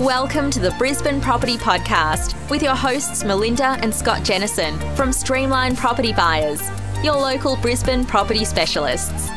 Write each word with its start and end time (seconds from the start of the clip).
Welcome 0.00 0.50
to 0.52 0.60
the 0.60 0.70
Brisbane 0.78 1.20
Property 1.20 1.58
Podcast 1.58 2.34
with 2.48 2.62
your 2.62 2.74
hosts 2.74 3.22
Melinda 3.22 3.76
and 3.82 3.94
Scott 3.94 4.24
Jennison 4.24 4.78
from 4.96 5.12
Streamline 5.12 5.76
Property 5.76 6.14
Buyers, 6.14 6.62
your 7.04 7.16
local 7.16 7.56
Brisbane 7.56 8.06
property 8.06 8.46
specialists. 8.46 9.28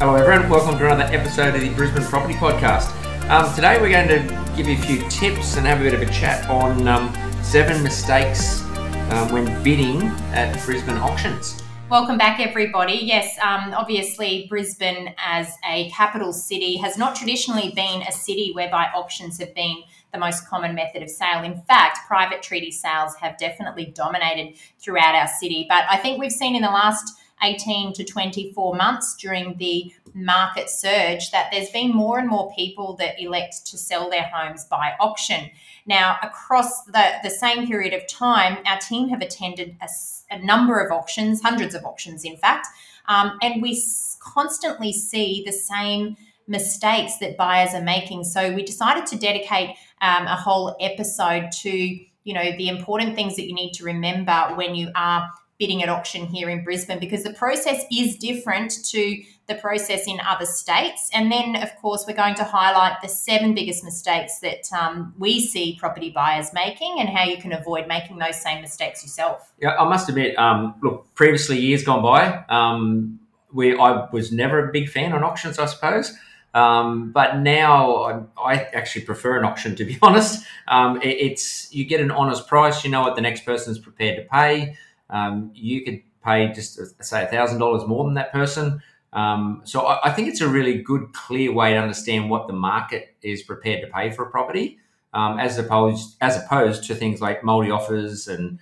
Hello, 0.00 0.14
everyone. 0.14 0.48
Welcome 0.48 0.78
to 0.78 0.86
another 0.86 1.14
episode 1.14 1.54
of 1.54 1.60
the 1.60 1.74
Brisbane 1.74 2.04
Property 2.04 2.32
Podcast. 2.32 2.88
Um, 3.28 3.54
today, 3.54 3.78
we're 3.78 3.90
going 3.90 4.08
to 4.08 4.56
give 4.56 4.66
you 4.66 4.78
a 4.78 4.80
few 4.80 5.06
tips 5.10 5.58
and 5.58 5.66
have 5.66 5.82
a 5.82 5.84
bit 5.84 5.92
of 5.92 6.00
a 6.00 6.10
chat 6.10 6.48
on 6.48 6.88
um, 6.88 7.14
seven 7.42 7.82
mistakes 7.82 8.62
um, 9.10 9.30
when 9.30 9.62
bidding 9.62 10.04
at 10.32 10.58
Brisbane 10.64 10.96
auctions. 10.96 11.61
Welcome 11.92 12.16
back, 12.16 12.40
everybody. 12.40 13.00
Yes, 13.02 13.36
um, 13.42 13.74
obviously, 13.74 14.46
Brisbane 14.48 15.14
as 15.18 15.58
a 15.68 15.90
capital 15.90 16.32
city 16.32 16.78
has 16.78 16.96
not 16.96 17.14
traditionally 17.14 17.70
been 17.76 18.00
a 18.00 18.12
city 18.12 18.50
whereby 18.54 18.86
auctions 18.94 19.38
have 19.40 19.54
been 19.54 19.82
the 20.10 20.18
most 20.18 20.48
common 20.48 20.74
method 20.74 21.02
of 21.02 21.10
sale. 21.10 21.42
In 21.42 21.60
fact, 21.68 21.98
private 22.08 22.42
treaty 22.42 22.70
sales 22.70 23.14
have 23.16 23.36
definitely 23.36 23.92
dominated 23.94 24.56
throughout 24.78 25.14
our 25.14 25.28
city. 25.38 25.66
But 25.68 25.84
I 25.86 25.98
think 25.98 26.18
we've 26.18 26.32
seen 26.32 26.56
in 26.56 26.62
the 26.62 26.70
last 26.70 27.12
18 27.42 27.92
to 27.92 28.04
24 28.04 28.74
months 28.74 29.14
during 29.16 29.58
the 29.58 29.92
market 30.14 30.70
surge 30.70 31.30
that 31.30 31.50
there's 31.52 31.68
been 31.68 31.90
more 31.90 32.18
and 32.18 32.26
more 32.26 32.50
people 32.54 32.96
that 32.96 33.20
elect 33.20 33.66
to 33.66 33.76
sell 33.76 34.08
their 34.08 34.30
homes 34.32 34.64
by 34.64 34.94
auction. 34.98 35.50
Now, 35.84 36.16
across 36.22 36.84
the, 36.84 37.16
the 37.22 37.28
same 37.28 37.66
period 37.66 37.92
of 37.92 38.06
time, 38.06 38.58
our 38.64 38.78
team 38.78 39.10
have 39.10 39.20
attended 39.20 39.76
a, 39.82 39.88
a 40.32 40.44
number 40.44 40.80
of 40.80 40.90
auctions, 40.90 41.40
hundreds 41.42 41.74
of 41.74 41.84
auctions, 41.84 42.24
in 42.24 42.36
fact, 42.36 42.66
um, 43.06 43.38
and 43.42 43.62
we 43.62 43.82
constantly 44.20 44.92
see 44.92 45.42
the 45.44 45.52
same 45.52 46.16
mistakes 46.46 47.18
that 47.18 47.36
buyers 47.36 47.74
are 47.74 47.82
making. 47.82 48.24
So 48.24 48.52
we 48.52 48.64
decided 48.64 49.06
to 49.06 49.18
dedicate 49.18 49.76
um, 50.00 50.26
a 50.26 50.36
whole 50.36 50.76
episode 50.80 51.50
to 51.62 51.70
you 51.70 52.34
know 52.34 52.52
the 52.56 52.68
important 52.68 53.16
things 53.16 53.36
that 53.36 53.46
you 53.46 53.54
need 53.54 53.72
to 53.72 53.84
remember 53.84 54.52
when 54.54 54.74
you 54.74 54.90
are 54.94 55.28
bidding 55.62 55.80
at 55.80 55.88
auction 55.88 56.26
here 56.26 56.50
in 56.50 56.64
Brisbane 56.64 56.98
because 56.98 57.22
the 57.22 57.32
process 57.34 57.84
is 57.92 58.16
different 58.16 58.84
to 58.84 59.22
the 59.46 59.54
process 59.54 60.08
in 60.08 60.18
other 60.26 60.44
states. 60.44 61.08
And 61.14 61.30
then, 61.30 61.54
of 61.54 61.70
course, 61.76 62.04
we're 62.04 62.16
going 62.16 62.34
to 62.34 62.42
highlight 62.42 63.00
the 63.00 63.06
seven 63.06 63.54
biggest 63.54 63.84
mistakes 63.84 64.40
that 64.40 64.64
um, 64.76 65.14
we 65.20 65.38
see 65.38 65.76
property 65.78 66.10
buyers 66.10 66.52
making 66.52 66.96
and 66.98 67.08
how 67.08 67.22
you 67.22 67.36
can 67.36 67.52
avoid 67.52 67.86
making 67.86 68.18
those 68.18 68.42
same 68.42 68.60
mistakes 68.60 69.04
yourself. 69.04 69.52
Yeah, 69.60 69.76
I 69.76 69.88
must 69.88 70.08
admit, 70.08 70.36
um, 70.36 70.74
look, 70.82 71.06
previously 71.14 71.60
years 71.60 71.84
gone 71.84 72.02
by, 72.02 72.44
um, 72.48 73.20
we 73.52 73.78
I 73.78 74.08
was 74.10 74.32
never 74.32 74.68
a 74.68 74.72
big 74.72 74.88
fan 74.88 75.12
on 75.12 75.22
auctions, 75.22 75.60
I 75.60 75.66
suppose. 75.66 76.12
Um, 76.54 77.12
but 77.12 77.38
now 77.38 77.96
I, 77.96 78.20
I, 78.36 78.54
actually 78.74 79.06
prefer 79.06 79.38
an 79.38 79.44
auction, 79.44 79.76
to 79.76 79.84
be 79.84 79.96
honest. 80.02 80.44
Um, 80.66 81.00
it, 81.00 81.16
it's 81.18 81.72
you 81.72 81.84
get 81.84 82.00
an 82.00 82.10
honest 82.10 82.46
price. 82.46 82.84
You 82.84 82.90
know 82.90 83.02
what 83.02 83.14
the 83.14 83.22
next 83.22 83.44
person 83.44 83.72
is 83.72 83.78
prepared 83.78 84.16
to 84.16 84.24
pay. 84.24 84.76
Um, 85.12 85.52
you 85.54 85.84
could 85.84 86.02
pay 86.24 86.52
just 86.52 86.80
say 87.04 87.26
thousand 87.26 87.58
dollars 87.58 87.86
more 87.86 88.04
than 88.04 88.14
that 88.14 88.32
person. 88.32 88.82
Um, 89.12 89.60
so 89.64 89.82
I, 89.82 90.08
I, 90.08 90.10
think 90.12 90.28
it's 90.28 90.40
a 90.40 90.48
really 90.48 90.80
good, 90.80 91.12
clear 91.12 91.52
way 91.52 91.74
to 91.74 91.78
understand 91.78 92.30
what 92.30 92.46
the 92.46 92.54
market 92.54 93.14
is 93.20 93.42
prepared 93.42 93.82
to 93.82 93.88
pay 93.88 94.10
for 94.10 94.24
a 94.24 94.30
property, 94.30 94.78
um, 95.12 95.38
as 95.38 95.58
opposed 95.58 96.16
as 96.22 96.42
opposed 96.42 96.84
to 96.84 96.94
things 96.94 97.20
like 97.20 97.44
multi 97.44 97.70
offers 97.70 98.26
and 98.26 98.58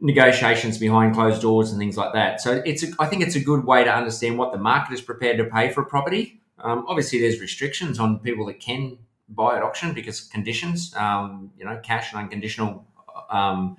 negotiations 0.00 0.78
behind 0.78 1.14
closed 1.14 1.42
doors 1.42 1.70
and 1.70 1.78
things 1.78 1.96
like 1.96 2.12
that. 2.12 2.40
So 2.40 2.60
it's 2.64 2.82
a, 2.82 2.88
I 2.98 3.06
think 3.06 3.22
it's 3.22 3.36
a 3.36 3.40
good 3.40 3.64
way 3.64 3.84
to 3.84 3.94
understand 3.94 4.36
what 4.36 4.52
the 4.52 4.58
market 4.58 4.94
is 4.94 5.00
prepared 5.00 5.38
to 5.38 5.44
pay 5.44 5.70
for 5.70 5.82
a 5.82 5.86
property. 5.86 6.40
Um, 6.58 6.84
obviously, 6.88 7.20
there's 7.20 7.40
restrictions 7.40 8.00
on 8.00 8.18
people 8.18 8.46
that 8.46 8.58
can 8.58 8.98
buy 9.28 9.56
at 9.56 9.62
auction 9.62 9.92
because 9.92 10.22
conditions, 10.22 10.92
um, 10.96 11.52
you 11.56 11.64
know, 11.64 11.78
cash 11.84 12.12
and 12.12 12.22
unconditional 12.22 12.84
um, 13.30 13.76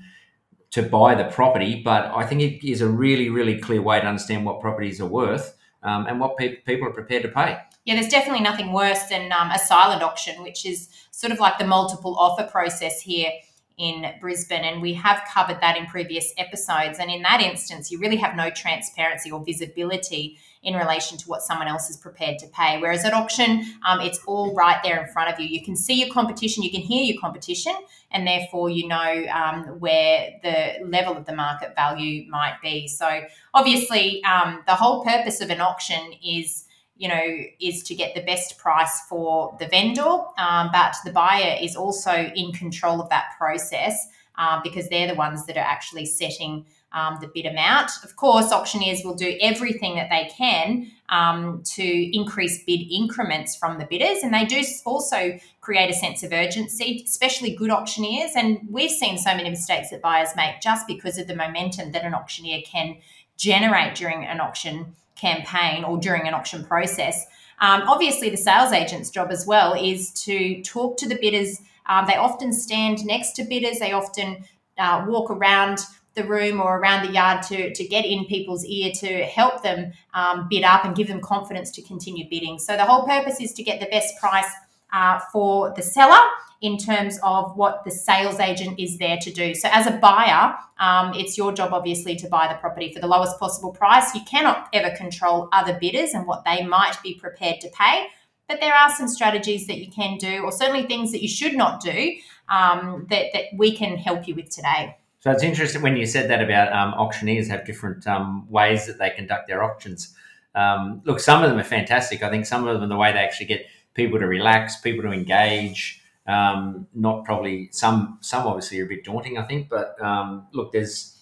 to 0.72 0.84
buy 0.84 1.16
the 1.16 1.26
property, 1.26 1.82
but 1.84 2.06
I 2.06 2.26
think 2.26 2.42
it 2.42 2.68
is 2.68 2.82
a 2.82 2.88
really, 2.88 3.30
really 3.30 3.60
clear 3.60 3.82
way 3.82 4.00
to 4.00 4.06
understand 4.06 4.46
what 4.46 4.62
properties 4.62 5.02
are 5.02 5.08
worth 5.08 5.58
um, 5.84 6.06
and 6.08 6.20
what 6.20 6.38
pe- 6.38 6.58
people 6.58 6.88
are 6.88 6.94
prepared 6.94 7.24
to 7.24 7.30
pay. 7.30 7.58
Yeah, 7.86 7.96
there's 7.96 8.10
definitely 8.10 8.44
nothing 8.44 8.72
worse 8.72 9.04
than 9.06 9.32
um, 9.32 9.50
a 9.52 9.58
silent 9.58 10.04
auction, 10.04 10.44
which 10.44 10.66
is 10.66 10.90
sort 11.12 11.32
of 11.32 11.40
like 11.40 11.58
the 11.58 11.66
multiple 11.66 12.16
offer 12.20 12.44
process 12.44 13.02
here 13.02 13.32
in 13.78 14.14
Brisbane. 14.20 14.64
And 14.64 14.82
we 14.82 14.94
have 14.94 15.24
covered 15.34 15.60
that 15.62 15.78
in 15.78 15.88
previous 15.88 16.34
episodes. 16.38 17.00
And 17.00 17.10
in 17.10 17.24
that 17.24 17.42
instance, 17.42 17.90
you 17.90 17.98
really 17.98 18.18
have 18.18 18.36
no 18.36 18.50
transparency 18.52 19.32
or 19.32 19.44
visibility 19.44 20.38
in 20.62 20.74
relation 20.74 21.18
to 21.18 21.30
what 21.30 21.42
someone 21.42 21.68
else 21.68 21.90
is 21.90 21.98
prepared 21.98 22.38
to 22.40 22.48
pay. 22.48 22.80
Whereas 22.80 23.06
at 23.06 23.14
auction, 23.14 23.64
um, 23.88 24.02
it's 24.02 24.20
all 24.26 24.54
right 24.54 24.78
there 24.84 25.02
in 25.02 25.12
front 25.12 25.34
of 25.34 25.40
you. 25.40 25.48
You 25.48 25.64
can 25.64 25.76
see 25.76 25.94
your 25.94 26.14
competition, 26.14 26.64
you 26.64 26.72
can 26.72 26.82
hear 26.82 27.04
your 27.04 27.20
competition, 27.20 27.74
and 28.12 28.28
therefore 28.28 28.70
you 28.70 28.88
know 28.88 29.26
um, 29.34 29.64
where 29.80 30.32
the 30.44 30.86
level 30.86 31.16
of 31.16 31.26
the 31.26 31.36
market 31.36 31.76
value 31.76 32.30
might 32.30 32.58
be. 32.62 32.88
So 32.88 33.22
obviously, 33.54 34.24
um, 34.24 34.64
the 34.68 34.76
whole 34.76 35.04
purpose 35.04 35.42
of 35.42 35.50
an 35.50 35.62
auction 35.62 36.14
is 36.24 36.66
you 37.00 37.08
know, 37.08 37.38
is 37.62 37.82
to 37.84 37.96
get 37.96 38.14
the 38.14 38.22
best 38.22 38.58
price 38.58 39.00
for 39.08 39.56
the 39.58 39.68
vendor, 39.68 40.04
um, 40.38 40.70
but 40.74 40.94
the 41.06 41.12
buyer 41.14 41.58
is 41.62 41.78
also 41.78 42.12
in 42.12 42.52
control 42.52 43.02
of 43.02 43.08
that 43.08 43.28
process 43.38 44.06
uh, 44.38 44.60
because 44.64 44.90
they're 44.90 45.08
the 45.08 45.16
ones 45.16 45.46
that 45.46 45.56
are 45.56 45.66
actually 45.66 46.06
setting 46.06 46.66
um, 46.92 47.18
the 47.22 47.28
bid 47.28 47.46
amount. 47.46 47.92
Of 48.04 48.16
course, 48.16 48.52
auctioneers 48.52 49.02
will 49.04 49.16
do 49.16 49.38
everything 49.42 49.96
that 49.96 50.10
they 50.10 50.30
can 50.36 50.92
um, 51.10 51.62
to 51.76 52.18
increase 52.18 52.64
bid 52.64 52.82
increments 52.92 53.56
from 53.56 53.78
the 53.80 53.86
bidders, 53.86 54.24
and 54.24 54.34
they 54.34 54.46
do 54.46 54.64
also 54.86 55.40
create 55.62 55.90
a 55.90 55.94
sense 55.94 56.24
of 56.24 56.32
urgency, 56.32 57.04
especially 57.06 57.56
good 57.56 57.72
auctioneers. 57.72 58.32
And 58.36 58.60
we've 58.70 58.92
seen 58.92 59.18
so 59.18 59.36
many 59.36 59.50
mistakes 59.50 59.92
that 59.92 60.02
buyers 60.02 60.30
make 60.36 60.62
just 60.62 60.88
because 60.88 61.18
of 61.18 61.28
the 61.28 61.36
momentum 61.36 61.92
that 61.92 62.04
an 62.04 62.14
auctioneer 62.14 62.62
can 62.66 62.98
generate 63.38 63.96
during 63.96 64.26
an 64.26 64.42
auction 64.42 64.96
campaign 65.16 65.84
or 65.84 65.98
during 65.98 66.28
an 66.28 66.34
auction 66.34 66.64
process. 66.64 67.26
Um, 67.62 67.84
obviously, 67.88 68.30
the 68.30 68.38
sales 68.38 68.72
agent's 68.72 69.10
job 69.10 69.32
as 69.32 69.46
well 69.46 69.74
is 69.74 70.12
to 70.24 70.62
talk 70.64 70.98
to 70.98 71.08
the 71.08 71.18
bidders. 71.20 71.62
Um, 71.88 72.06
they 72.08 72.16
often 72.16 72.54
stand 72.54 73.06
next 73.06 73.34
to 73.34 73.44
bidders. 73.44 73.80
They 73.80 73.92
often 73.92 74.46
uh, 74.78 75.06
walk 75.08 75.30
around 75.30 75.80
the 76.22 76.28
room 76.28 76.60
or 76.60 76.78
around 76.78 77.08
the 77.08 77.14
yard 77.14 77.44
to, 77.44 77.74
to 77.74 77.88
get 77.88 78.06
in 78.06 78.26
people's 78.26 78.66
ear 78.66 78.92
to 78.96 79.24
help 79.26 79.64
them 79.64 79.94
um, 80.14 80.48
bid 80.50 80.64
up 80.64 80.86
and 80.86 80.96
give 80.96 81.08
them 81.08 81.22
confidence 81.22 81.72
to 81.72 81.82
continue 81.82 82.30
bidding. 82.30 82.60
So 82.60 82.76
the 82.76 82.86
whole 82.86 83.06
purpose 83.06 83.40
is 83.40 83.54
to 83.54 83.64
get 83.64 83.80
the 83.80 83.88
best 83.88 84.18
price 84.20 84.52
uh, 84.92 85.20
for 85.32 85.74
the 85.76 85.82
seller 85.82 86.20
in 86.62 86.78
terms 86.78 87.20
of 87.24 87.56
what 87.56 87.84
the 87.86 87.92
sales 87.92 88.40
agent 88.40 88.80
is 88.80 88.98
there 88.98 89.18
to 89.22 89.32
do. 89.32 89.56
So, 89.56 89.70
as 89.72 89.88
a 89.88 89.92
buyer, 89.92 90.56
um, 90.80 91.14
it's 91.14 91.38
your 91.38 91.54
job 91.54 91.74
obviously 91.74 92.16
to 92.18 92.28
buy 92.28 92.48
the 92.48 92.56
property 92.56 92.92
for 92.92 93.00
the 93.00 93.08
lowest 93.08 93.40
possible 93.40 93.72
price. 93.72 94.14
You 94.14 94.22
cannot 94.26 94.68
ever 94.74 94.96
control 94.96 95.48
other 95.54 95.78
bidders 95.80 96.14
and 96.14 96.28
what 96.28 96.44
they 96.44 96.66
might 96.66 96.98
be 97.02 97.14
prepared 97.14 97.62
to 97.62 97.70
pay. 97.70 98.08
But 98.48 98.60
there 98.60 98.74
are 98.74 98.90
some 98.90 99.08
strategies 99.08 99.68
that 99.68 99.78
you 99.78 99.92
can 99.92 100.18
do, 100.18 100.40
or 100.40 100.52
certainly 100.52 100.88
things 100.88 101.12
that 101.12 101.22
you 101.22 101.30
should 101.30 101.56
not 101.56 101.82
do, 101.82 102.16
um, 102.50 103.06
that, 103.10 103.28
that 103.34 103.44
we 103.56 103.76
can 103.76 103.96
help 103.98 104.28
you 104.28 104.36
with 104.36 104.50
today. 104.50 104.98
So 105.22 105.32
it's 105.32 105.44
interesting 105.44 105.82
when 105.82 105.98
you 105.98 106.06
said 106.06 106.30
that 106.30 106.42
about 106.42 106.72
um, 106.72 106.94
auctioneers 106.94 107.50
have 107.50 107.66
different 107.66 108.08
um, 108.08 108.48
ways 108.50 108.88
that 108.88 109.00
they 109.00 109.10
conduct 109.10 109.50
their 109.50 109.64
auctions. 109.64 110.16
Um, 110.56 111.02
look, 111.04 111.20
some 111.20 111.44
of 111.44 111.50
them 111.50 111.60
are 111.60 111.64
fantastic. 111.64 112.24
I 112.24 112.30
think 112.30 112.46
some 112.46 112.66
of 112.66 112.80
them, 112.80 112.90
the 112.90 112.96
way 112.96 113.12
they 113.12 113.20
actually 113.20 113.48
get 113.48 113.66
people 113.94 114.18
to 114.20 114.26
relax, 114.26 114.80
people 114.80 115.04
to 115.04 115.12
engage, 115.12 116.02
um, 116.26 116.88
not 116.94 117.26
probably 117.26 117.70
some 117.72 118.18
some 118.22 118.48
obviously 118.48 118.80
are 118.80 118.86
a 118.86 118.88
bit 118.88 119.04
daunting, 119.04 119.38
I 119.38 119.44
think. 119.44 119.68
But 119.68 120.02
um, 120.02 120.48
look, 120.54 120.72
there's 120.72 121.18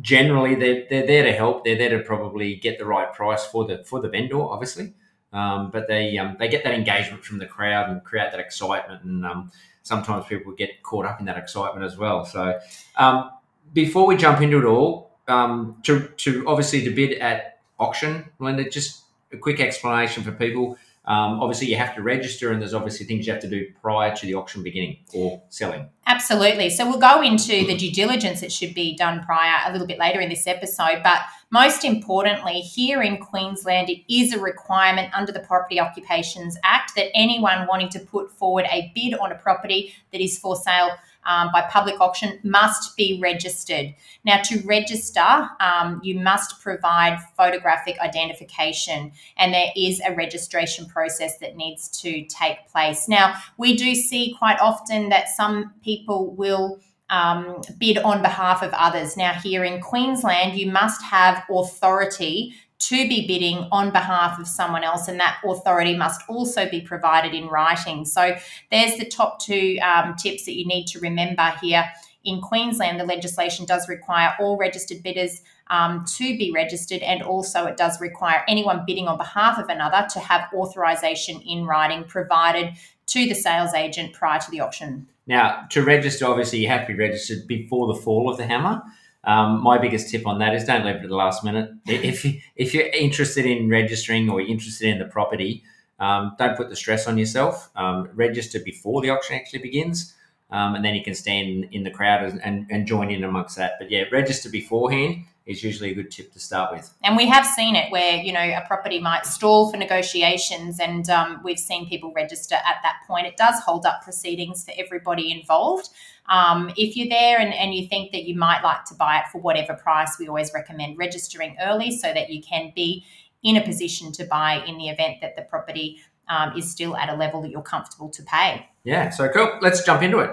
generally 0.00 0.54
they're, 0.54 0.86
they're 0.88 1.06
there 1.06 1.24
to 1.24 1.32
help. 1.32 1.64
They're 1.64 1.76
there 1.76 1.98
to 1.98 2.04
probably 2.04 2.56
get 2.56 2.78
the 2.78 2.86
right 2.86 3.12
price 3.12 3.44
for 3.44 3.66
the 3.66 3.84
for 3.84 4.00
the 4.00 4.08
vendor, 4.08 4.40
obviously. 4.40 4.94
Um, 5.32 5.70
but 5.70 5.88
they 5.88 6.18
they 6.38 6.48
get 6.48 6.64
that 6.64 6.74
engagement 6.74 7.22
from 7.22 7.38
the 7.38 7.46
crowd 7.46 7.90
and 7.90 8.02
create 8.02 8.30
that 8.30 8.40
excitement, 8.40 9.02
and 9.04 9.50
sometimes 9.82 10.26
people 10.26 10.52
get 10.52 10.82
caught 10.82 11.04
up 11.04 11.20
in 11.20 11.26
that 11.26 11.36
excitement 11.36 11.84
as 11.84 11.98
well. 11.98 12.24
So 12.24 12.58
um, 12.96 13.30
before 13.72 14.06
we 14.06 14.16
jump 14.16 14.40
into 14.40 14.58
it 14.58 14.64
all, 14.64 15.18
um, 15.28 15.76
to 15.84 16.08
to 16.18 16.44
obviously 16.46 16.82
to 16.84 16.90
bid 16.90 17.18
at 17.18 17.60
auction, 17.78 18.30
Linda, 18.38 18.68
just 18.68 19.02
a 19.32 19.36
quick 19.36 19.60
explanation 19.60 20.22
for 20.22 20.32
people. 20.32 20.76
Um, 21.04 21.40
obviously, 21.40 21.66
you 21.66 21.76
have 21.76 21.96
to 21.96 22.02
register, 22.02 22.52
and 22.52 22.60
there's 22.60 22.74
obviously 22.74 23.06
things 23.06 23.26
you 23.26 23.32
have 23.32 23.42
to 23.42 23.48
do 23.48 23.66
prior 23.80 24.14
to 24.14 24.26
the 24.26 24.34
auction 24.34 24.62
beginning 24.62 24.98
or 25.12 25.42
selling. 25.48 25.88
Absolutely. 26.06 26.70
So 26.70 26.88
we'll 26.88 27.00
go 27.00 27.22
into 27.22 27.66
the 27.66 27.76
due 27.76 27.90
diligence 27.90 28.40
that 28.40 28.52
should 28.52 28.72
be 28.72 28.96
done 28.96 29.24
prior 29.24 29.68
a 29.68 29.72
little 29.72 29.86
bit 29.86 29.98
later 29.98 30.20
in 30.20 30.28
this 30.28 30.46
episode. 30.46 31.00
But 31.02 31.22
most 31.50 31.84
importantly, 31.84 32.60
here 32.60 33.02
in 33.02 33.18
Queensland, 33.18 33.90
it 33.90 34.02
is 34.08 34.32
a 34.32 34.38
requirement 34.38 35.12
under 35.12 35.32
the 35.32 35.40
Property 35.40 35.80
Occupations 35.80 36.56
Act 36.62 36.94
that 36.94 37.10
anyone 37.16 37.66
wanting 37.68 37.88
to 37.90 37.98
put 37.98 38.30
forward 38.30 38.66
a 38.70 38.92
bid 38.94 39.14
on 39.14 39.32
a 39.32 39.36
property 39.36 39.94
that 40.12 40.20
is 40.20 40.38
for 40.38 40.54
sale 40.54 40.90
um, 41.24 41.50
by 41.52 41.62
public 41.62 42.00
auction 42.00 42.38
must 42.42 42.96
be 42.96 43.18
registered. 43.22 43.94
Now, 44.24 44.40
to 44.42 44.60
register, 44.64 45.48
um, 45.60 46.00
you 46.02 46.18
must 46.18 46.60
provide 46.62 47.18
photographic 47.36 47.98
identification, 48.00 49.12
and 49.36 49.54
there 49.54 49.70
is 49.76 50.00
a 50.00 50.14
registration 50.14 50.86
process 50.86 51.38
that 51.38 51.56
needs 51.56 51.88
to 52.02 52.24
take 52.24 52.68
place. 52.70 53.08
Now, 53.08 53.34
we 53.58 53.76
do 53.76 53.94
see 53.94 54.34
quite 54.38 54.60
often 54.60 55.08
that 55.10 55.28
some 55.28 55.72
people 55.82 56.34
will. 56.34 56.80
Um, 57.10 57.60
bid 57.78 57.98
on 57.98 58.22
behalf 58.22 58.62
of 58.62 58.72
others. 58.72 59.18
Now, 59.18 59.34
here 59.34 59.64
in 59.64 59.82
Queensland, 59.82 60.58
you 60.58 60.70
must 60.72 61.02
have 61.02 61.44
authority 61.50 62.54
to 62.88 63.08
be 63.08 63.26
bidding 63.26 63.68
on 63.70 63.92
behalf 63.92 64.38
of 64.38 64.48
someone 64.48 64.82
else, 64.82 65.08
and 65.08 65.20
that 65.20 65.38
authority 65.44 65.96
must 65.96 66.22
also 66.28 66.68
be 66.68 66.80
provided 66.80 67.32
in 67.32 67.46
writing. 67.46 68.04
So, 68.04 68.36
there's 68.70 68.96
the 68.98 69.04
top 69.04 69.40
two 69.40 69.78
um, 69.82 70.14
tips 70.16 70.44
that 70.46 70.56
you 70.56 70.66
need 70.66 70.86
to 70.88 71.00
remember 71.00 71.52
here. 71.60 71.84
In 72.24 72.40
Queensland, 72.40 73.00
the 73.00 73.04
legislation 73.04 73.66
does 73.66 73.88
require 73.88 74.34
all 74.38 74.56
registered 74.56 75.02
bidders 75.02 75.42
um, 75.70 76.04
to 76.16 76.36
be 76.36 76.52
registered, 76.52 77.02
and 77.02 77.22
also 77.22 77.64
it 77.66 77.76
does 77.76 78.00
require 78.00 78.44
anyone 78.48 78.84
bidding 78.86 79.08
on 79.08 79.16
behalf 79.16 79.58
of 79.58 79.68
another 79.68 80.06
to 80.12 80.20
have 80.20 80.48
authorisation 80.52 81.40
in 81.42 81.64
writing 81.64 82.04
provided 82.04 82.74
to 83.06 83.28
the 83.28 83.34
sales 83.34 83.74
agent 83.74 84.12
prior 84.12 84.40
to 84.40 84.50
the 84.50 84.60
auction. 84.60 85.06
Now, 85.26 85.66
to 85.70 85.82
register, 85.82 86.26
obviously, 86.26 86.58
you 86.58 86.68
have 86.68 86.86
to 86.86 86.92
be 86.92 86.98
registered 86.98 87.46
before 87.46 87.92
the 87.92 88.00
fall 88.00 88.30
of 88.30 88.36
the 88.36 88.46
hammer. 88.46 88.82
Um, 89.24 89.62
my 89.62 89.78
biggest 89.78 90.10
tip 90.10 90.26
on 90.26 90.38
that 90.40 90.54
is 90.54 90.64
don't 90.64 90.84
leave 90.84 90.96
it 90.96 91.02
at 91.02 91.08
the 91.08 91.14
last 91.14 91.44
minute. 91.44 91.70
If 91.86 92.26
if 92.56 92.74
you're 92.74 92.88
interested 92.88 93.46
in 93.46 93.68
registering 93.68 94.28
or 94.28 94.40
you're 94.40 94.50
interested 94.50 94.88
in 94.88 94.98
the 94.98 95.04
property, 95.04 95.62
um, 96.00 96.34
don't 96.38 96.56
put 96.56 96.68
the 96.68 96.76
stress 96.76 97.06
on 97.06 97.16
yourself. 97.18 97.70
Um, 97.76 98.08
register 98.14 98.58
before 98.58 99.00
the 99.00 99.10
auction 99.10 99.36
actually 99.36 99.60
begins, 99.60 100.14
um, 100.50 100.74
and 100.74 100.84
then 100.84 100.94
you 100.94 101.04
can 101.04 101.14
stand 101.14 101.68
in 101.70 101.84
the 101.84 101.90
crowd 101.90 102.40
and, 102.42 102.66
and 102.68 102.86
join 102.86 103.10
in 103.10 103.22
amongst 103.22 103.56
that. 103.56 103.74
But 103.78 103.90
yeah, 103.90 104.04
register 104.10 104.50
beforehand 104.50 105.24
is 105.46 105.62
usually 105.62 105.90
a 105.90 105.94
good 105.94 106.10
tip 106.10 106.32
to 106.32 106.38
start 106.38 106.72
with. 106.72 106.92
And 107.02 107.16
we 107.16 107.26
have 107.26 107.44
seen 107.44 107.74
it 107.74 107.90
where 107.90 108.16
you 108.16 108.32
know 108.32 108.40
a 108.40 108.64
property 108.66 109.00
might 109.00 109.26
stall 109.26 109.70
for 109.70 109.76
negotiations, 109.76 110.78
and 110.80 111.08
um, 111.10 111.40
we've 111.44 111.58
seen 111.58 111.88
people 111.88 112.12
register 112.14 112.54
at 112.54 112.76
that 112.82 112.96
point. 113.06 113.26
It 113.26 113.36
does 113.36 113.60
hold 113.60 113.86
up 113.86 114.02
proceedings 114.02 114.64
for 114.64 114.72
everybody 114.76 115.32
involved. 115.32 115.88
Um, 116.28 116.70
if 116.76 116.96
you're 116.96 117.08
there 117.08 117.38
and, 117.40 117.52
and 117.52 117.74
you 117.74 117.88
think 117.88 118.12
that 118.12 118.24
you 118.24 118.36
might 118.36 118.62
like 118.62 118.84
to 118.86 118.94
buy 118.94 119.18
it 119.18 119.24
for 119.32 119.40
whatever 119.40 119.74
price, 119.74 120.16
we 120.18 120.28
always 120.28 120.52
recommend 120.54 120.96
registering 120.96 121.56
early 121.60 121.90
so 121.90 122.12
that 122.12 122.30
you 122.30 122.40
can 122.40 122.72
be 122.74 123.04
in 123.42 123.56
a 123.56 123.64
position 123.64 124.12
to 124.12 124.24
buy 124.24 124.62
in 124.66 124.78
the 124.78 124.88
event 124.88 125.20
that 125.20 125.34
the 125.34 125.42
property 125.42 126.00
um, 126.28 126.56
is 126.56 126.70
still 126.70 126.96
at 126.96 127.08
a 127.08 127.14
level 127.14 127.42
that 127.42 127.50
you're 127.50 127.62
comfortable 127.62 128.08
to 128.10 128.22
pay. 128.22 128.68
Yeah, 128.84 129.10
so 129.10 129.28
cool. 129.28 129.58
Let's 129.60 129.84
jump 129.84 130.02
into 130.02 130.18
it. 130.18 130.30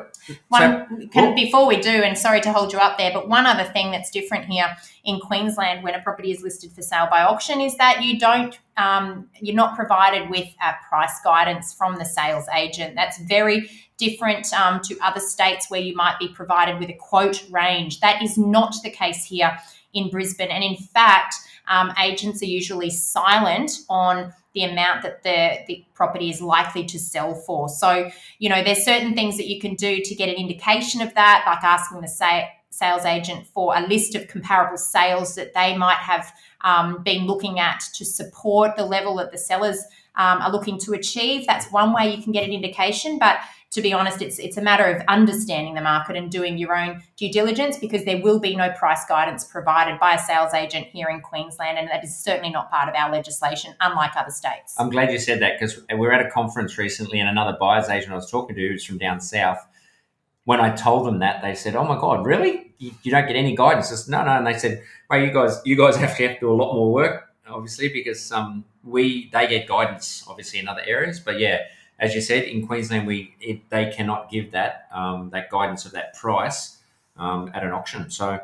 One, 0.49 0.87
so, 0.89 1.07
can, 1.11 1.35
before 1.35 1.67
we 1.67 1.77
do, 1.79 1.89
and 1.89 2.17
sorry 2.17 2.41
to 2.41 2.51
hold 2.51 2.73
you 2.73 2.79
up 2.79 2.97
there, 2.97 3.11
but 3.13 3.27
one 3.27 3.45
other 3.45 3.63
thing 3.63 3.91
that's 3.91 4.11
different 4.11 4.45
here 4.45 4.67
in 5.03 5.19
Queensland 5.19 5.83
when 5.83 5.95
a 5.95 6.01
property 6.01 6.31
is 6.31 6.41
listed 6.41 6.71
for 6.71 6.81
sale 6.81 7.07
by 7.09 7.21
auction 7.21 7.61
is 7.61 7.77
that 7.77 8.03
you 8.03 8.19
don't, 8.19 8.59
um, 8.77 9.27
you're 9.39 9.55
not 9.55 9.75
provided 9.75 10.29
with 10.29 10.47
a 10.61 10.73
price 10.87 11.19
guidance 11.23 11.73
from 11.73 11.97
the 11.97 12.05
sales 12.05 12.45
agent. 12.55 12.95
That's 12.95 13.19
very 13.21 13.69
different 13.97 14.51
um, 14.53 14.81
to 14.85 14.97
other 14.99 15.19
states 15.19 15.69
where 15.69 15.81
you 15.81 15.95
might 15.95 16.17
be 16.19 16.27
provided 16.29 16.79
with 16.79 16.89
a 16.89 16.93
quote 16.93 17.45
range. 17.49 17.99
That 17.99 18.21
is 18.21 18.37
not 18.37 18.75
the 18.83 18.89
case 18.89 19.25
here 19.25 19.57
in 19.93 20.09
Brisbane, 20.09 20.49
and 20.49 20.63
in 20.63 20.77
fact, 20.77 21.35
um, 21.67 21.93
agents 22.01 22.41
are 22.41 22.47
usually 22.47 22.89
silent 22.89 23.71
on 23.89 24.33
the 24.53 24.63
amount 24.63 25.03
that 25.03 25.23
the, 25.23 25.59
the 25.67 25.85
property 25.93 26.29
is 26.29 26.41
likely 26.41 26.85
to 26.85 26.99
sell 26.99 27.35
for. 27.35 27.69
So, 27.69 28.09
you 28.39 28.49
know, 28.49 28.63
there's 28.63 28.83
certain 28.83 29.13
things 29.13 29.37
that 29.37 29.47
you 29.47 29.59
can 29.59 29.75
do 29.75 30.01
to 30.03 30.15
get 30.15 30.29
an 30.29 30.35
indication 30.35 31.01
of 31.01 31.13
that, 31.13 31.43
like 31.45 31.63
asking 31.63 32.01
the 32.01 32.07
sa- 32.07 32.47
sales 32.69 33.05
agent 33.05 33.45
for 33.47 33.75
a 33.75 33.81
list 33.87 34.15
of 34.15 34.27
comparable 34.27 34.77
sales 34.77 35.35
that 35.35 35.53
they 35.53 35.77
might 35.77 35.97
have 35.97 36.31
um, 36.61 37.03
been 37.03 37.27
looking 37.27 37.59
at 37.59 37.81
to 37.95 38.05
support 38.05 38.75
the 38.75 38.85
level 38.85 39.15
that 39.17 39.31
the 39.31 39.37
sellers 39.37 39.83
um, 40.15 40.41
are 40.41 40.51
looking 40.51 40.77
to 40.79 40.93
achieve. 40.93 41.45
That's 41.45 41.71
one 41.71 41.93
way 41.93 42.13
you 42.15 42.21
can 42.21 42.31
get 42.31 42.43
an 42.43 42.51
indication, 42.51 43.19
but 43.19 43.37
to 43.71 43.81
be 43.81 43.93
honest, 43.93 44.21
it's 44.21 44.39
it's 44.39 44.57
a 44.57 44.61
matter 44.61 44.85
of 44.85 45.03
understanding 45.07 45.75
the 45.75 45.81
market 45.81 46.15
and 46.15 46.31
doing 46.31 46.57
your 46.57 46.75
own 46.75 47.03
due 47.17 47.31
diligence 47.31 47.77
because 47.77 48.03
there 48.03 48.19
will 48.19 48.39
be 48.39 48.55
no 48.55 48.71
price 48.71 49.05
guidance 49.05 49.43
provided 49.43 49.99
by 49.99 50.15
a 50.15 50.19
sales 50.19 50.53
agent 50.53 50.87
here 50.87 51.07
in 51.07 51.21
Queensland, 51.21 51.77
and 51.77 51.87
that 51.89 52.03
is 52.03 52.17
certainly 52.17 52.49
not 52.49 52.71
part 52.71 52.89
of 52.89 52.95
our 52.95 53.11
legislation, 53.11 53.75
unlike 53.79 54.15
other 54.15 54.31
states. 54.31 54.75
I'm 54.79 54.89
glad 54.89 55.11
you 55.11 55.19
said 55.19 55.39
that 55.41 55.59
because 55.59 55.79
we 55.89 55.97
were 55.97 56.11
at 56.11 56.25
a 56.25 56.31
conference 56.31 56.77
recently, 56.79 57.19
and 57.19 57.29
another 57.29 57.55
buyer's 57.59 57.89
agent 57.89 58.11
I 58.11 58.15
was 58.15 58.29
talking 58.29 58.55
to 58.55 58.67
who's 58.67 58.83
from 58.83 58.97
down 58.97 59.21
south. 59.21 59.63
When 60.45 60.59
I 60.59 60.75
told 60.75 61.05
them 61.05 61.19
that, 61.19 61.43
they 61.43 61.53
said, 61.53 61.75
"Oh 61.75 61.83
my 61.83 61.99
god, 61.99 62.25
really? 62.25 62.73
You, 62.79 62.91
you 63.03 63.11
don't 63.11 63.27
get 63.27 63.35
any 63.35 63.55
guidance?" 63.55 63.91
I 63.91 64.11
"No, 64.11 64.25
no," 64.25 64.31
and 64.31 64.47
they 64.47 64.57
said, 64.57 64.81
"Well, 65.11 65.21
you 65.21 65.31
guys, 65.31 65.61
you 65.63 65.75
guys 65.75 65.95
have 65.97 66.17
to 66.17 66.27
have 66.27 66.35
to 66.35 66.39
do 66.39 66.51
a 66.51 66.53
lot 66.53 66.73
more 66.73 66.91
work." 66.91 67.25
Obviously, 67.47 67.89
because 67.89 68.31
um, 68.31 68.65
we 68.83 69.29
they 69.31 69.47
get 69.47 69.67
guidance 69.67 70.23
obviously 70.27 70.59
in 70.59 70.67
other 70.67 70.81
areas, 70.85 71.19
but 71.19 71.39
yeah, 71.39 71.59
as 71.99 72.15
you 72.15 72.21
said, 72.21 72.43
in 72.43 72.65
Queensland, 72.65 73.05
we 73.05 73.35
it, 73.41 73.69
they 73.69 73.91
cannot 73.91 74.31
give 74.31 74.51
that 74.51 74.87
um, 74.93 75.29
that 75.31 75.49
guidance 75.49 75.85
of 75.85 75.91
that 75.91 76.15
price 76.15 76.77
um, 77.17 77.51
at 77.53 77.63
an 77.63 77.71
auction. 77.71 78.09
So, 78.09 78.39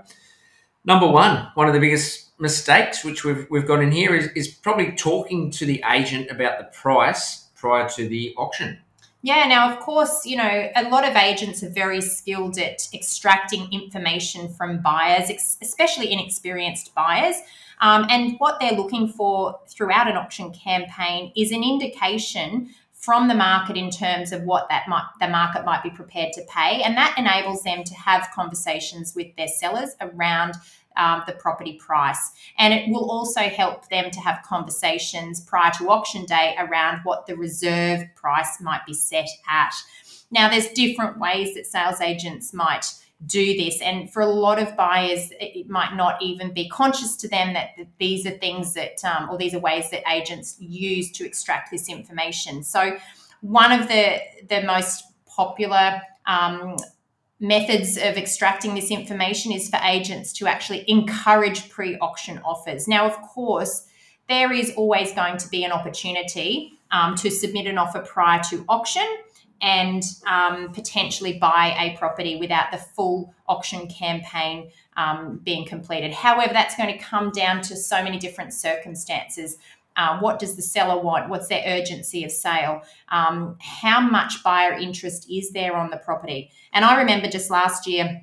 number 0.84 1.08
one, 1.08 1.48
one 1.56 1.68
of 1.68 1.74
the 1.74 1.80
biggest 1.80 2.40
mistakes 2.40 3.04
which 3.04 3.24
we've 3.24 3.48
we've 3.50 3.68
got 3.68 3.82
in 3.82 3.92
here 3.92 4.14
is, 4.14 4.28
is 4.36 4.48
probably 4.48 4.92
talking 4.92 5.52
to 5.52 5.66
the 5.66 5.84
agent 5.90 6.30
about 6.30 6.58
the 6.60 6.66
price 6.66 7.48
prior 7.56 7.90
to 7.90 8.08
the 8.08 8.34
auction. 8.38 8.80
Yeah, 9.22 9.48
now, 9.48 9.74
of 9.74 9.80
course, 9.80 10.24
you 10.24 10.38
know, 10.38 10.70
a 10.76 10.88
lot 10.90 11.04
of 11.04 11.16
agents 11.16 11.64
are 11.64 11.70
very 11.70 12.00
skilled 12.00 12.60
at 12.60 12.88
extracting 12.94 13.68
information 13.74 14.50
from 14.50 14.82
buyers, 14.82 15.32
especially 15.64 16.12
inexperienced 16.12 16.94
buyers. 16.94 17.36
Um, 17.82 18.06
and 18.12 18.36
what 18.38 18.60
they're 18.60 18.74
looking 18.74 19.08
for 19.08 19.60
throughout 19.68 20.08
an 20.08 20.16
auction 20.16 20.52
campaign 20.52 21.32
is 21.36 21.52
an 21.52 21.64
indication 21.64 22.70
from 23.06 23.28
the 23.28 23.36
market 23.36 23.78
in 23.78 23.92
terms 23.92 24.32
of 24.32 24.42
what 24.42 24.68
that 24.70 24.88
might 24.88 25.06
the 25.22 25.28
market 25.28 25.64
might 25.64 25.84
be 25.84 25.92
prepared 25.92 26.34
to 26.34 26.42
pay. 26.50 26.82
And 26.82 26.98
that 26.98 27.16
enables 27.18 27.62
them 27.64 27.84
to 27.84 27.94
have 27.94 28.30
conversations 28.34 29.14
with 29.16 29.28
their 29.36 29.48
sellers 29.48 29.92
around 30.02 30.56
um, 30.98 31.22
the 31.28 31.34
property 31.34 31.74
price. 31.74 32.32
And 32.58 32.74
it 32.74 32.90
will 32.90 33.12
also 33.12 33.42
help 33.42 33.88
them 33.90 34.10
to 34.10 34.20
have 34.22 34.44
conversations 34.44 35.40
prior 35.42 35.72
to 35.78 35.90
auction 35.90 36.26
day 36.26 36.56
around 36.58 37.02
what 37.04 37.28
the 37.28 37.36
reserve 37.36 38.04
price 38.16 38.60
might 38.60 38.86
be 38.88 38.94
set 38.94 39.30
at. 39.48 39.76
Now 40.32 40.50
there's 40.50 40.70
different 40.70 41.20
ways 41.20 41.54
that 41.54 41.68
sales 41.68 42.02
agents 42.02 42.54
might 42.54 42.86
do 43.26 43.58
this. 43.58 43.82
And 43.82 44.12
for 44.12 44.22
a 44.22 44.28
lot 44.28 44.60
of 44.60 44.76
buyers, 44.76 45.32
it 45.40 45.70
might 45.70 45.96
not 45.96 46.22
even 46.22 46.54
be 46.54 46.68
conscious 46.70 47.16
to 47.18 47.28
them 47.28 47.54
that 47.54 47.70
these 48.00 48.26
are 48.26 48.32
things 48.32 48.74
that, 48.74 49.04
um, 49.04 49.30
or 49.30 49.38
these 49.38 49.54
are 49.54 49.60
ways 49.60 49.90
that 49.92 50.04
agents 50.12 50.58
use 50.60 51.12
to 51.14 51.26
extract 51.26 51.72
this 51.72 51.90
information. 51.90 52.64
So, 52.64 52.98
one 53.42 53.72
of 53.72 53.88
the 53.88 54.20
the 54.50 54.64
most 54.64 55.04
popular 55.28 56.02
um, 56.26 56.78
methods 57.40 57.98
of 57.98 58.18
extracting 58.18 58.76
this 58.76 58.92
information 58.92 59.52
is 59.52 59.70
for 59.70 59.80
agents 59.84 60.34
to 60.34 60.48
actually 60.48 60.84
encourage 60.90 61.70
pre-auction 61.70 62.40
offers. 62.44 62.88
Now, 62.88 63.06
of 63.06 63.22
course, 63.22 63.86
there 64.28 64.52
is 64.52 64.74
always 64.76 65.14
going 65.14 65.38
to 65.38 65.50
be 65.50 65.64
an 65.64 65.72
opportunity 65.72 66.80
um, 66.92 67.16
to 67.16 67.30
submit 67.30 67.68
an 67.68 67.78
offer 67.78 68.00
prior 68.00 68.42
to 68.50 68.66
auction 68.68 69.06
and 69.62 70.04
um, 70.28 70.72
potentially 70.74 71.40
buy 71.40 71.76
a 71.80 71.98
property 71.98 72.38
without 72.38 72.72
the 72.72 72.78
full 72.78 73.34
auction 73.48 73.88
campaign 73.88 74.70
um, 74.98 75.40
being 75.44 75.66
completed. 75.66 76.14
However, 76.14 76.54
that's 76.54 76.76
going 76.76 76.92
to 76.92 77.04
come 77.04 77.32
down 77.32 77.62
to 77.64 77.76
so 77.76 78.04
many 78.04 78.18
different 78.18 78.54
circumstances. 78.54 79.58
Uh, 79.98 80.20
what 80.20 80.40
does 80.40 80.56
the 80.56 80.62
seller 80.62 81.02
want? 81.02 81.30
What's 81.30 81.48
their 81.48 81.64
urgency 81.66 82.24
of 82.26 82.32
sale? 82.32 82.82
Um, 83.10 83.58
how 83.62 84.02
much 84.02 84.44
buyer 84.44 84.74
interest 84.74 85.28
is 85.32 85.52
there 85.52 85.76
on 85.76 85.90
the 85.90 85.98
property? 85.98 86.52
And 86.74 86.84
I 86.84 87.00
remember 87.00 87.30
just 87.30 87.50
last 87.50 87.88
year, 87.88 88.22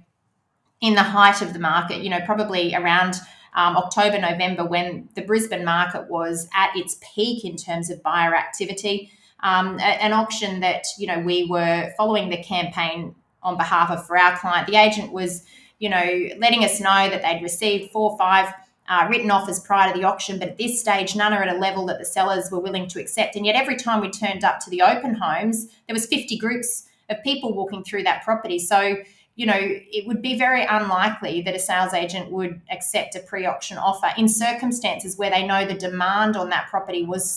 in 0.83 0.95
the 0.95 1.03
height 1.03 1.41
of 1.41 1.53
the 1.53 1.61
market, 1.61 2.03
you 2.03 2.11
know, 2.11 2.21
probably 2.27 2.75
around 2.75 3.15
um, 3.55 3.77
October, 3.77 4.19
November, 4.19 4.65
when 4.67 5.09
the 5.15 5.23
Brisbane 5.23 5.65
market 5.65 6.11
was 6.11 6.49
at 6.55 6.77
its 6.77 6.99
peak 7.15 7.45
in 7.45 7.57
terms 7.57 7.89
of 7.89 8.03
buyer 8.03 8.35
activity 8.35 9.11
um, 9.43 9.79
an 9.81 10.13
auction 10.13 10.61
that 10.61 10.85
you 10.99 11.07
know 11.07 11.19
we 11.19 11.45
were 11.45 11.93
following 11.97 12.31
the 12.31 12.43
campaign 12.43 13.15
on 13.43 13.57
behalf 13.57 13.91
of 13.91 14.07
for 14.07 14.17
our 14.17 14.37
client. 14.39 14.67
The 14.67 14.77
agent 14.77 15.13
was 15.13 15.45
you 15.79 15.89
know 15.89 16.29
letting 16.39 16.65
us 16.65 16.81
know 16.81 17.11
that 17.11 17.23
they'd 17.23 17.43
received 17.43 17.91
four 17.91 18.13
or 18.13 18.19
five 18.19 18.53
uh, 18.89 19.07
written 19.09 19.31
offers 19.31 19.61
prior 19.61 19.93
to 19.93 19.99
the 19.99 20.05
auction, 20.05 20.39
but 20.39 20.49
at 20.49 20.59
this 20.59 20.81
stage, 20.81 21.15
none 21.15 21.33
are 21.33 21.43
at 21.43 21.55
a 21.55 21.59
level 21.59 21.87
that 21.87 21.99
the 21.99 22.05
sellers 22.05 22.51
were 22.51 22.59
willing 22.59 22.89
to 22.89 23.01
accept. 23.01 23.37
And 23.37 23.47
yet, 23.47 23.55
every 23.55 23.77
time 23.77 24.01
we 24.01 24.11
turned 24.11 24.45
up 24.45 24.61
to 24.61 24.71
the 24.71 24.83
open 24.83 25.15
homes, 25.15 25.69
there 25.87 25.95
was 25.95 26.07
50 26.07 26.37
groups 26.39 26.85
of 27.09 27.23
people 27.23 27.55
walking 27.55 27.85
through 27.85 28.03
that 28.05 28.25
property. 28.25 28.59
So, 28.59 28.97
you 29.37 29.47
know, 29.47 29.59
it 29.59 30.07
would 30.07 30.21
be 30.21 30.37
very 30.37 30.65
unlikely 30.65 31.43
that 31.43 31.55
a 31.55 31.59
sales 31.59 31.95
agent 31.95 32.31
would 32.31 32.61
accept 32.71 33.15
a 33.15 33.21
pre-auction 33.21 33.79
offer 33.79 34.11
in 34.19 34.29
circumstances 34.29 35.17
where 35.17 35.31
they 35.31 35.47
know 35.47 35.65
the 35.65 35.75
demand 35.75 36.37
on 36.37 36.51
that 36.51 36.69
property 36.69 37.05
was 37.05 37.31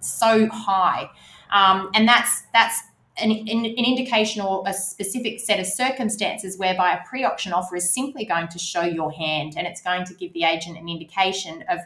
so 0.00 0.48
high. 0.48 1.08
Um, 1.50 1.90
and 1.94 2.06
that's 2.06 2.42
that's 2.52 2.82
an, 3.20 3.30
an, 3.30 3.64
indication 3.64 4.42
or 4.42 4.62
a 4.66 4.72
specific 4.72 5.40
set 5.40 5.58
of 5.58 5.66
circumstances 5.66 6.58
whereby 6.58 6.92
a 6.92 7.04
pre 7.08 7.24
auction 7.24 7.52
offer 7.52 7.76
is 7.76 7.92
simply 7.92 8.24
going 8.24 8.48
to 8.48 8.58
show 8.58 8.82
your 8.82 9.12
hand 9.12 9.54
and 9.56 9.66
it's 9.66 9.80
going 9.80 10.04
to 10.04 10.14
give 10.14 10.32
the 10.32 10.44
agent 10.44 10.78
an 10.78 10.88
indication 10.88 11.64
of 11.68 11.80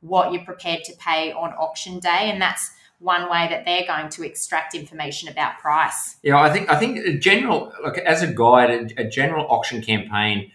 what 0.00 0.32
you're 0.32 0.44
prepared 0.44 0.84
to 0.84 0.92
pay 0.98 1.32
on 1.32 1.50
auction 1.52 1.98
day. 1.98 2.30
And 2.30 2.40
that's 2.40 2.70
one 2.98 3.30
way 3.30 3.48
that 3.48 3.64
they're 3.64 3.86
going 3.86 4.08
to 4.10 4.24
extract 4.24 4.74
information 4.74 5.28
about 5.28 5.58
price. 5.58 6.16
Yeah, 6.22 6.40
I 6.40 6.50
think 6.50 6.70
I 6.70 6.76
think 6.76 6.98
a 6.98 7.18
general 7.18 7.72
look 7.82 7.98
as 7.98 8.22
a 8.22 8.26
guide, 8.26 8.92
a, 8.96 9.02
a 9.02 9.08
general 9.08 9.46
auction 9.48 9.82
campaign 9.82 10.50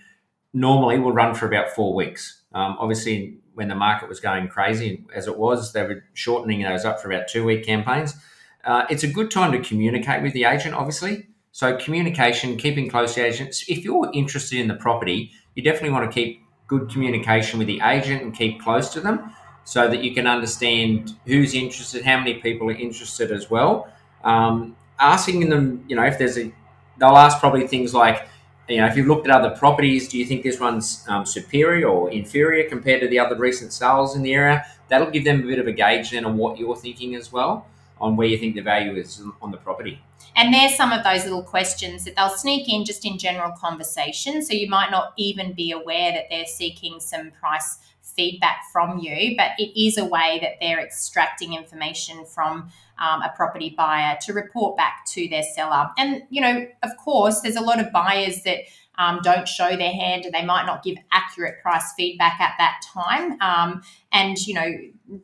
normally 0.53 0.99
will 0.99 1.11
run 1.11 1.35
for 1.35 1.45
about 1.45 1.69
four 1.69 1.93
weeks. 1.93 2.41
Um, 2.53 2.75
obviously, 2.79 3.37
when 3.53 3.67
the 3.67 3.75
market 3.75 4.09
was 4.09 4.19
going 4.19 4.47
crazy 4.47 5.05
as 5.13 5.27
it 5.27 5.37
was, 5.37 5.73
they 5.73 5.83
were 5.83 6.03
shortening 6.13 6.63
those 6.63 6.85
up 6.85 6.99
for 6.99 7.11
about 7.11 7.27
two 7.27 7.43
week 7.43 7.65
campaigns. 7.65 8.15
Uh, 8.63 8.85
it's 8.89 9.03
a 9.03 9.07
good 9.07 9.31
time 9.31 9.51
to 9.51 9.59
communicate 9.59 10.21
with 10.21 10.33
the 10.33 10.43
agent, 10.43 10.75
obviously. 10.75 11.27
So, 11.51 11.77
communication, 11.77 12.57
keeping 12.57 12.89
close 12.89 13.15
to 13.15 13.21
agents. 13.21 13.65
If 13.67 13.83
you're 13.83 14.09
interested 14.13 14.59
in 14.59 14.67
the 14.67 14.75
property, 14.75 15.31
you 15.55 15.63
definitely 15.63 15.91
want 15.91 16.09
to 16.09 16.13
keep 16.13 16.43
good 16.67 16.89
communication 16.89 17.57
with 17.57 17.67
the 17.67 17.81
agent 17.83 18.21
and 18.21 18.33
keep 18.33 18.61
close 18.61 18.89
to 18.93 19.01
them 19.01 19.33
so 19.63 19.87
that 19.87 20.03
you 20.03 20.13
can 20.13 20.27
understand 20.27 21.13
who's 21.25 21.53
interested, 21.53 22.03
how 22.03 22.17
many 22.17 22.35
people 22.35 22.69
are 22.69 22.73
interested 22.73 23.31
as 23.31 23.49
well. 23.49 23.91
Um, 24.23 24.75
asking 24.99 25.49
them, 25.49 25.85
you 25.87 25.95
know, 25.95 26.03
if 26.03 26.17
there's 26.17 26.37
a, 26.37 26.51
they'll 26.97 27.17
ask 27.17 27.39
probably 27.39 27.67
things 27.67 27.93
like, 27.93 28.27
you 28.67 28.77
know, 28.77 28.85
if 28.85 28.95
you've 28.95 29.07
looked 29.07 29.27
at 29.27 29.35
other 29.35 29.55
properties, 29.55 30.07
do 30.07 30.17
you 30.17 30.25
think 30.25 30.43
this 30.43 30.59
one's 30.59 31.03
um, 31.07 31.25
superior 31.25 31.87
or 31.87 32.11
inferior 32.11 32.69
compared 32.69 33.01
to 33.01 33.07
the 33.07 33.17
other 33.17 33.35
recent 33.35 33.73
sales 33.73 34.15
in 34.15 34.21
the 34.21 34.33
area? 34.33 34.65
That'll 34.89 35.09
give 35.09 35.23
them 35.23 35.43
a 35.43 35.47
bit 35.47 35.59
of 35.59 35.67
a 35.67 35.71
gauge 35.71 36.11
then 36.11 36.25
on 36.25 36.37
what 36.37 36.59
you're 36.59 36.75
thinking 36.75 37.15
as 37.15 37.31
well, 37.31 37.67
on 37.99 38.15
where 38.15 38.27
you 38.27 38.37
think 38.37 38.55
the 38.55 38.61
value 38.61 38.95
is 38.95 39.21
on 39.41 39.51
the 39.51 39.57
property. 39.57 40.01
And 40.35 40.53
there's 40.53 40.75
some 40.75 40.91
of 40.91 41.03
those 41.03 41.23
little 41.23 41.43
questions 41.43 42.05
that 42.05 42.15
they'll 42.15 42.29
sneak 42.29 42.69
in 42.69 42.85
just 42.85 43.05
in 43.05 43.17
general 43.17 43.51
conversation. 43.51 44.41
So 44.41 44.53
you 44.53 44.69
might 44.69 44.91
not 44.91 45.13
even 45.17 45.53
be 45.53 45.71
aware 45.71 46.11
that 46.11 46.25
they're 46.29 46.45
seeking 46.45 46.99
some 46.99 47.31
price 47.31 47.79
feedback 48.01 48.61
from 48.71 48.99
you, 48.99 49.35
but 49.37 49.51
it 49.57 49.79
is 49.79 49.97
a 49.97 50.05
way 50.05 50.39
that 50.41 50.53
they're 50.59 50.79
extracting 50.79 51.53
information 51.53 52.25
from 52.25 52.69
um, 52.99 53.21
a 53.21 53.31
property 53.35 53.73
buyer 53.77 54.17
to 54.21 54.33
report 54.33 54.75
back 54.75 55.05
to 55.07 55.27
their 55.29 55.43
seller. 55.43 55.89
And, 55.97 56.23
you 56.29 56.41
know, 56.41 56.67
of 56.83 56.91
course, 56.97 57.41
there's 57.41 57.55
a 57.55 57.61
lot 57.61 57.79
of 57.79 57.91
buyers 57.91 58.43
that 58.43 58.59
um, 58.99 59.21
don't 59.23 59.47
show 59.47 59.75
their 59.77 59.93
hand 59.93 60.25
and 60.25 60.33
they 60.33 60.43
might 60.43 60.65
not 60.65 60.83
give 60.83 60.97
accurate 61.11 61.61
price 61.61 61.93
feedback 61.93 62.39
at 62.39 62.53
that 62.57 62.81
time. 62.93 63.41
Um, 63.41 63.81
and, 64.11 64.37
you 64.45 64.53
know, 64.53 64.71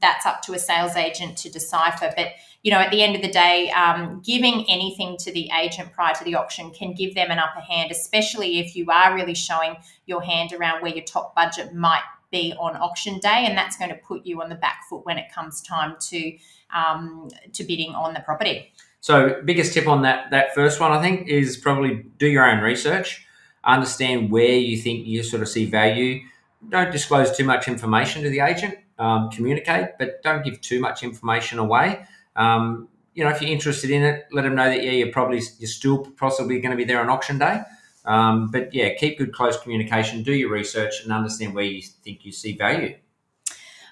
that's 0.01 0.25
up 0.25 0.41
to 0.44 0.53
a 0.53 0.60
sales 0.60 0.96
agent 0.96 1.38
to 1.39 1.51
decipher. 1.51 2.12
But, 2.15 2.29
you 2.63 2.72
know, 2.72 2.79
at 2.79 2.89
the 2.89 3.03
end 3.03 3.17
of 3.17 3.22
the 3.22 3.32
day, 3.32 3.70
um, 3.72 4.22
giving 4.25 4.65
anything 4.70 5.17
to 5.20 5.32
the 5.32 5.50
agent 5.62 5.91
prior 5.91 6.15
to 6.15 6.24
the 6.24 6.36
auction 6.36 6.72
can 6.72 6.94
give 6.94 7.15
them 7.15 7.29
an 7.29 7.38
upper 7.38 7.60
hand, 7.60 7.91
especially 7.91 8.60
if 8.60 8.75
you 8.77 8.89
are 8.89 9.13
really 9.13 9.36
showing 9.36 9.75
your 10.05 10.22
hand 10.22 10.53
around 10.53 10.82
where 10.82 10.96
your 10.96 11.03
top 11.03 11.36
budget 11.36 11.75
might 11.75 12.03
be 12.32 12.53
on 12.58 12.75
auction 12.77 13.20
day, 13.20 13.46
and 13.46 13.58
that's 13.58 13.77
going 13.77 13.89
to 13.89 13.98
put 13.98 14.25
you 14.25 14.41
on 14.41 14.50
the 14.50 14.55
back 14.55 14.84
foot 14.89 15.05
when 15.05 15.17
it 15.17 15.32
comes 15.34 15.62
time 15.62 15.96
to 16.00 16.38
um, 16.74 17.29
to 17.53 17.63
bidding 17.63 17.94
on 17.94 18.13
the 18.13 18.20
property. 18.22 18.72
So, 19.00 19.41
biggest 19.46 19.74
tip 19.74 19.88
on 19.88 20.01
that 20.01 20.32
that 20.32 20.55
first 20.55 20.79
one, 20.79 20.91
I 20.91 21.01
think, 21.01 21.27
is 21.27 21.58
probably 21.58 22.05
do 22.17 22.27
your 22.27 22.50
own 22.50 22.62
research, 22.62 23.25
understand 23.65 24.31
where 24.31 24.55
you 24.55 24.77
think 24.77 25.05
you 25.05 25.24
sort 25.24 25.41
of 25.41 25.50
see 25.50 25.65
value. 25.65 26.22
Don't 26.69 26.91
disclose 26.91 27.36
too 27.36 27.43
much 27.43 27.67
information 27.67 28.24
to 28.24 28.29
the 28.29 28.39
agent. 28.39 28.77
Um, 28.98 29.29
communicate, 29.29 29.89
but 30.00 30.24
don't 30.24 30.43
give 30.45 30.62
too 30.62 30.79
much 30.79 31.03
information 31.03 31.60
away. 31.60 32.05
Um, 32.38 32.88
you 33.13 33.24
know, 33.24 33.29
if 33.29 33.41
you're 33.41 33.51
interested 33.51 33.89
in 33.89 34.03
it, 34.03 34.25
let 34.31 34.43
them 34.43 34.55
know 34.55 34.69
that 34.69 34.84
yeah, 34.84 34.91
you're 34.91 35.12
probably 35.12 35.41
you're 35.60 35.67
still 35.67 36.05
possibly 36.17 36.62
going 36.62 36.72
to 36.72 36.77
be 36.77 36.86
there 36.86 37.01
on 37.01 37.10
auction 37.10 37.38
day. 37.38 37.62
Um, 38.05 38.51
but 38.51 38.74
yeah, 38.74 38.93
keep 38.93 39.17
good 39.17 39.34
close 39.34 39.60
communication, 39.60 40.24
do 40.24 40.34
your 40.34 40.51
research, 40.51 41.01
and 41.03 41.12
understand 41.12 41.55
where 41.55 41.65
you 41.65 41.81
think 41.81 42.24
you 42.24 42.31
see 42.31 42.55
value. 42.55 42.95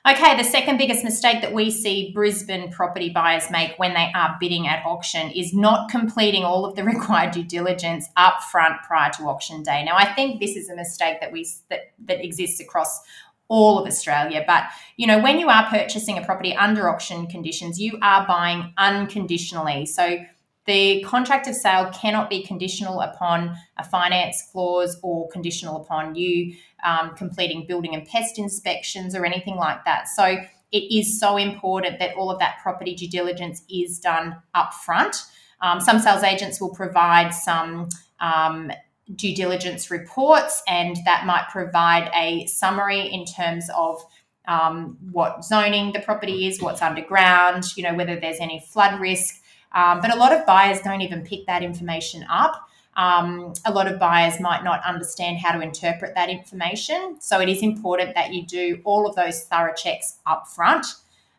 Okay, 0.05 0.35
the 0.35 0.43
second 0.43 0.75
biggest 0.75 1.05
mistake 1.05 1.41
that 1.41 1.53
we 1.53 1.71
see 1.71 2.11
Brisbane 2.13 2.69
property 2.69 3.09
buyers 3.09 3.49
make 3.49 3.79
when 3.79 3.93
they 3.93 4.11
are 4.13 4.35
bidding 4.37 4.67
at 4.67 4.85
auction 4.85 5.31
is 5.31 5.53
not 5.53 5.89
completing 5.89 6.43
all 6.43 6.65
of 6.65 6.75
the 6.75 6.83
required 6.93 7.31
due 7.31 7.45
diligence 7.45 8.09
up 8.17 8.43
front 8.43 8.81
prior 8.83 9.11
to 9.11 9.23
auction 9.23 9.63
day. 9.63 9.81
Now, 9.85 9.95
I 9.95 10.13
think 10.13 10.41
this 10.41 10.57
is 10.57 10.69
a 10.69 10.75
mistake 10.75 11.21
that 11.21 11.31
we 11.31 11.47
that, 11.69 11.93
that 12.05 12.21
exists 12.21 12.59
across 12.59 12.99
all 13.47 13.79
of 13.79 13.87
Australia. 13.87 14.43
But 14.45 14.63
you 14.97 15.07
know, 15.07 15.21
when 15.21 15.39
you 15.39 15.47
are 15.47 15.69
purchasing 15.69 16.17
a 16.17 16.25
property 16.25 16.53
under 16.53 16.89
auction 16.89 17.27
conditions, 17.27 17.79
you 17.79 17.97
are 18.01 18.27
buying 18.27 18.73
unconditionally. 18.77 19.85
So 19.85 20.17
the 20.65 21.03
contract 21.03 21.47
of 21.47 21.55
sale 21.55 21.91
cannot 21.93 22.29
be 22.29 22.43
conditional 22.43 23.01
upon 23.01 23.55
a 23.77 23.83
finance 23.83 24.47
clause 24.51 24.97
or 25.03 25.27
conditional 25.29 25.81
upon 25.81 26.15
you 26.15 26.55
um, 26.83 27.15
completing 27.15 27.65
building 27.67 27.93
and 27.93 28.07
pest 28.07 28.37
inspections 28.37 29.15
or 29.15 29.25
anything 29.25 29.55
like 29.55 29.83
that. 29.85 30.07
So 30.07 30.37
it 30.71 30.93
is 30.93 31.19
so 31.19 31.37
important 31.37 31.99
that 31.99 32.15
all 32.15 32.31
of 32.31 32.39
that 32.39 32.57
property 32.61 32.95
due 32.95 33.09
diligence 33.09 33.63
is 33.69 33.99
done 33.99 34.37
up 34.53 34.73
front. 34.73 35.17
Um, 35.61 35.79
some 35.79 35.99
sales 35.99 36.23
agents 36.23 36.59
will 36.59 36.73
provide 36.73 37.33
some 37.33 37.89
um, 38.19 38.71
due 39.15 39.35
diligence 39.35 39.91
reports, 39.91 40.61
and 40.67 40.97
that 41.05 41.25
might 41.25 41.47
provide 41.51 42.09
a 42.13 42.45
summary 42.47 43.01
in 43.01 43.25
terms 43.25 43.69
of 43.75 44.03
um, 44.47 44.97
what 45.11 45.45
zoning 45.45 45.93
the 45.93 45.99
property 45.99 46.47
is, 46.47 46.61
what's 46.61 46.81
underground, 46.81 47.65
you 47.77 47.83
know, 47.83 47.93
whether 47.93 48.19
there's 48.19 48.39
any 48.39 48.65
flood 48.71 48.99
risk. 48.99 49.35
Um, 49.73 50.01
but 50.01 50.13
a 50.13 50.17
lot 50.17 50.31
of 50.31 50.45
buyers 50.45 50.79
don't 50.81 51.01
even 51.01 51.23
pick 51.23 51.47
that 51.47 51.63
information 51.63 52.25
up. 52.29 52.69
Um, 52.95 53.53
a 53.65 53.73
lot 53.73 53.91
of 53.91 53.99
buyers 53.99 54.39
might 54.39 54.63
not 54.63 54.81
understand 54.85 55.39
how 55.39 55.51
to 55.51 55.61
interpret 55.61 56.13
that 56.13 56.29
information. 56.29 57.17
So 57.19 57.39
it 57.39 57.49
is 57.49 57.63
important 57.63 58.13
that 58.13 58.33
you 58.33 58.45
do 58.45 58.81
all 58.83 59.07
of 59.07 59.15
those 59.15 59.43
thorough 59.45 59.73
checks 59.73 60.19
up 60.27 60.47
front. 60.47 60.85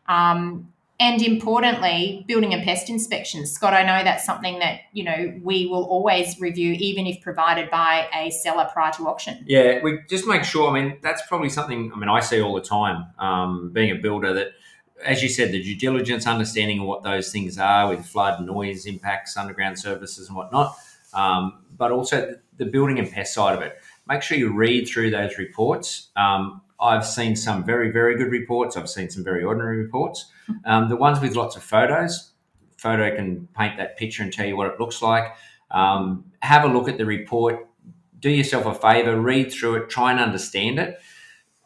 Um, 0.07 0.73
and 0.99 1.21
importantly, 1.21 2.25
building 2.27 2.53
and 2.53 2.63
pest 2.63 2.89
inspections. 2.89 3.51
Scott, 3.51 3.73
I 3.73 3.83
know 3.83 4.03
that's 4.03 4.25
something 4.25 4.59
that, 4.59 4.81
you 4.93 5.03
know, 5.03 5.39
we 5.43 5.65
will 5.65 5.83
always 5.85 6.39
review, 6.39 6.73
even 6.73 7.05
if 7.05 7.21
provided 7.21 7.69
by 7.69 8.07
a 8.13 8.29
seller 8.31 8.67
prior 8.71 8.91
to 8.93 9.07
auction. 9.07 9.43
Yeah, 9.45 9.79
we 9.81 9.99
just 10.09 10.25
make 10.25 10.43
sure. 10.43 10.69
I 10.69 10.81
mean, 10.81 10.97
that's 11.01 11.21
probably 11.27 11.49
something, 11.49 11.91
I 11.93 11.97
mean, 11.97 12.09
I 12.09 12.19
see 12.19 12.41
all 12.41 12.53
the 12.53 12.61
time 12.61 13.07
um, 13.17 13.71
being 13.71 13.91
a 13.91 13.95
builder 13.95 14.33
that– 14.33 14.47
as 15.03 15.21
you 15.21 15.29
said, 15.29 15.51
the 15.51 15.61
due 15.61 15.75
diligence, 15.75 16.27
understanding 16.27 16.79
of 16.79 16.87
what 16.87 17.03
those 17.03 17.31
things 17.31 17.57
are 17.57 17.89
with 17.89 18.05
flood, 18.05 18.45
noise 18.45 18.85
impacts, 18.85 19.35
underground 19.35 19.77
services, 19.77 20.27
and 20.27 20.37
whatnot, 20.37 20.75
um, 21.13 21.65
but 21.77 21.91
also 21.91 22.35
the 22.57 22.65
building 22.65 22.99
and 22.99 23.11
pest 23.11 23.33
side 23.33 23.55
of 23.55 23.61
it. 23.61 23.77
Make 24.07 24.21
sure 24.21 24.37
you 24.37 24.53
read 24.53 24.87
through 24.87 25.11
those 25.11 25.37
reports. 25.37 26.09
Um, 26.15 26.61
I've 26.79 27.05
seen 27.05 27.35
some 27.35 27.63
very, 27.63 27.91
very 27.91 28.15
good 28.15 28.31
reports. 28.31 28.77
I've 28.77 28.89
seen 28.89 29.09
some 29.09 29.23
very 29.23 29.43
ordinary 29.43 29.77
reports. 29.77 30.31
Um, 30.63 30.89
the 30.89 30.95
ones 30.95 31.19
with 31.19 31.35
lots 31.35 31.55
of 31.55 31.63
photos, 31.63 32.31
photo 32.77 33.15
can 33.15 33.47
paint 33.57 33.77
that 33.77 33.97
picture 33.97 34.21
and 34.21 34.31
tell 34.31 34.45
you 34.45 34.55
what 34.55 34.67
it 34.67 34.79
looks 34.79 35.01
like. 35.01 35.35
Um, 35.71 36.25
have 36.43 36.63
a 36.63 36.67
look 36.67 36.87
at 36.87 36.99
the 36.99 37.05
report. 37.05 37.67
Do 38.19 38.29
yourself 38.29 38.67
a 38.67 38.75
favor, 38.75 39.19
read 39.19 39.51
through 39.51 39.77
it, 39.77 39.89
try 39.89 40.11
and 40.11 40.19
understand 40.19 40.77
it 40.77 40.99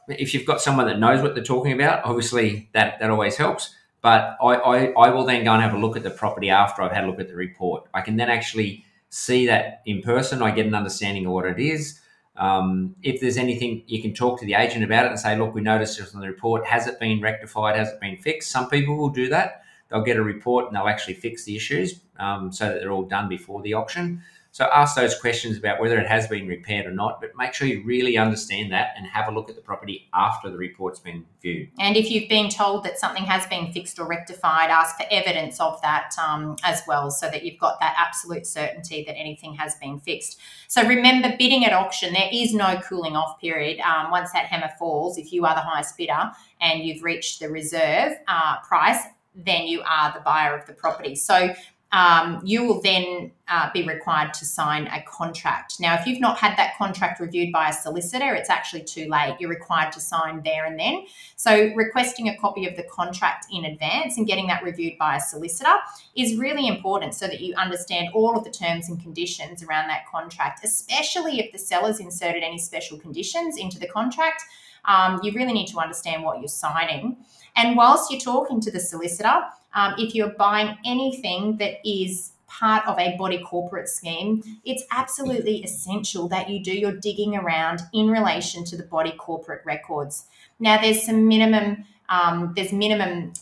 if 0.10 0.34
you've 0.34 0.46
got 0.46 0.62
someone 0.62 0.88
that 0.88 1.00
knows 1.00 1.22
what 1.22 1.36
they're 1.36 1.44
talking 1.44 1.72
about, 1.72 2.04
obviously 2.04 2.70
that, 2.74 3.00
that 3.00 3.10
always 3.10 3.38
helps. 3.38 3.76
But 4.02 4.38
I, 4.42 4.56
I, 4.56 4.86
I 4.92 5.10
will 5.10 5.26
then 5.26 5.44
go 5.44 5.54
and 5.54 5.62
have 5.62 5.74
a 5.74 5.78
look 5.78 5.98
at 5.98 6.04
the 6.04 6.10
property 6.10 6.50
after 6.50 6.82
I've 6.82 6.92
had 6.92 7.04
a 7.04 7.08
look 7.08 7.20
at 7.20 7.28
the 7.28 7.36
report. 7.36 7.86
I 7.94 8.02
can 8.02 8.16
then 8.16 8.30
actually 8.30 8.86
see 9.10 9.46
that 9.48 9.82
in 9.86 10.02
person. 10.02 10.42
I 10.42 10.52
get 10.52 10.66
an 10.66 10.76
understanding 10.76 11.26
of 11.26 11.34
what 11.34 11.46
it 11.46 11.60
is. 11.60 12.00
Um, 12.38 12.96
if 13.04 13.20
there's 13.20 13.36
anything, 13.36 13.84
you 13.88 14.02
can 14.02 14.14
talk 14.14 14.40
to 14.40 14.46
the 14.46 14.54
agent 14.54 14.86
about 14.86 15.06
it 15.06 15.10
and 15.10 15.20
say, 15.20 15.38
look, 15.38 15.54
we 15.54 15.62
noticed 15.62 16.00
this 16.00 16.16
on 16.16 16.22
the 16.22 16.28
report. 16.28 16.66
Has 16.66 16.88
it 16.88 17.00
been 17.00 17.22
rectified? 17.22 17.76
Has 17.76 17.90
it 17.90 18.00
been 18.00 18.18
fixed? 18.18 18.50
Some 18.50 18.70
people 18.70 18.96
will 18.96 19.10
do 19.10 19.28
that. 19.30 19.64
They'll 19.90 20.04
get 20.04 20.18
a 20.18 20.24
report 20.24 20.68
and 20.68 20.76
they'll 20.76 20.88
actually 20.88 21.16
fix 21.16 21.44
the 21.44 21.56
issues 21.56 22.00
um, 22.18 22.52
so 22.54 22.70
that 22.70 22.80
they're 22.80 22.92
all 22.92 23.04
done 23.04 23.28
before 23.28 23.62
the 23.62 23.74
auction. 23.74 24.22
So 24.52 24.66
ask 24.74 24.96
those 24.96 25.18
questions 25.20 25.58
about 25.58 25.80
whether 25.80 26.00
it 26.00 26.08
has 26.08 26.28
been 26.28 26.48
repaired 26.48 26.88
or 26.88 26.92
not, 26.92 27.22
but 27.22 27.32
make 27.38 27.54
sure 27.54 27.68
you 27.68 27.84
really 27.86 28.18
understand 28.18 28.72
that 28.72 28.94
and 28.98 29.06
have 29.06 29.28
a 29.28 29.32
look 29.32 29.50
at 29.50 29.56
the 29.56 29.62
property 29.62 30.10
after 30.14 30.50
the 30.50 30.58
report's 30.58 31.00
been 31.00 31.24
viewed. 31.42 31.70
And 31.80 31.96
if 31.96 32.10
you've 32.10 32.28
been 32.28 32.50
told 32.50 32.84
that 32.84 32.98
something 32.98 33.24
has 33.24 33.46
been 33.48 33.72
fixed 33.72 34.00
or 34.00 34.08
rectified, 34.08 34.72
ask 34.72 34.98
for 34.98 35.06
evidence 35.12 35.60
of 35.60 35.80
that 35.84 36.14
um, 36.22 36.56
as 36.64 36.82
well 36.88 37.12
so 37.12 37.30
that 37.30 37.46
you've 37.46 37.60
got 37.60 37.80
that 37.80 37.94
absolute 37.98 38.48
certainty 38.48 39.04
that 39.06 39.16
anything 39.16 39.54
has 39.54 39.76
been 39.76 40.00
fixed. 40.00 40.40
So 40.68 40.86
remember, 40.86 41.36
bidding 41.38 41.64
at 41.66 41.74
auction, 41.74 42.14
there 42.14 42.30
is 42.34 42.54
no 42.54 42.80
cooling 42.82 43.16
off 43.16 43.40
period. 43.40 43.80
Um, 43.82 44.10
once 44.10 44.32
that 44.34 44.46
hammer 44.46 44.72
falls, 44.80 45.20
if 45.20 45.32
you 45.32 45.46
are 45.46 45.54
the 45.54 45.62
highest 45.62 45.96
bidder 45.96 46.32
and 46.60 46.84
you've 46.84 47.04
reached 47.04 47.40
the 47.40 47.50
reserve 47.50 48.14
uh, 48.28 48.58
price, 48.68 49.04
then 49.36 49.68
you 49.68 49.82
are 49.84 50.12
the 50.12 50.22
buyer 50.22 50.58
of 50.58 50.66
the 50.66 50.74
property. 50.74 51.16
So 51.16 51.54
um, 51.92 52.40
you 52.44 52.64
will 52.64 52.82
then 52.82 53.32
uh, 53.48 53.70
be 53.74 53.88
required 53.88 54.32
to 54.36 54.46
sign 54.46 54.86
a 54.88 55.02
contract. 55.08 55.80
Now, 55.80 55.96
if 55.96 56.06
you've 56.06 56.20
not 56.20 56.38
had 56.38 56.56
that 56.58 56.78
contract 56.78 57.20
reviewed 57.20 57.52
by 57.52 57.70
a 57.70 57.74
solicitor, 57.74 58.36
it's 58.36 58.50
actually 58.50 58.84
too 58.84 59.08
late. 59.10 59.38
You're 59.40 59.50
required 59.50 59.92
to 59.94 60.00
sign 60.00 60.44
there 60.44 60.66
and 60.66 60.80
then. 60.80 61.06
So, 61.36 61.74
requesting 61.74 62.30
a 62.30 62.38
copy 62.38 62.68
of 62.68 62.76
the 62.76 62.84
contract 62.84 63.48
in 63.52 63.66
advance 63.66 64.18
and 64.18 64.28
getting 64.28 64.46
that 64.48 64.64
reviewed 64.64 65.00
by 65.00 65.16
a 65.16 65.20
solicitor 65.20 65.74
is 66.16 66.38
really 66.38 66.68
important 66.68 67.16
so 67.16 67.26
that 67.26 67.42
you 67.42 67.56
understand 67.56 68.10
all 68.14 68.38
of 68.38 68.44
the 68.44 68.52
terms 68.52 68.90
and 68.90 69.02
conditions 69.02 69.64
around 69.64 69.88
that 69.88 70.06
contract, 70.08 70.64
especially 70.64 71.40
if 71.40 71.52
the 71.52 71.58
seller's 71.58 72.00
inserted 72.00 72.44
any 72.44 72.60
special 72.60 73.00
conditions 73.00 73.58
into 73.58 73.80
the 73.80 73.88
contract. 73.88 74.44
Um, 74.86 75.20
you 75.24 75.34
really 75.34 75.54
need 75.54 75.68
to 75.68 75.80
understand 75.80 76.24
what 76.24 76.40
you're 76.40 76.48
signing. 76.48 77.18
And 77.60 77.76
whilst 77.76 78.10
you're 78.10 78.22
talking 78.22 78.62
to 78.62 78.72
the 78.72 78.80
solicitor, 78.80 79.36
um, 79.74 79.96
if 79.98 80.16
you're 80.16 80.30
buying 80.30 80.78
anything 80.86 81.58
that 81.58 81.86
is 81.86 82.32
part 82.48 82.88
of 82.88 82.98
a 82.98 83.18
body 83.18 83.44
corporate 83.44 83.90
scheme, 83.90 84.42
it's 84.64 84.84
absolutely 84.92 85.62
essential 85.62 86.30
that 86.30 86.50
you 86.50 86.64
do 86.64 86.72
your 86.72 86.94
digging 86.94 87.36
around 87.36 87.82
in 87.94 88.10
relation 88.10 88.64
to 88.64 88.78
the 88.78 88.84
body 88.84 89.12
corporate 89.12 89.62
records. 89.66 90.26
Now, 90.58 90.82
there's 90.82 91.04
some 91.06 91.28
minimum, 91.28 91.84
um, 92.08 92.54
there's 92.56 92.72
minimum 92.72 93.34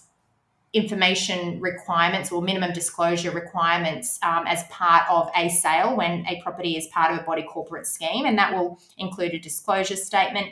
information 0.74 1.62
requirements 1.62 2.32
or 2.32 2.42
minimum 2.42 2.74
disclosure 2.74 3.32
requirements 3.32 4.20
um, 4.24 4.48
as 4.48 4.64
part 4.70 5.04
of 5.12 5.30
a 5.36 5.48
sale 5.50 5.96
when 5.96 6.26
a 6.26 6.42
property 6.42 6.76
is 6.76 6.88
part 6.88 7.14
of 7.14 7.20
a 7.20 7.24
body 7.24 7.44
corporate 7.44 7.86
scheme, 7.86 8.26
and 8.26 8.36
that 8.40 8.52
will 8.52 8.80
include 8.98 9.36
a 9.36 9.40
disclosure 9.40 9.96
statement, 9.96 10.48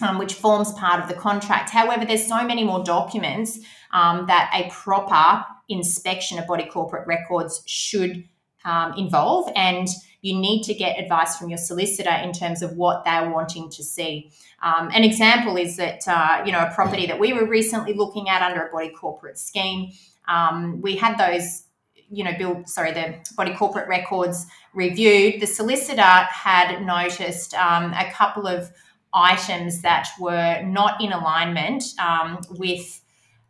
um, 0.00 0.18
which 0.18 0.34
forms 0.34 0.72
part 0.72 1.00
of 1.02 1.08
the 1.08 1.14
contract. 1.14 1.70
However, 1.70 2.04
there's 2.04 2.26
so 2.26 2.44
many 2.44 2.64
more 2.64 2.82
documents 2.82 3.58
um, 3.92 4.26
that 4.26 4.50
a 4.54 4.70
proper 4.70 5.44
inspection 5.68 6.38
of 6.38 6.46
body 6.46 6.66
corporate 6.66 7.06
records 7.06 7.62
should 7.66 8.24
um, 8.64 8.94
involve, 8.96 9.50
and 9.54 9.88
you 10.20 10.38
need 10.38 10.62
to 10.64 10.74
get 10.74 10.98
advice 10.98 11.36
from 11.36 11.48
your 11.48 11.58
solicitor 11.58 12.10
in 12.10 12.32
terms 12.32 12.62
of 12.62 12.76
what 12.76 13.04
they're 13.04 13.30
wanting 13.30 13.70
to 13.70 13.84
see. 13.84 14.30
Um, 14.62 14.90
an 14.92 15.04
example 15.04 15.56
is 15.56 15.76
that 15.76 16.00
uh, 16.06 16.42
you 16.44 16.52
know 16.52 16.60
a 16.60 16.72
property 16.74 17.06
that 17.06 17.18
we 17.18 17.32
were 17.32 17.46
recently 17.46 17.94
looking 17.94 18.28
at 18.28 18.42
under 18.42 18.66
a 18.66 18.70
body 18.70 18.90
corporate 18.90 19.38
scheme. 19.38 19.92
Um, 20.26 20.80
we 20.82 20.96
had 20.96 21.16
those 21.16 21.64
you 22.10 22.24
know, 22.24 22.32
build, 22.38 22.68
sorry, 22.68 22.92
the 22.92 23.16
body 23.36 23.54
corporate 23.54 23.88
records 23.88 24.46
reviewed, 24.74 25.40
the 25.40 25.46
solicitor 25.46 26.02
had 26.02 26.80
noticed 26.84 27.54
um, 27.54 27.92
a 27.92 28.10
couple 28.12 28.46
of 28.46 28.70
items 29.12 29.82
that 29.82 30.08
were 30.18 30.62
not 30.62 31.00
in 31.02 31.12
alignment 31.12 31.84
um, 31.98 32.40
with 32.50 33.00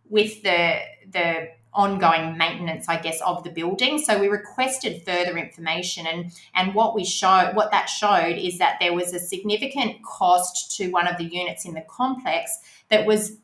with 0.08 0.42
the 0.42 0.78
the 1.10 1.48
ongoing 1.74 2.36
maintenance, 2.36 2.88
I 2.88 2.98
guess, 2.98 3.20
of 3.20 3.44
the 3.44 3.50
building. 3.50 3.98
So 3.98 4.18
we 4.18 4.28
requested 4.28 5.02
further 5.04 5.36
information, 5.36 6.06
and 6.06 6.32
and 6.54 6.74
what 6.74 6.94
we 6.94 7.04
showed, 7.04 7.52
what 7.54 7.70
that 7.70 7.86
showed, 7.86 8.36
is 8.36 8.58
that 8.58 8.78
there 8.80 8.94
was 8.94 9.12
a 9.12 9.18
significant 9.18 10.02
cost 10.02 10.76
to 10.76 10.90
one 10.90 11.06
of 11.06 11.16
the 11.18 11.24
units 11.24 11.64
in 11.64 11.74
the 11.74 11.84
complex 11.88 12.50
that 12.88 13.06
was 13.06 13.38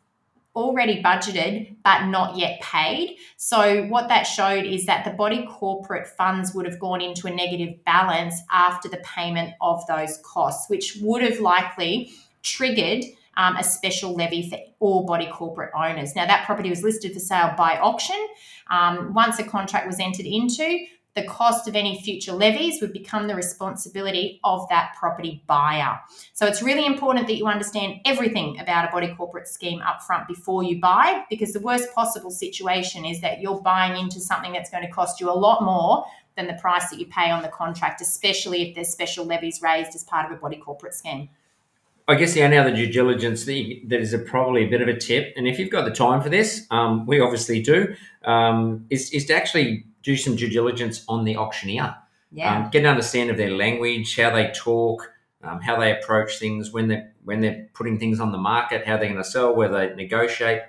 already 0.55 1.03
budgeted 1.03 1.77
but 1.85 2.07
not 2.07 2.37
yet 2.37 2.61
paid. 2.61 3.17
So, 3.37 3.85
what 3.87 4.09
that 4.09 4.23
showed 4.23 4.65
is 4.65 4.87
that 4.87 5.05
the 5.05 5.11
body 5.11 5.47
corporate 5.51 6.07
funds 6.07 6.55
would 6.55 6.67
have 6.67 6.79
gone 6.79 7.01
into 7.01 7.27
a 7.27 7.31
negative 7.31 7.85
balance 7.85 8.41
after 8.51 8.89
the 8.89 8.99
payment 8.99 9.55
of 9.61 9.87
those 9.87 10.19
costs, 10.25 10.69
which 10.71 10.99
would 11.01 11.23
have 11.23 11.41
likely 11.41 12.13
triggered 12.43 13.05
um, 13.37 13.57
a 13.57 13.65
special 13.65 14.15
levy 14.15 14.49
for 14.49 14.59
all 14.81 15.05
body 15.05 15.29
corporate 15.33 15.73
owners. 15.77 16.15
Now, 16.15 16.27
that 16.27 16.47
property 16.47 16.71
was 16.71 16.83
listed 16.83 17.13
for 17.13 17.21
sale 17.21 17.55
by 17.57 17.79
auction. 17.79 18.17
Um, 18.71 19.13
once 19.13 19.39
a 19.39 19.45
contract 19.45 19.87
was 19.87 19.99
entered 19.99 20.27
into, 20.27 20.87
the 21.15 21.23
cost 21.25 21.69
of 21.69 21.77
any 21.77 22.01
future 22.03 22.33
levies 22.33 22.81
would 22.81 22.93
become 22.93 23.29
the 23.29 23.35
responsibility 23.37 24.41
of 24.43 24.69
that 24.69 24.95
property 24.99 25.43
buyer. 25.47 25.99
So 26.33 26.45
it's 26.45 26.61
really 26.61 26.85
important 26.85 27.29
that 27.29 27.37
you 27.37 27.47
understand 27.47 28.01
everything 28.05 28.59
about 28.59 28.89
a 28.89 28.93
body 28.93 29.15
corporate 29.15 29.47
scheme 29.47 29.81
upfront 29.81 30.27
before 30.27 30.65
you 30.65 30.81
buy, 30.81 31.25
because 31.31 31.53
the 31.53 31.61
worst 31.61 31.95
possible 31.95 32.33
situation 32.33 33.05
is 33.05 33.21
that 33.21 33.41
you're 33.41 33.61
buying 33.61 33.97
into 33.97 34.21
something 34.21 34.53
that's 34.53 34.71
going 34.71 34.85
to 34.85 34.91
cost 34.91 35.21
you 35.21 35.31
a 35.31 35.33
lot 35.33 35.63
more 35.63 36.05
than 36.37 36.49
the 36.49 36.55
price 36.55 36.91
that 36.91 36.99
you 36.99 37.07
pay 37.07 37.31
on 37.31 37.43
the 37.43 37.49
contract, 37.49 38.01
especially 38.01 38.69
if 38.69 38.75
there's 38.75 38.89
special 38.89 39.25
levies 39.25 39.63
raised 39.63 39.95
as 39.95 40.03
part 40.03 40.27
of 40.27 40.37
a 40.37 40.41
body 40.41 40.57
corporate 40.57 40.95
scheme. 40.95 41.29
I 42.09 42.17
guess 42.17 42.35
the 42.35 42.43
only 42.43 42.59
other 42.59 42.75
due 42.75 42.91
diligence 42.91 43.45
that, 43.45 43.55
you, 43.55 43.89
that 43.89 44.01
is 44.01 44.13
a, 44.13 44.19
probably 44.19 44.65
a 44.65 44.69
bit 44.69 44.83
of 44.83 44.89
a 44.89 44.97
tip, 44.97 45.33
and 45.37 45.47
if 45.47 45.61
you've 45.61 45.71
got 45.71 45.85
the 45.85 45.93
time 45.93 46.21
for 46.21 46.29
this, 46.29 46.67
um, 46.73 47.07
we 47.07 47.21
obviously 47.21 47.63
do, 47.63 47.95
um, 48.25 48.85
is, 48.91 49.11
is 49.13 49.25
to 49.27 49.35
actually 49.35 49.87
do 50.05 50.17
some 50.17 50.37
due 50.37 50.49
diligence 50.49 51.05
on 51.09 51.25
the 51.25 51.37
auctioneer. 51.37 51.97
Yeah. 52.31 52.65
Um, 52.65 52.71
get 52.71 52.81
an 52.81 52.87
understanding 52.87 53.31
of 53.31 53.37
their 53.37 53.51
language, 53.51 54.17
how 54.17 54.31
they 54.31 54.53
talk, 54.53 55.13
um, 55.43 55.61
how 55.61 55.79
they 55.79 55.93
approach 55.93 56.39
things 56.39 56.73
when 56.73 56.89
they're 56.89 57.13
when 57.25 57.41
they're 57.41 57.67
putting 57.75 57.99
things 57.99 58.21
on 58.21 58.33
the 58.33 58.39
market, 58.39 58.87
how 58.87 58.97
they're 58.97 59.09
going 59.09 59.23
to 59.23 59.29
sell, 59.29 59.55
where 59.55 59.69
they 59.69 59.95
negotiate. 59.95 60.63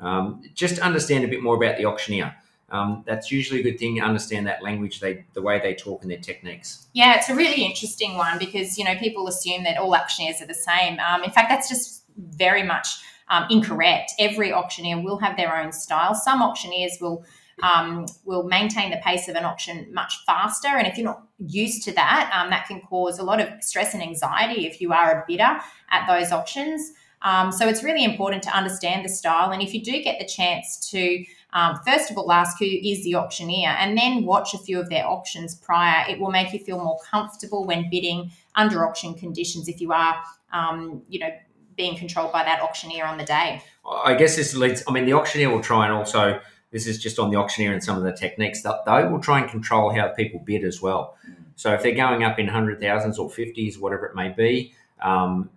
Um, 0.00 0.42
just 0.54 0.78
understand 0.80 1.24
a 1.24 1.28
bit 1.28 1.42
more 1.42 1.56
about 1.56 1.76
the 1.76 1.84
auctioneer. 1.84 2.34
Um, 2.70 3.04
that's 3.06 3.30
usually 3.30 3.60
a 3.60 3.62
good 3.62 3.78
thing. 3.78 3.96
To 3.96 4.02
understand 4.02 4.46
that 4.46 4.62
language, 4.62 5.00
they 5.00 5.24
the 5.34 5.42
way 5.42 5.60
they 5.60 5.74
talk 5.74 6.02
and 6.02 6.10
their 6.10 6.18
techniques. 6.18 6.86
Yeah, 6.92 7.16
it's 7.16 7.28
a 7.28 7.34
really 7.34 7.64
interesting 7.64 8.16
one 8.16 8.38
because 8.38 8.78
you 8.78 8.84
know 8.84 8.96
people 8.96 9.28
assume 9.28 9.64
that 9.64 9.76
all 9.76 9.94
auctioneers 9.94 10.40
are 10.40 10.46
the 10.46 10.54
same. 10.54 10.98
Um, 11.00 11.22
in 11.22 11.30
fact, 11.30 11.48
that's 11.48 11.68
just 11.68 12.04
very 12.16 12.62
much 12.62 12.86
um, 13.28 13.46
incorrect. 13.50 14.12
Every 14.18 14.52
auctioneer 14.52 15.00
will 15.00 15.18
have 15.18 15.36
their 15.36 15.56
own 15.56 15.72
style. 15.72 16.14
Some 16.14 16.42
auctioneers 16.42 16.98
will 17.00 17.24
um, 17.62 18.06
will 18.24 18.44
maintain 18.44 18.90
the 18.90 18.98
pace 18.98 19.28
of 19.28 19.36
an 19.36 19.44
auction 19.44 19.86
much 19.92 20.24
faster. 20.26 20.68
And 20.68 20.86
if 20.86 20.96
you're 20.96 21.06
not 21.06 21.22
used 21.38 21.84
to 21.84 21.92
that, 21.92 22.30
um, 22.34 22.50
that 22.50 22.66
can 22.66 22.80
cause 22.80 23.18
a 23.18 23.22
lot 23.22 23.40
of 23.40 23.48
stress 23.62 23.94
and 23.94 24.02
anxiety 24.02 24.66
if 24.66 24.80
you 24.80 24.92
are 24.92 25.20
a 25.20 25.24
bidder 25.26 25.58
at 25.90 26.06
those 26.06 26.32
auctions. 26.32 26.92
Um, 27.22 27.52
so 27.52 27.68
it's 27.68 27.82
really 27.82 28.04
important 28.04 28.42
to 28.44 28.50
understand 28.50 29.04
the 29.04 29.08
style. 29.08 29.50
And 29.50 29.62
if 29.62 29.74
you 29.74 29.82
do 29.82 30.02
get 30.02 30.18
the 30.18 30.26
chance 30.26 30.88
to, 30.90 31.24
um, 31.52 31.78
first 31.86 32.10
of 32.10 32.16
all, 32.16 32.32
ask 32.32 32.58
who 32.58 32.64
is 32.64 33.04
the 33.04 33.14
auctioneer 33.16 33.68
and 33.68 33.96
then 33.96 34.24
watch 34.24 34.54
a 34.54 34.58
few 34.58 34.80
of 34.80 34.88
their 34.88 35.06
auctions 35.06 35.54
prior, 35.54 36.08
it 36.08 36.18
will 36.18 36.30
make 36.30 36.52
you 36.52 36.58
feel 36.58 36.82
more 36.82 36.98
comfortable 37.10 37.66
when 37.66 37.90
bidding 37.90 38.30
under 38.54 38.86
auction 38.86 39.14
conditions 39.14 39.68
if 39.68 39.80
you 39.80 39.92
are, 39.92 40.16
um, 40.52 41.02
you 41.08 41.18
know, 41.18 41.30
being 41.76 41.96
controlled 41.96 42.32
by 42.32 42.42
that 42.42 42.60
auctioneer 42.62 43.04
on 43.04 43.18
the 43.18 43.24
day. 43.24 43.62
I 43.86 44.14
guess 44.14 44.36
this 44.36 44.54
leads, 44.54 44.82
I 44.86 44.92
mean, 44.92 45.04
the 45.04 45.12
auctioneer 45.14 45.50
will 45.50 45.62
try 45.62 45.86
and 45.86 45.94
also 45.94 46.40
this 46.70 46.86
is 46.86 46.98
just 46.98 47.18
on 47.18 47.30
the 47.30 47.36
auctioneer 47.36 47.72
and 47.72 47.82
some 47.82 47.96
of 47.96 48.04
the 48.04 48.12
techniques. 48.12 48.62
that 48.62 48.84
They 48.86 49.04
will 49.04 49.20
try 49.20 49.40
and 49.40 49.50
control 49.50 49.92
how 49.94 50.08
people 50.08 50.40
bid 50.40 50.64
as 50.64 50.80
well. 50.80 51.16
So 51.56 51.74
if 51.74 51.82
they're 51.82 51.94
going 51.94 52.22
up 52.24 52.38
in 52.38 52.48
hundred 52.48 52.80
thousands 52.80 53.18
or 53.18 53.28
fifties, 53.28 53.78
whatever 53.78 54.06
it 54.06 54.14
may 54.14 54.30
be, 54.30 54.74
um, 55.02 55.50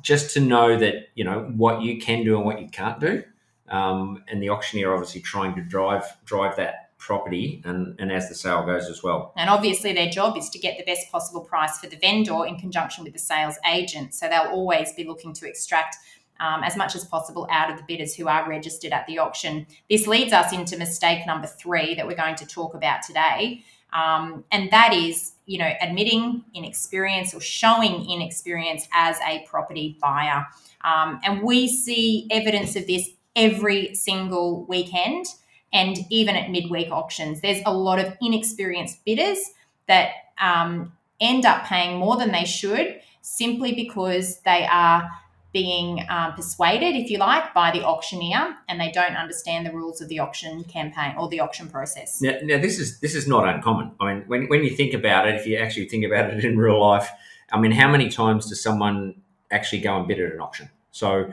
just 0.00 0.32
to 0.34 0.40
know 0.40 0.76
that 0.78 1.08
you 1.14 1.24
know 1.24 1.52
what 1.56 1.82
you 1.82 2.00
can 2.00 2.24
do 2.24 2.36
and 2.36 2.46
what 2.46 2.60
you 2.60 2.68
can't 2.68 3.00
do, 3.00 3.22
um, 3.68 4.24
and 4.28 4.42
the 4.42 4.50
auctioneer 4.50 4.92
obviously 4.92 5.20
trying 5.20 5.54
to 5.56 5.60
drive 5.60 6.04
drive 6.24 6.56
that 6.56 6.90
property 7.00 7.62
and, 7.64 7.98
and 7.98 8.12
as 8.12 8.28
the 8.28 8.34
sale 8.34 8.64
goes 8.64 8.88
as 8.88 9.02
well. 9.02 9.32
And 9.36 9.50
obviously, 9.50 9.92
their 9.92 10.10
job 10.10 10.36
is 10.36 10.48
to 10.50 10.58
get 10.58 10.78
the 10.78 10.84
best 10.84 11.10
possible 11.10 11.40
price 11.40 11.78
for 11.78 11.88
the 11.88 11.96
vendor 11.96 12.46
in 12.46 12.56
conjunction 12.56 13.04
with 13.04 13.14
the 13.14 13.18
sales 13.18 13.56
agent. 13.70 14.14
So 14.14 14.28
they'll 14.28 14.52
always 14.52 14.92
be 14.92 15.04
looking 15.04 15.32
to 15.34 15.48
extract 15.48 15.96
um, 16.40 16.62
as 16.64 16.76
much 16.76 16.96
as 16.96 17.04
possible 17.04 17.46
out 17.50 17.70
of 17.70 17.76
the 17.76 17.84
bidders 17.84 18.14
who 18.14 18.26
are 18.26 18.48
registered 18.48 18.92
at 18.92 19.06
the 19.06 19.18
auction. 19.18 19.66
This 19.88 20.06
leads 20.06 20.32
us 20.32 20.52
into 20.52 20.76
mistake 20.76 21.26
number 21.26 21.46
three 21.46 21.94
that 21.94 22.06
we're 22.06 22.16
going 22.16 22.36
to 22.36 22.46
talk 22.46 22.74
about 22.74 23.02
today. 23.02 23.62
Um, 23.92 24.44
and 24.50 24.70
that 24.70 24.92
is, 24.94 25.32
you 25.46 25.58
know, 25.58 25.70
admitting 25.80 26.44
inexperience 26.54 27.34
or 27.34 27.40
showing 27.40 28.08
inexperience 28.08 28.88
as 28.92 29.16
a 29.26 29.44
property 29.48 29.98
buyer. 30.00 30.46
Um, 30.82 31.20
and 31.24 31.42
we 31.42 31.68
see 31.68 32.26
evidence 32.30 32.76
of 32.76 32.86
this 32.86 33.08
every 33.36 33.94
single 33.94 34.64
weekend 34.66 35.26
and 35.72 35.98
even 36.08 36.36
at 36.36 36.50
midweek 36.50 36.90
auctions. 36.90 37.40
There's 37.40 37.62
a 37.66 37.74
lot 37.74 37.98
of 37.98 38.16
inexperienced 38.20 39.04
bidders 39.04 39.38
that 39.86 40.10
um, 40.40 40.92
end 41.20 41.44
up 41.44 41.64
paying 41.64 41.98
more 41.98 42.16
than 42.16 42.32
they 42.32 42.44
should 42.44 43.00
simply 43.22 43.74
because 43.74 44.40
they 44.40 44.66
are 44.70 45.08
being 45.52 46.06
um, 46.08 46.32
persuaded, 46.34 46.94
if 46.94 47.10
you 47.10 47.18
like, 47.18 47.52
by 47.52 47.70
the 47.70 47.82
auctioneer, 47.84 48.56
and 48.68 48.80
they 48.80 48.90
don't 48.90 49.16
understand 49.16 49.66
the 49.66 49.72
rules 49.72 50.00
of 50.00 50.08
the 50.08 50.18
auction 50.18 50.64
campaign 50.64 51.14
or 51.18 51.28
the 51.28 51.40
auction 51.40 51.68
process. 51.68 52.20
Now, 52.20 52.36
now 52.42 52.58
this 52.58 52.78
is 52.78 53.00
this 53.00 53.14
is 53.14 53.26
not 53.26 53.48
uncommon. 53.48 53.92
I 54.00 54.14
mean, 54.14 54.24
when, 54.26 54.46
when 54.48 54.62
you 54.62 54.70
think 54.70 54.94
about 54.94 55.28
it, 55.28 55.34
if 55.34 55.46
you 55.46 55.56
actually 55.56 55.88
think 55.88 56.04
about 56.04 56.30
it 56.30 56.44
in 56.44 56.56
real 56.56 56.80
life, 56.80 57.10
I 57.52 57.58
mean, 57.58 57.72
how 57.72 57.90
many 57.90 58.08
times 58.08 58.48
does 58.48 58.62
someone 58.62 59.20
actually 59.50 59.80
go 59.80 59.96
and 59.96 60.06
bid 60.06 60.20
at 60.20 60.32
an 60.32 60.40
auction? 60.40 60.70
So 60.92 61.32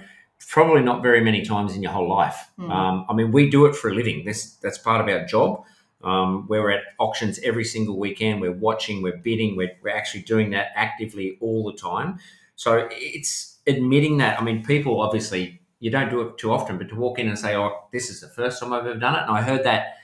probably 0.49 0.81
not 0.81 1.03
very 1.03 1.21
many 1.21 1.43
times 1.43 1.75
in 1.75 1.83
your 1.83 1.91
whole 1.91 2.09
life. 2.09 2.49
Mm. 2.59 2.71
Um, 2.71 3.05
I 3.09 3.13
mean, 3.13 3.31
we 3.31 3.49
do 3.49 3.65
it 3.65 3.75
for 3.75 3.89
a 3.89 3.93
living. 3.93 4.25
This 4.25 4.53
that's 4.55 4.77
part 4.77 5.01
of 5.01 5.07
our 5.07 5.25
job. 5.25 5.63
Um, 6.03 6.45
we're 6.47 6.69
at 6.69 6.83
auctions 6.99 7.39
every 7.43 7.65
single 7.65 7.97
weekend. 7.97 8.39
We're 8.39 8.51
watching, 8.51 9.01
we're 9.01 9.17
bidding, 9.17 9.55
we're, 9.55 9.71
we're 9.81 9.95
actually 9.95 10.21
doing 10.21 10.51
that 10.51 10.67
actively 10.75 11.37
all 11.41 11.65
the 11.65 11.73
time. 11.73 12.19
So 12.55 12.87
it's 12.91 13.56
admitting 13.67 14.17
that. 14.17 14.39
I 14.39 14.43
mean, 14.43 14.63
people 14.63 15.01
obviously 15.01 15.61
you 15.79 15.91
don't 15.91 16.09
do 16.09 16.21
it 16.21 16.37
too 16.37 16.51
often, 16.51 16.77
but 16.77 16.89
to 16.89 16.95
walk 16.95 17.19
in 17.19 17.27
and 17.27 17.37
say, 17.37 17.55
"Oh, 17.55 17.87
this 17.91 18.09
is 18.09 18.21
the 18.21 18.27
first 18.27 18.61
time 18.61 18.73
I've 18.73 18.85
ever 18.85 18.99
done 18.99 19.15
it," 19.15 19.21
and 19.23 19.31
I 19.31 19.41
heard 19.41 19.63
that 19.65 19.97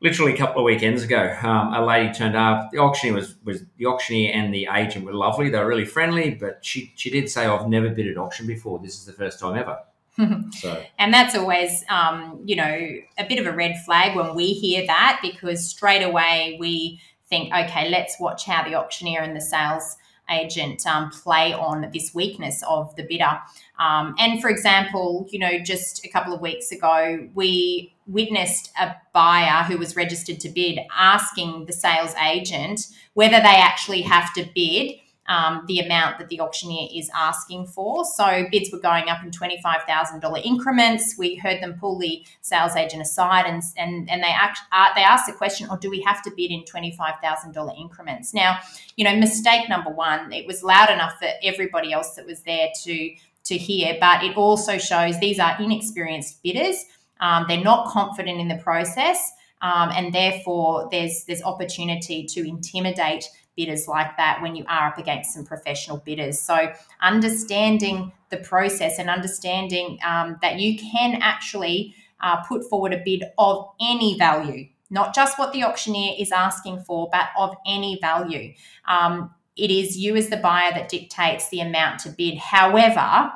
literally 0.00 0.34
a 0.34 0.36
couple 0.36 0.60
of 0.60 0.64
weekends 0.64 1.02
ago. 1.02 1.36
Um, 1.42 1.72
a 1.74 1.84
lady 1.84 2.12
turned 2.12 2.36
up. 2.36 2.70
The 2.72 2.78
auctioneer 2.78 3.14
was 3.14 3.36
was 3.44 3.64
the 3.76 3.86
auctioneer 3.86 4.32
and 4.34 4.52
the 4.52 4.68
agent 4.72 5.04
were 5.04 5.14
lovely. 5.14 5.48
They 5.50 5.58
were 5.58 5.66
really 5.66 5.84
friendly, 5.84 6.30
but 6.30 6.64
she 6.64 6.92
she 6.96 7.10
did 7.10 7.30
say, 7.30 7.46
"I've 7.46 7.68
never 7.68 7.90
bid 7.90 8.08
at 8.08 8.16
auction 8.16 8.46
before. 8.46 8.78
This 8.78 8.94
is 8.94 9.04
the 9.04 9.12
first 9.12 9.38
time 9.38 9.56
ever." 9.56 9.78
so. 10.52 10.82
And 10.98 11.12
that's 11.12 11.34
always, 11.34 11.84
um, 11.90 12.40
you 12.44 12.56
know, 12.56 12.90
a 13.18 13.28
bit 13.28 13.38
of 13.38 13.46
a 13.46 13.52
red 13.52 13.76
flag 13.84 14.16
when 14.16 14.34
we 14.34 14.52
hear 14.52 14.86
that 14.86 15.18
because 15.22 15.68
straight 15.68 16.02
away 16.02 16.56
we 16.58 17.00
think, 17.28 17.52
okay, 17.52 17.90
let's 17.90 18.18
watch 18.18 18.44
how 18.44 18.64
the 18.64 18.74
auctioneer 18.74 19.20
and 19.20 19.36
the 19.36 19.40
sales 19.40 19.96
agent 20.30 20.86
um, 20.86 21.10
play 21.10 21.52
on 21.52 21.90
this 21.92 22.14
weakness 22.14 22.62
of 22.68 22.94
the 22.96 23.02
bidder. 23.02 23.38
Um, 23.78 24.14
and 24.18 24.40
for 24.40 24.48
example, 24.48 25.26
you 25.30 25.38
know, 25.38 25.58
just 25.58 26.04
a 26.04 26.08
couple 26.08 26.32
of 26.32 26.40
weeks 26.40 26.72
ago, 26.72 27.28
we 27.34 27.94
witnessed 28.06 28.72
a 28.80 28.94
buyer 29.12 29.64
who 29.64 29.78
was 29.78 29.96
registered 29.96 30.40
to 30.40 30.48
bid 30.48 30.78
asking 30.96 31.66
the 31.66 31.72
sales 31.72 32.14
agent 32.14 32.86
whether 33.14 33.38
they 33.38 33.56
actually 33.56 34.02
have 34.02 34.32
to 34.34 34.48
bid 34.54 34.96
um, 35.28 35.64
the 35.66 35.80
amount 35.80 36.18
that 36.18 36.28
the 36.28 36.40
auctioneer 36.40 36.88
is 36.94 37.10
asking 37.14 37.66
for. 37.66 38.04
So 38.04 38.46
bids 38.50 38.70
were 38.72 38.78
going 38.78 39.08
up 39.08 39.22
in 39.22 39.30
$25,000 39.30 40.44
increments. 40.44 41.16
We 41.18 41.36
heard 41.36 41.62
them 41.62 41.74
pull 41.78 41.98
the 41.98 42.24
sales 42.40 42.76
agent 42.76 43.02
aside 43.02 43.46
and, 43.46 43.62
and, 43.76 44.08
and 44.10 44.22
they, 44.22 44.28
act, 44.28 44.60
uh, 44.72 44.88
they 44.94 45.02
asked 45.02 45.26
the 45.26 45.32
question, 45.32 45.68
or 45.68 45.74
oh, 45.74 45.78
do 45.78 45.90
we 45.90 46.00
have 46.02 46.22
to 46.22 46.30
bid 46.36 46.50
in 46.50 46.62
$25,000 46.62 47.80
increments? 47.80 48.32
Now, 48.32 48.58
you 48.96 49.04
know, 49.04 49.16
mistake 49.16 49.68
number 49.68 49.90
one, 49.90 50.32
it 50.32 50.46
was 50.46 50.62
loud 50.62 50.90
enough 50.90 51.14
for 51.18 51.28
everybody 51.42 51.92
else 51.92 52.14
that 52.14 52.26
was 52.26 52.42
there 52.42 52.68
to, 52.84 53.10
to 53.44 53.56
hear, 53.56 53.96
but 54.00 54.22
it 54.22 54.36
also 54.36 54.78
shows 54.78 55.18
these 55.20 55.38
are 55.38 55.56
inexperienced 55.60 56.42
bidders. 56.42 56.84
Um, 57.20 57.46
they're 57.48 57.62
not 57.62 57.88
confident 57.88 58.40
in 58.40 58.48
the 58.48 58.58
process. 58.58 59.32
Um, 59.62 59.90
and 59.94 60.12
therefore, 60.12 60.88
there's 60.90 61.24
there's 61.24 61.42
opportunity 61.42 62.24
to 62.26 62.46
intimidate 62.46 63.28
bidders 63.56 63.88
like 63.88 64.16
that 64.16 64.40
when 64.42 64.54
you 64.54 64.64
are 64.68 64.88
up 64.88 64.98
against 64.98 65.32
some 65.32 65.44
professional 65.44 65.98
bidders. 65.98 66.38
So, 66.38 66.72
understanding 67.00 68.12
the 68.30 68.36
process 68.38 68.98
and 68.98 69.08
understanding 69.08 69.98
um, 70.04 70.38
that 70.42 70.58
you 70.58 70.78
can 70.78 71.20
actually 71.22 71.94
uh, 72.20 72.42
put 72.44 72.68
forward 72.68 72.92
a 72.92 73.02
bid 73.04 73.24
of 73.38 73.68
any 73.80 74.18
value, 74.18 74.68
not 74.90 75.14
just 75.14 75.38
what 75.38 75.52
the 75.52 75.64
auctioneer 75.64 76.14
is 76.18 76.32
asking 76.32 76.80
for, 76.80 77.08
but 77.10 77.28
of 77.38 77.56
any 77.66 77.98
value. 78.00 78.52
Um, 78.88 79.34
it 79.56 79.70
is 79.70 79.96
you 79.96 80.16
as 80.16 80.28
the 80.28 80.36
buyer 80.36 80.70
that 80.72 80.88
dictates 80.88 81.48
the 81.48 81.60
amount 81.60 82.00
to 82.00 82.10
bid. 82.10 82.38
However, 82.38 83.32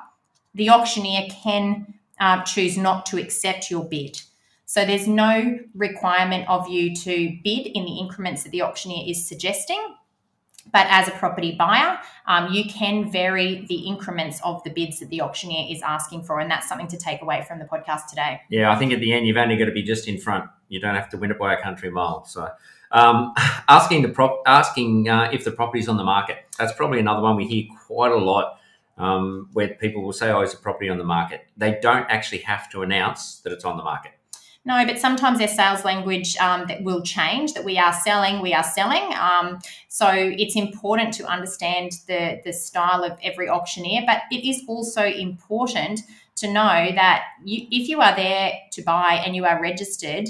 the 0.55 0.71
auctioneer 0.71 1.29
can 1.31 1.95
uh, 2.19 2.43
choose 2.45 2.77
not 2.77 3.07
to 3.07 3.19
accept 3.19 3.71
your 3.71 3.85
bid. 3.85 4.21
So 4.67 4.85
there's 4.85 5.09
no 5.09 5.59
requirement 5.75 6.49
of 6.49 6.69
you 6.69 6.95
to 6.95 7.39
bid 7.43 7.67
in 7.67 7.85
the 7.85 7.99
increments 7.99 8.45
that 8.45 8.51
the 8.51 8.63
auctioneer 8.63 9.05
is 9.11 9.27
suggesting. 9.27 9.83
But 10.73 10.87
as 10.89 11.09
a 11.09 11.13
property 11.13 11.57
buyer, 11.59 11.99
um, 12.27 12.53
you 12.53 12.65
can 12.65 13.11
vary 13.11 13.65
the 13.69 13.87
increments 13.87 14.41
of 14.45 14.63
the 14.65 14.71
bids 14.71 15.01
that 15.01 15.09
the 15.09 15.21
auctioneer 15.21 15.67
is 15.75 15.83
asking 15.83 16.25
for. 16.25 16.39
And 16.41 16.51
that's 16.51 16.69
something 16.69 16.89
to 16.89 16.97
take 16.97 17.23
away 17.23 17.45
from 17.47 17.59
the 17.59 17.65
podcast 17.65 18.07
today. 18.09 18.41
Yeah, 18.51 18.71
I 18.71 18.77
think 18.77 18.93
at 18.93 19.01
the 19.01 19.13
end, 19.13 19.27
you've 19.27 19.37
only 19.37 19.57
got 19.57 19.67
to 19.67 19.73
be 19.73 19.83
just 19.83 20.07
in 20.07 20.19
front. 20.19 20.51
You 20.69 20.81
don't 20.81 20.95
have 20.95 21.09
to 21.11 21.17
win 21.17 21.31
it 21.31 21.39
by 21.39 21.55
a 21.55 21.63
country 21.63 21.91
mile. 21.91 22.25
So 22.25 22.49
um, 22.91 23.33
asking 23.69 24.03
the 24.03 24.09
prop, 24.09 24.43
asking 24.47 25.09
uh, 25.09 25.31
if 25.33 25.45
the 25.45 25.53
property's 25.53 25.89
on 25.89 25.97
the 25.97 26.05
market. 26.05 26.39
That's 26.59 26.73
probably 26.73 27.01
another 27.01 27.23
one 27.23 27.37
we 27.37 27.47
hear 27.47 27.65
quite 27.87 28.13
a 28.13 28.17
lot. 28.17 28.57
Um, 28.99 29.49
where 29.55 29.69
people 29.69 30.03
will 30.03 30.13
say, 30.13 30.31
"Oh, 30.31 30.43
is 30.43 30.53
a 30.53 30.59
property 30.59 30.91
on 30.91 30.99
the 30.99 31.05
market?" 31.05 31.47
They 31.57 31.79
don't 31.81 32.05
actually 32.11 32.41
have 32.43 32.71
to 32.73 32.83
announce 32.83 33.41
that 33.41 33.53
it's 33.53 33.65
on 33.65 33.79
the 33.79 33.83
market. 33.83 34.13
No, 34.67 34.85
but 34.85 34.99
sometimes 34.99 35.39
their 35.39 35.49
sales 35.49 35.87
language 35.87 36.37
um, 36.37 36.67
that 36.69 36.83
will 36.83 37.01
change. 37.01 37.55
That 37.55 37.65
we 37.65 37.79
are 37.79 37.95
selling, 37.95 38.43
we 38.43 38.53
are 38.53 38.63
selling. 38.63 39.11
Um, 39.19 39.59
so 39.89 40.11
it's 40.13 40.55
important 40.55 41.15
to 41.15 41.27
understand 41.27 41.93
the 42.07 42.41
the 42.45 42.53
style 42.53 43.03
of 43.03 43.19
every 43.23 43.49
auctioneer, 43.49 44.03
but 44.07 44.23
it 44.31 44.47
is 44.47 44.63
also 44.69 45.03
important 45.03 46.01
to 46.37 46.53
know 46.53 46.91
that 46.95 47.25
you, 47.45 47.67
if 47.71 47.89
you 47.89 48.01
are 48.01 48.15
there 48.15 48.53
to 48.73 48.83
buy 48.83 49.23
and 49.25 49.35
you 49.35 49.47
are 49.47 49.61
registered, 49.61 50.29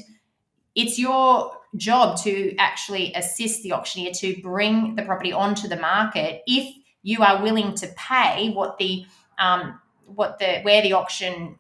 it's 0.77 0.99
your 0.99 1.53
job 1.77 2.17
to 2.23 2.55
actually 2.57 3.13
assist 3.15 3.63
the 3.63 3.73
auctioneer 3.73 4.13
to 4.13 4.41
bring 4.43 4.95
the 4.95 5.03
property 5.03 5.33
onto 5.33 5.69
the 5.69 5.77
market 5.77 6.43
if 6.47 6.73
you 7.03 7.23
are 7.23 7.43
willing 7.43 7.75
to 7.75 7.87
pay 7.97 8.51
what 8.51 8.77
the 8.79 9.05
um, 9.39 9.80
what 10.15 10.39
the 10.39 10.61
where 10.63 10.83
the 10.83 10.93
auction 10.93 11.57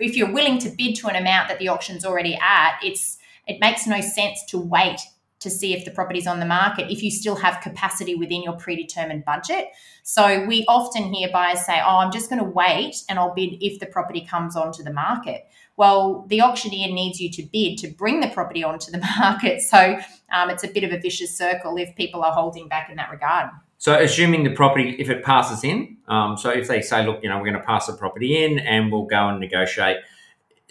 if 0.00 0.16
you're 0.16 0.32
willing 0.32 0.58
to 0.58 0.68
bid 0.70 0.94
to 0.96 1.08
an 1.08 1.16
amount 1.16 1.48
that 1.48 1.58
the 1.58 1.68
auction's 1.68 2.04
already 2.04 2.38
at 2.42 2.78
it's 2.82 3.18
it 3.46 3.58
makes 3.60 3.86
no 3.86 4.00
sense 4.00 4.44
to 4.44 4.58
wait 4.58 5.00
to 5.38 5.50
see 5.50 5.74
if 5.74 5.84
the 5.84 5.90
property's 5.90 6.26
on 6.26 6.40
the 6.40 6.46
market 6.46 6.90
if 6.90 7.02
you 7.02 7.10
still 7.10 7.36
have 7.36 7.60
capacity 7.60 8.14
within 8.14 8.42
your 8.42 8.54
predetermined 8.54 9.24
budget. 9.24 9.68
So 10.02 10.44
we 10.46 10.64
often 10.66 11.12
hear 11.12 11.28
buyers 11.32 11.64
say 11.64 11.80
oh 11.80 11.98
i'm 11.98 12.12
just 12.12 12.30
going 12.30 12.42
to 12.42 12.50
wait 12.50 13.02
and 13.08 13.18
i'll 13.18 13.34
bid 13.34 13.56
if 13.60 13.78
the 13.80 13.86
property 13.86 14.26
comes 14.26 14.56
onto 14.56 14.82
the 14.82 14.92
market. 14.92 15.46
Well 15.76 16.24
the 16.28 16.40
auctioneer 16.40 16.92
needs 16.92 17.20
you 17.20 17.30
to 17.32 17.42
bid 17.42 17.78
to 17.78 17.88
bring 17.88 18.20
the 18.20 18.28
property 18.28 18.64
onto 18.64 18.90
the 18.90 18.98
market. 19.18 19.60
So 19.62 19.98
um, 20.32 20.50
it's 20.50 20.64
a 20.64 20.68
bit 20.68 20.84
of 20.84 20.92
a 20.92 20.98
vicious 20.98 21.36
circle 21.36 21.76
if 21.76 21.94
people 21.96 22.22
are 22.22 22.32
holding 22.32 22.68
back 22.68 22.90
in 22.90 22.96
that 22.96 23.10
regard 23.10 23.50
so, 23.78 23.94
assuming 23.98 24.44
the 24.44 24.50
property, 24.50 24.96
if 24.98 25.10
it 25.10 25.22
passes 25.22 25.62
in, 25.62 25.98
um, 26.08 26.36
so 26.38 26.50
if 26.50 26.66
they 26.68 26.80
say, 26.80 27.04
look, 27.04 27.22
you 27.22 27.28
know, 27.28 27.36
we're 27.36 27.44
going 27.44 27.60
to 27.60 27.66
pass 27.66 27.86
the 27.86 27.92
property 27.92 28.42
in 28.42 28.58
and 28.58 28.90
we'll 28.90 29.04
go 29.04 29.28
and 29.28 29.38
negotiate, 29.38 29.98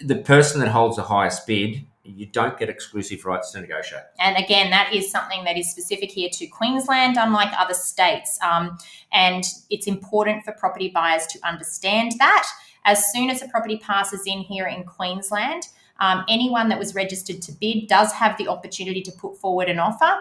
the 0.03 0.15
person 0.15 0.59
that 0.61 0.69
holds 0.69 0.95
the 0.95 1.03
highest 1.03 1.45
bid, 1.45 1.85
you 2.03 2.25
don't 2.25 2.57
get 2.57 2.69
exclusive 2.69 3.25
rights 3.25 3.51
to 3.51 3.61
negotiate. 3.61 4.03
And 4.19 4.37
again, 4.37 4.69
that 4.71 4.93
is 4.93 5.09
something 5.09 5.43
that 5.45 5.57
is 5.57 5.69
specific 5.71 6.11
here 6.11 6.29
to 6.33 6.47
Queensland, 6.47 7.17
unlike 7.17 7.53
other 7.57 7.73
states. 7.73 8.39
Um, 8.43 8.77
and 9.11 9.43
it's 9.69 9.87
important 9.87 10.43
for 10.43 10.51
property 10.53 10.89
buyers 10.93 11.25
to 11.27 11.39
understand 11.47 12.13
that. 12.19 12.47
As 12.85 13.11
soon 13.11 13.29
as 13.29 13.41
a 13.41 13.47
property 13.47 13.77
passes 13.77 14.23
in 14.27 14.39
here 14.39 14.67
in 14.67 14.83
Queensland, 14.83 15.63
um, 15.99 16.23
anyone 16.29 16.69
that 16.69 16.77
was 16.77 16.93
registered 16.93 17.41
to 17.43 17.51
bid 17.53 17.87
does 17.87 18.11
have 18.13 18.37
the 18.37 18.47
opportunity 18.47 19.01
to 19.01 19.11
put 19.11 19.37
forward 19.37 19.69
an 19.69 19.79
offer 19.79 20.17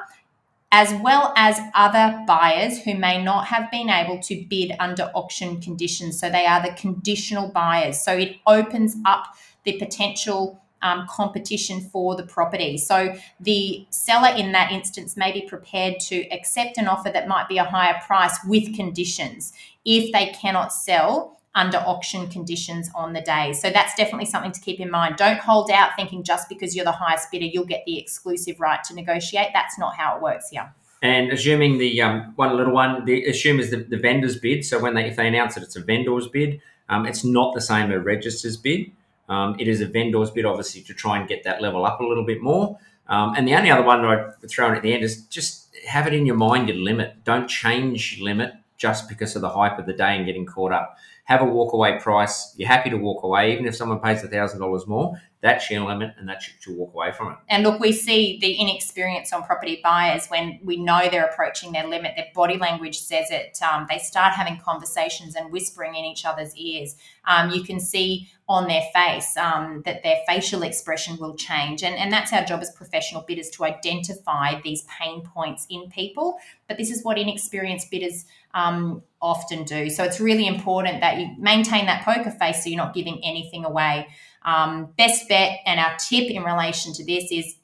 as 0.77 0.93
well 1.05 1.33
as 1.37 1.57
other 1.73 2.21
buyers 2.27 2.83
who 2.83 2.97
may 2.97 3.23
not 3.23 3.47
have 3.47 3.71
been 3.71 3.89
able 3.89 4.19
to 4.19 4.45
bid 4.51 4.73
under 4.81 5.05
auction 5.15 5.61
conditions. 5.61 6.19
So 6.19 6.29
they 6.29 6.47
are 6.47 6.61
the 6.61 6.73
conditional 6.73 7.49
buyers. 7.49 8.03
So 8.03 8.13
it 8.17 8.39
opens 8.45 8.97
up 9.05 9.37
the 9.63 9.79
potential 9.79 10.61
um, 10.83 11.07
competition 11.09 11.81
for 11.81 12.17
the 12.17 12.25
property. 12.25 12.77
So 12.77 13.15
the 13.39 13.87
seller 13.91 14.35
in 14.37 14.51
that 14.51 14.73
instance 14.73 15.17
may 15.17 15.31
be 15.31 15.43
prepared 15.43 16.01
to 16.09 16.29
accept 16.31 16.77
an 16.77 16.89
offer 16.89 17.09
that 17.09 17.29
might 17.29 17.49
be 17.49 17.59
a 17.59 17.65
higher 17.65 18.01
price 18.05 18.37
with 18.45 18.75
conditions 18.75 19.53
if 19.85 20.13
they 20.13 20.35
cannot 20.41 20.73
sell 20.73 21.39
under 21.55 21.79
auction 21.79 22.29
conditions 22.29 22.91
on 22.95 23.13
the 23.13 23.21
day. 23.21 23.53
So 23.53 23.71
that's 23.71 23.95
definitely 23.95 24.27
something 24.27 24.53
to 24.53 24.61
keep 24.61 24.81
in 24.81 24.91
mind. 24.91 25.17
Don't 25.17 25.39
hold 25.39 25.71
out 25.71 25.91
thinking 25.97 26.25
just 26.25 26.49
because 26.49 26.75
you're 26.75 26.85
the 26.85 26.93
highest 26.93 27.31
bidder, 27.31 27.47
you'll 27.47 27.65
get 27.65 27.85
the 27.87 27.99
exclusive 27.99 28.59
right 28.59 28.83
to 28.85 28.95
negotiate. 28.95 29.49
That's 29.53 29.79
not 29.79 29.97
how 29.97 30.17
it 30.17 30.23
works 30.23 30.51
here. 30.51 30.73
And 31.03 31.31
assuming 31.31 31.79
the 31.79 32.01
um, 32.03 32.33
one 32.37 32.57
little 32.57 32.73
one, 32.73 33.05
the 33.05 33.27
assume 33.27 33.61
is 33.61 33.71
the, 33.71 33.77
the 33.77 33.99
vendor's 33.99 34.39
bid. 34.39 34.65
So 34.65 34.81
when 34.81 34.95
they 34.95 35.07
if 35.07 35.17
they 35.17 35.29
announce 35.29 35.55
that 35.55 35.63
it's 35.63 35.77
a 35.77 35.83
vendor's 35.83 36.29
bid, 36.29 36.61
um, 36.89 37.07
it's 37.07 37.25
not 37.25 37.55
the 37.55 37.61
same 37.61 37.91
as 37.91 37.97
a 37.97 38.01
register's 38.01 38.57
bid. 38.57 38.91
Um, 39.29 39.57
it 39.59 39.69
is 39.69 39.81
a 39.81 39.87
vendor's 39.87 40.31
bid, 40.31 40.45
obviously, 40.45 40.83
to 40.83 40.95
try 40.95 41.19
and 41.19 41.29
get 41.29 41.45
that 41.45 41.63
level 41.63 41.85
up 41.85 42.01
a 42.01 42.05
little 42.05 42.25
bit 42.25 42.43
more. 42.43 42.79
Um, 43.07 43.35
and 43.37 43.47
the 43.47 43.55
only 43.55 43.71
other 43.71 43.83
one 43.83 44.03
that 44.03 44.37
I 44.43 44.47
throw 44.47 44.69
in 44.69 44.75
at 44.75 44.83
the 44.83 44.93
end 44.93 45.05
is 45.05 45.27
just 45.27 45.75
have 45.87 46.07
it 46.07 46.15
in 46.15 46.27
your 46.27 46.37
mind 46.37 46.69
your 46.69 46.79
limit. 46.79 47.23
Don't 47.25 47.49
change 47.49 48.21
limit 48.21 48.55
just 48.77 49.09
because 49.09 49.37
of 49.37 49.43
the 49.43 49.49
hype 49.49 49.79
of 49.79 49.87
the 49.87 49.93
day 49.93 50.17
and 50.17 50.27
getting 50.27 50.47
caught 50.47 50.73
up 50.73 50.97
have 51.25 51.41
a 51.41 51.45
walkaway 51.45 52.01
price. 52.01 52.55
You're 52.57 52.69
happy 52.69 52.91
to 52.91 52.97
walk 52.97 53.23
away, 53.23 53.53
even 53.53 53.67
if 53.67 53.75
someone 53.75 54.01
pays 54.01 54.23
thousand 54.23 54.61
dollars 54.61 54.87
more. 54.87 55.21
That's 55.41 55.71
your 55.71 55.85
limit, 55.85 56.15
and 56.17 56.27
that's 56.27 56.49
your 56.67 56.75
walk 56.77 56.95
away 56.95 57.13
from 57.13 57.33
it. 57.33 57.39
And 57.49 57.65
look, 57.65 57.79
we 57.79 57.93
see 57.93 58.39
the 58.41 58.55
inexperience 58.55 59.31
on 59.31 59.43
property 59.43 59.79
buyers 59.83 60.27
when 60.29 60.59
we 60.65 60.79
know 60.79 61.09
they're 61.11 61.27
approaching 61.27 61.73
their 61.73 61.87
limit. 61.87 62.13
Their 62.17 62.29
body 62.35 62.57
language 62.57 62.99
says 62.99 63.31
it. 63.31 63.59
Um, 63.63 63.87
they 63.91 63.99
start 63.99 64.33
having 64.33 64.59
conversations 64.59 65.35
and 65.35 65.53
whispering 65.53 65.97
in 65.97 66.05
each 66.07 66.25
other's 66.25 66.57
ears. 66.57 66.97
Um, 67.27 67.51
you 67.51 67.63
can 67.63 67.79
see 67.79 68.31
on 68.49 68.69
their 68.69 68.83
face 68.95 69.37
um, 69.37 69.83
that 69.85 70.03
their 70.03 70.17
facial 70.27 70.63
expression 70.63 71.19
will 71.19 71.35
change, 71.35 71.83
and 71.83 71.95
and 71.95 72.11
that's 72.11 72.33
our 72.33 72.45
job 72.45 72.61
as 72.61 72.71
professional 72.71 73.23
bidders 73.23 73.51
to 73.51 73.65
identify 73.65 74.61
these 74.63 74.87
pain 74.99 75.23
points 75.23 75.67
in 75.69 75.91
people. 75.91 76.39
But 76.69 76.79
this 76.79 76.91
is 76.91 77.05
what 77.05 77.19
inexperienced 77.19 77.91
bidders 77.91 78.25
um, 78.55 79.03
often 79.25 79.65
do. 79.65 79.89
So 79.89 80.05
it's 80.05 80.21
really 80.21 80.47
important 80.47 81.01
that 81.01 81.19
you 81.19 81.31
maintain 81.39 81.87
that 81.87 82.05
poker 82.05 82.31
face 82.31 82.63
so 82.63 82.69
you're 82.69 82.77
not 82.77 82.95
giving 82.95 83.21
anything 83.25 83.65
away. 83.65 84.07
Um, 84.45 84.93
best 84.99 85.27
bet 85.29 85.61
and 85.65 85.81
our 85.81 85.97
tip 85.97 86.31
in 86.31 86.45
relation 86.45 86.93
to 86.93 87.05
this 87.05 87.33
is 87.33 87.57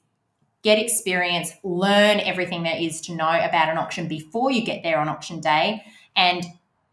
get 0.63 0.79
experience, 0.79 1.51
learn 1.63 2.19
everything 2.19 2.63
there 2.63 2.75
is 2.77 3.01
to 3.01 3.15
know 3.15 3.29
about 3.29 3.69
an 3.69 3.77
auction 3.77 4.07
before 4.07 4.51
you 4.51 4.63
get 4.63 4.81
there 4.83 4.99
on 4.99 5.07
auction 5.07 5.39
day. 5.39 5.83
And 6.15 6.43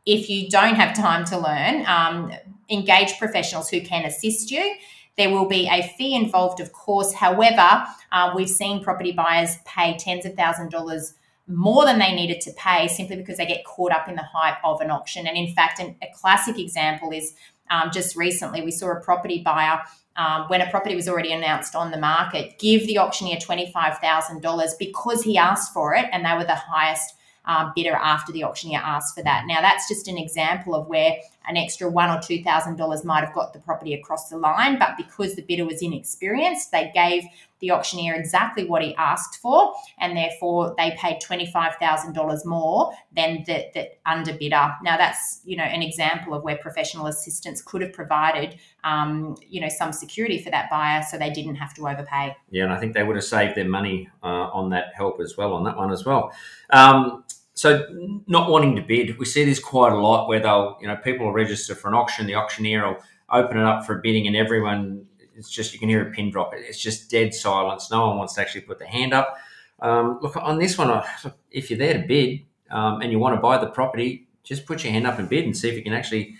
if 0.04 0.28
you 0.28 0.48
don't 0.48 0.74
have 0.74 0.94
time 0.94 1.24
to 1.26 1.38
learn, 1.38 1.85
um, 1.87 2.33
engage 2.70 3.18
professionals 3.18 3.70
who 3.70 3.81
can 3.81 4.04
assist 4.04 4.50
you. 4.50 4.76
There 5.16 5.31
will 5.31 5.46
be 5.48 5.66
a 5.66 5.83
fee 5.96 6.14
involved, 6.14 6.61
of 6.61 6.72
course. 6.72 7.12
However, 7.14 7.85
uh, 8.12 8.33
we've 8.37 8.48
seen 8.48 8.85
property 8.85 9.12
buyers 9.12 9.57
pay 9.64 9.96
tens 9.98 10.24
of 10.24 10.35
thousand 10.35 10.70
dollars 10.70 11.14
more 11.48 11.84
than 11.84 11.98
they 11.98 12.14
needed 12.14 12.40
to 12.42 12.52
pay 12.52 12.88
simply 12.88 13.16
because 13.16 13.38
they 13.38 13.46
get 13.46 13.64
caught 13.64 13.92
up 13.92 14.08
in 14.08 14.14
the 14.14 14.22
hype 14.22 14.58
of 14.64 14.80
an 14.80 14.90
auction. 14.90 15.26
And 15.26 15.37
in 15.37 15.52
fact, 15.54 15.80
an, 15.80 15.96
a 16.02 16.06
classic 16.14 16.58
example 16.58 17.11
is 17.11 17.34
um, 17.70 17.90
just 17.92 18.16
recently 18.16 18.62
we 18.62 18.70
saw 18.70 18.90
a 18.90 19.00
property 19.00 19.42
buyer. 19.42 19.80
Um, 20.16 20.46
when 20.48 20.61
a 20.61 20.68
property 20.68 20.96
was 20.96 21.08
already 21.08 21.32
announced 21.32 21.76
on 21.76 21.92
the 21.92 21.96
market, 21.96 22.58
give 22.58 22.87
the 22.87 22.98
auctioneer 22.98 23.37
$25,000 23.37 24.70
because 24.78 25.22
he 25.22 25.38
asked 25.38 25.72
for 25.72 25.94
it 25.94 26.06
and 26.12 26.24
they 26.24 26.34
were 26.34 26.44
the 26.44 26.56
highest 26.56 27.14
uh, 27.48 27.72
bidder 27.74 27.94
after 27.94 28.30
the 28.30 28.44
auctioneer 28.44 28.80
asked 28.84 29.14
for 29.14 29.22
that. 29.22 29.44
Now, 29.46 29.61
that's 29.61 29.88
just 29.88 30.06
an 30.06 30.18
example 30.18 30.74
of 30.74 30.87
where 30.87 31.16
an 31.48 31.56
extra 31.56 31.88
one 31.88 32.11
or 32.11 32.20
two 32.20 32.42
thousand 32.44 32.76
dollars 32.76 33.04
might 33.04 33.24
have 33.24 33.34
got 33.34 33.54
the 33.54 33.58
property 33.58 33.94
across 33.94 34.28
the 34.28 34.37
line, 34.37 34.78
but 34.78 34.96
because 34.98 35.34
the 35.34 35.42
bidder 35.42 35.64
was 35.64 35.80
inexperienced, 35.80 36.70
they 36.70 36.92
gave 36.94 37.24
the 37.61 37.71
auctioneer 37.71 38.14
exactly 38.14 38.64
what 38.64 38.83
he 38.83 38.94
asked 38.97 39.40
for, 39.40 39.73
and 39.99 40.16
therefore 40.16 40.75
they 40.77 40.97
paid 40.99 41.21
twenty 41.21 41.51
five 41.51 41.75
thousand 41.77 42.14
dollars 42.14 42.44
more 42.44 42.92
than 43.14 43.44
the, 43.47 43.66
the 43.75 43.88
underbidder. 44.07 44.77
Now 44.83 44.97
that's 44.97 45.40
you 45.44 45.57
know 45.57 45.64
an 45.64 45.83
example 45.83 46.35
of 46.35 46.42
where 46.42 46.57
professional 46.57 47.07
assistance 47.07 47.62
could 47.62 47.83
have 47.83 47.92
provided 47.92 48.59
um, 48.85 49.37
you 49.47 49.61
know 49.61 49.68
some 49.68 49.92
security 49.92 50.42
for 50.42 50.51
that 50.51 50.71
buyer, 50.71 51.03
so 51.03 51.18
they 51.18 51.31
didn't 51.31 51.57
have 51.57 51.75
to 51.75 51.88
overpay. 51.88 52.37
Yeah, 52.51 52.64
and 52.64 52.73
I 52.73 52.79
think 52.79 52.94
they 52.94 53.03
would 53.03 53.16
have 53.16 53.25
saved 53.25 53.55
their 53.57 53.68
money 53.68 54.09
uh, 54.23 54.27
on 54.27 54.71
that 54.71 54.92
help 54.94 55.21
as 55.21 55.37
well 55.37 55.55
on 55.55 55.64
that 55.64 55.77
one 55.77 55.92
as 55.92 56.05
well. 56.05 56.33
Um, 56.71 57.25
so 57.59 57.85
not 58.29 58.51
wanting 58.51 58.77
to 58.77 58.83
bid, 58.83 59.18
we 59.18 59.25
see 59.25 59.44
this 59.44 59.59
quite 59.59 59.92
a 59.92 59.97
lot 59.97 60.29
where 60.29 60.38
they'll, 60.38 60.79
you 60.81 60.87
know, 60.87 60.94
people 60.94 61.27
will 61.27 61.33
register 61.33 61.75
for 61.75 61.88
an 61.88 61.94
auction, 61.94 62.25
the 62.29 62.37
auctioneer 62.37 62.87
will 62.87 62.99
open 63.31 63.59
it 63.59 63.64
up 63.64 63.85
for 63.85 63.97
bidding, 63.97 64.29
and 64.29 64.37
everyone, 64.37 65.07
it's 65.38 65.51
just 65.51 65.72
you 65.72 65.79
can 65.79 65.88
hear 65.88 66.03
a 66.03 66.11
pin 66.11 66.31
drop. 66.31 66.53
It's 66.55 66.81
just 66.81 67.11
dead 67.11 67.33
silence. 67.33 67.90
No 67.90 68.09
one 68.09 68.18
wants 68.18 68.35
to 68.35 68.40
actually 68.40 68.62
put 68.62 68.79
their 68.79 68.88
hand 68.88 69.14
up. 69.14 69.37
Um, 69.81 70.18
look 70.20 70.37
on 70.37 70.59
this 70.59 70.77
one, 70.77 71.03
if 71.51 71.70
you're 71.70 71.79
there 71.79 71.94
to 71.94 72.07
bid 72.07 72.40
um, 72.70 73.01
and 73.01 73.12
you 73.12 73.18
want 73.18 73.37
to 73.37 73.40
buy 73.40 73.59
the 73.59 73.68
property, 73.68 74.27
just 74.42 74.66
put 74.66 74.83
your 74.83 74.92
hand 74.92 75.07
up 75.07 75.18
and 75.18 75.29
bid 75.29 75.44
and 75.44 75.57
see 75.57 75.68
if 75.68 75.77
you 75.77 75.83
can 75.83 75.92
actually 75.92 76.35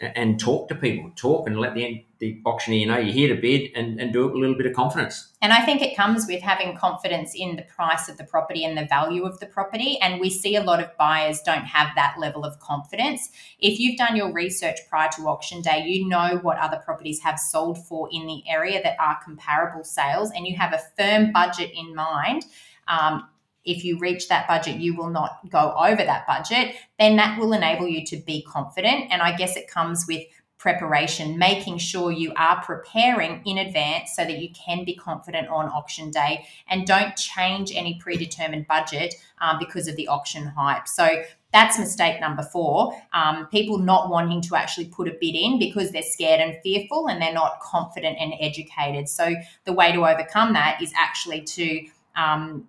and 0.00 0.40
talk 0.40 0.68
to 0.68 0.74
people, 0.74 1.10
talk 1.14 1.46
and 1.46 1.58
let 1.58 1.74
the, 1.74 2.04
the 2.18 2.40
auctioneer 2.44 2.86
know 2.86 2.98
you're 2.98 3.12
here 3.12 3.34
to 3.34 3.40
bid 3.40 3.70
and, 3.76 4.00
and 4.00 4.12
do 4.12 4.24
it 4.24 4.26
with 4.26 4.34
a 4.34 4.38
little 4.38 4.56
bit 4.56 4.66
of 4.66 4.72
confidence. 4.72 5.28
And 5.40 5.52
I 5.52 5.64
think 5.64 5.82
it 5.82 5.96
comes 5.96 6.26
with 6.26 6.42
having 6.42 6.76
confidence 6.76 7.32
in 7.34 7.54
the 7.54 7.62
price 7.62 8.08
of 8.08 8.16
the 8.16 8.24
property 8.24 8.64
and 8.64 8.76
the 8.76 8.86
value 8.86 9.24
of 9.24 9.38
the 9.38 9.46
property. 9.46 9.98
And 10.00 10.20
we 10.20 10.30
see 10.30 10.56
a 10.56 10.62
lot 10.62 10.80
of 10.82 10.96
buyers 10.96 11.40
don't 11.42 11.64
have 11.64 11.90
that 11.94 12.16
level 12.18 12.44
of 12.44 12.58
confidence. 12.58 13.30
If 13.60 13.78
you've 13.78 13.96
done 13.96 14.16
your 14.16 14.32
research 14.32 14.80
prior 14.88 15.10
to 15.16 15.22
auction 15.22 15.62
day, 15.62 15.84
you 15.86 16.08
know 16.08 16.40
what 16.42 16.58
other 16.58 16.82
properties 16.84 17.20
have 17.20 17.38
sold 17.38 17.78
for 17.86 18.08
in 18.10 18.26
the 18.26 18.42
area 18.48 18.82
that 18.82 18.96
are 18.98 19.20
comparable 19.22 19.84
sales, 19.84 20.32
and 20.34 20.46
you 20.46 20.56
have 20.56 20.72
a 20.72 20.80
firm 20.98 21.32
budget 21.32 21.70
in 21.74 21.94
mind. 21.94 22.46
Um, 22.88 23.28
if 23.64 23.84
you 23.84 23.98
reach 23.98 24.28
that 24.28 24.46
budget, 24.46 24.76
you 24.76 24.94
will 24.94 25.10
not 25.10 25.38
go 25.48 25.74
over 25.78 26.04
that 26.04 26.26
budget, 26.26 26.76
then 26.98 27.16
that 27.16 27.38
will 27.38 27.52
enable 27.52 27.88
you 27.88 28.04
to 28.06 28.16
be 28.16 28.42
confident. 28.42 29.10
And 29.10 29.22
I 29.22 29.36
guess 29.36 29.56
it 29.56 29.68
comes 29.68 30.06
with 30.06 30.22
preparation, 30.64 31.38
making 31.38 31.76
sure 31.76 32.10
you 32.10 32.32
are 32.36 32.62
preparing 32.62 33.42
in 33.44 33.58
advance 33.58 34.14
so 34.16 34.24
that 34.24 34.38
you 34.38 34.48
can 34.54 34.82
be 34.82 34.94
confident 34.94 35.46
on 35.48 35.66
auction 35.66 36.10
day 36.10 36.46
and 36.70 36.86
don't 36.86 37.14
change 37.16 37.70
any 37.74 37.98
predetermined 38.00 38.66
budget 38.66 39.14
um, 39.42 39.58
because 39.58 39.88
of 39.88 39.96
the 39.96 40.08
auction 40.08 40.46
hype. 40.46 40.88
So 40.88 41.22
that's 41.52 41.78
mistake 41.78 42.18
number 42.18 42.42
four. 42.42 42.98
Um, 43.12 43.46
people 43.48 43.76
not 43.76 44.08
wanting 44.08 44.40
to 44.40 44.56
actually 44.56 44.86
put 44.86 45.06
a 45.06 45.12
bid 45.20 45.34
in 45.34 45.58
because 45.58 45.90
they're 45.90 46.02
scared 46.02 46.40
and 46.40 46.56
fearful 46.62 47.08
and 47.08 47.20
they're 47.20 47.34
not 47.34 47.60
confident 47.60 48.16
and 48.18 48.32
educated. 48.40 49.08
So 49.08 49.34
the 49.64 49.74
way 49.74 49.92
to 49.92 50.06
overcome 50.06 50.54
that 50.54 50.80
is 50.80 50.94
actually 50.96 51.42
to 51.42 51.86
um, 52.16 52.66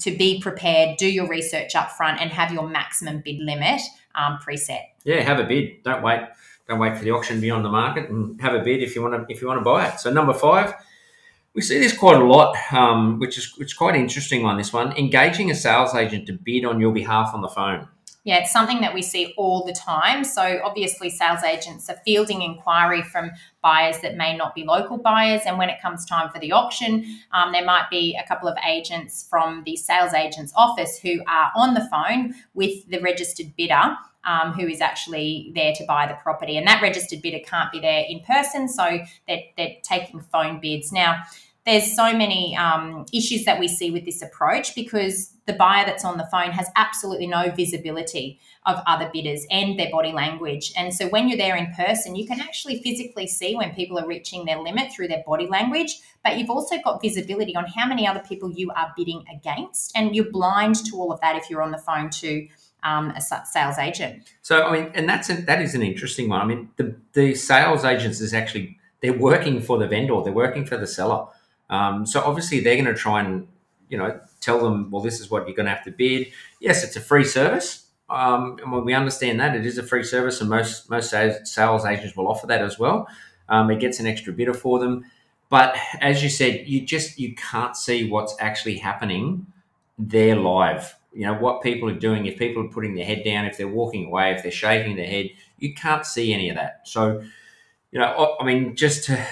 to 0.00 0.16
be 0.16 0.40
prepared, 0.40 0.96
do 0.96 1.06
your 1.06 1.28
research 1.28 1.74
up 1.74 1.90
front, 1.92 2.20
and 2.20 2.30
have 2.30 2.52
your 2.52 2.68
maximum 2.68 3.22
bid 3.24 3.38
limit 3.40 3.80
um, 4.14 4.38
preset. 4.46 4.82
Yeah, 5.04 5.20
have 5.20 5.38
a 5.38 5.44
bid. 5.44 5.82
Don't 5.82 6.02
wait. 6.02 6.20
Don't 6.68 6.80
wait 6.80 6.96
for 6.96 7.04
the 7.04 7.12
auction 7.12 7.36
to 7.36 7.40
be 7.40 7.50
on 7.50 7.62
the 7.62 7.68
market, 7.68 8.10
and 8.10 8.40
have 8.40 8.54
a 8.54 8.60
bid 8.60 8.82
if 8.82 8.96
you 8.96 9.02
want 9.02 9.14
to 9.14 9.32
if 9.32 9.40
you 9.40 9.48
want 9.48 9.60
to 9.60 9.64
buy 9.64 9.88
it. 9.88 10.00
So 10.00 10.12
number 10.12 10.32
five, 10.32 10.74
we 11.54 11.62
see 11.62 11.78
this 11.78 11.96
quite 11.96 12.16
a 12.16 12.24
lot, 12.24 12.56
um, 12.72 13.18
which 13.20 13.38
is 13.38 13.56
which 13.56 13.68
is 13.68 13.74
quite 13.74 13.94
interesting 13.94 14.44
on 14.44 14.56
this 14.56 14.72
one. 14.72 14.92
Engaging 14.96 15.50
a 15.50 15.54
sales 15.54 15.94
agent 15.94 16.26
to 16.26 16.32
bid 16.32 16.64
on 16.64 16.80
your 16.80 16.92
behalf 16.92 17.32
on 17.34 17.42
the 17.42 17.48
phone 17.48 17.88
yeah, 18.26 18.38
it's 18.38 18.52
something 18.52 18.80
that 18.80 18.92
we 18.92 19.02
see 19.02 19.32
all 19.36 19.64
the 19.64 19.72
time. 19.72 20.24
So 20.24 20.60
obviously, 20.64 21.10
sales 21.10 21.44
agents 21.44 21.88
are 21.88 21.96
fielding 22.04 22.42
inquiry 22.42 23.02
from 23.02 23.30
buyers 23.62 24.00
that 24.00 24.16
may 24.16 24.36
not 24.36 24.52
be 24.52 24.64
local 24.64 24.98
buyers, 24.98 25.42
and 25.46 25.58
when 25.58 25.70
it 25.70 25.80
comes 25.80 26.04
time 26.04 26.28
for 26.30 26.40
the 26.40 26.50
auction, 26.50 27.04
um, 27.32 27.52
there 27.52 27.64
might 27.64 27.88
be 27.88 28.18
a 28.20 28.26
couple 28.26 28.48
of 28.48 28.58
agents 28.68 29.24
from 29.30 29.62
the 29.64 29.76
sales 29.76 30.12
agent's 30.12 30.52
office 30.56 30.98
who 30.98 31.22
are 31.28 31.52
on 31.54 31.74
the 31.74 31.88
phone 31.88 32.34
with 32.52 32.84
the 32.90 32.98
registered 32.98 33.54
bidder. 33.56 33.96
Um, 34.24 34.54
who 34.54 34.66
is 34.66 34.80
actually 34.80 35.52
there 35.54 35.72
to 35.74 35.84
buy 35.86 36.08
the 36.08 36.14
property. 36.14 36.56
And 36.56 36.66
that 36.66 36.82
registered 36.82 37.22
bidder 37.22 37.38
can't 37.46 37.70
be 37.70 37.78
there 37.78 38.04
in 38.08 38.18
person, 38.24 38.66
so 38.68 38.98
they're, 39.28 39.44
they're 39.56 39.76
taking 39.84 40.20
phone 40.20 40.58
bids. 40.58 40.90
Now, 40.90 41.22
there's 41.66 41.94
so 41.94 42.12
many 42.16 42.56
um, 42.56 43.04
issues 43.12 43.44
that 43.44 43.58
we 43.58 43.66
see 43.66 43.90
with 43.90 44.04
this 44.04 44.22
approach 44.22 44.74
because 44.76 45.32
the 45.46 45.52
buyer 45.52 45.84
that's 45.84 46.04
on 46.04 46.16
the 46.16 46.26
phone 46.30 46.52
has 46.52 46.68
absolutely 46.76 47.26
no 47.26 47.50
visibility 47.50 48.38
of 48.66 48.80
other 48.86 49.10
bidders 49.12 49.44
and 49.50 49.78
their 49.78 49.90
body 49.90 50.12
language. 50.12 50.72
And 50.76 50.94
so 50.94 51.08
when 51.08 51.28
you're 51.28 51.38
there 51.38 51.56
in 51.56 51.72
person, 51.74 52.14
you 52.14 52.26
can 52.26 52.40
actually 52.40 52.82
physically 52.82 53.26
see 53.26 53.56
when 53.56 53.74
people 53.74 53.98
are 53.98 54.06
reaching 54.06 54.44
their 54.44 54.60
limit 54.60 54.92
through 54.92 55.08
their 55.08 55.24
body 55.26 55.48
language, 55.48 55.98
but 56.24 56.38
you've 56.38 56.50
also 56.50 56.76
got 56.82 57.02
visibility 57.02 57.56
on 57.56 57.64
how 57.66 57.86
many 57.86 58.06
other 58.06 58.20
people 58.20 58.50
you 58.50 58.70
are 58.70 58.92
bidding 58.96 59.24
against. 59.32 59.92
And 59.96 60.14
you're 60.14 60.30
blind 60.30 60.76
to 60.86 60.96
all 60.96 61.12
of 61.12 61.20
that 61.20 61.36
if 61.36 61.50
you're 61.50 61.62
on 61.62 61.72
the 61.72 61.78
phone 61.78 62.10
to 62.10 62.46
um, 62.84 63.10
a 63.10 63.20
sales 63.20 63.78
agent. 63.78 64.22
So, 64.42 64.62
I 64.62 64.72
mean, 64.72 64.92
and 64.94 65.08
that's 65.08 65.30
a, 65.30 65.34
that 65.42 65.60
is 65.60 65.74
an 65.74 65.82
interesting 65.82 66.28
one. 66.28 66.40
I 66.40 66.44
mean, 66.44 66.70
the, 66.76 66.94
the 67.12 67.34
sales 67.34 67.84
agents 67.84 68.20
is 68.20 68.32
actually, 68.32 68.78
they're 69.00 69.12
working 69.12 69.60
for 69.60 69.78
the 69.78 69.88
vendor, 69.88 70.20
they're 70.22 70.32
working 70.32 70.64
for 70.64 70.76
the 70.76 70.86
seller. 70.86 71.26
Um, 71.70 72.06
so 72.06 72.20
obviously 72.22 72.60
they're 72.60 72.76
going 72.76 72.86
to 72.86 72.94
try 72.94 73.20
and 73.20 73.48
you 73.88 73.98
know 73.98 74.20
tell 74.40 74.60
them, 74.60 74.90
well, 74.90 75.02
this 75.02 75.20
is 75.20 75.30
what 75.30 75.46
you're 75.46 75.56
going 75.56 75.66
to 75.66 75.74
have 75.74 75.84
to 75.84 75.90
bid. 75.90 76.28
Yes, 76.60 76.84
it's 76.84 76.96
a 76.96 77.00
free 77.00 77.24
service, 77.24 77.86
um, 78.08 78.58
and 78.62 78.72
when 78.72 78.84
we 78.84 78.94
understand 78.94 79.40
that 79.40 79.56
it 79.56 79.66
is 79.66 79.78
a 79.78 79.82
free 79.82 80.04
service, 80.04 80.40
and 80.40 80.50
most 80.50 80.88
most 80.90 81.10
sales 81.10 81.84
agents 81.84 82.16
will 82.16 82.28
offer 82.28 82.46
that 82.46 82.62
as 82.62 82.78
well. 82.78 83.08
Um, 83.48 83.70
it 83.70 83.80
gets 83.80 84.00
an 84.00 84.06
extra 84.06 84.32
bidder 84.32 84.54
for 84.54 84.78
them, 84.78 85.04
but 85.48 85.76
as 86.00 86.22
you 86.22 86.28
said, 86.28 86.66
you 86.66 86.84
just 86.84 87.18
you 87.18 87.34
can't 87.34 87.76
see 87.76 88.08
what's 88.08 88.34
actually 88.40 88.78
happening 88.78 89.46
there 89.98 90.36
live. 90.36 90.96
You 91.12 91.26
know 91.26 91.34
what 91.34 91.62
people 91.62 91.88
are 91.88 91.98
doing. 91.98 92.26
If 92.26 92.38
people 92.38 92.64
are 92.64 92.68
putting 92.68 92.94
their 92.94 93.04
head 93.04 93.24
down, 93.24 93.46
if 93.46 93.56
they're 93.56 93.68
walking 93.68 94.06
away, 94.06 94.32
if 94.32 94.42
they're 94.42 94.52
shaking 94.52 94.96
their 94.96 95.06
head, 95.06 95.30
you 95.58 95.74
can't 95.74 96.04
see 96.04 96.32
any 96.34 96.50
of 96.50 96.56
that. 96.56 96.80
So, 96.84 97.22
you 97.90 97.98
know, 97.98 98.36
I 98.38 98.44
mean, 98.44 98.76
just 98.76 99.04
to 99.04 99.26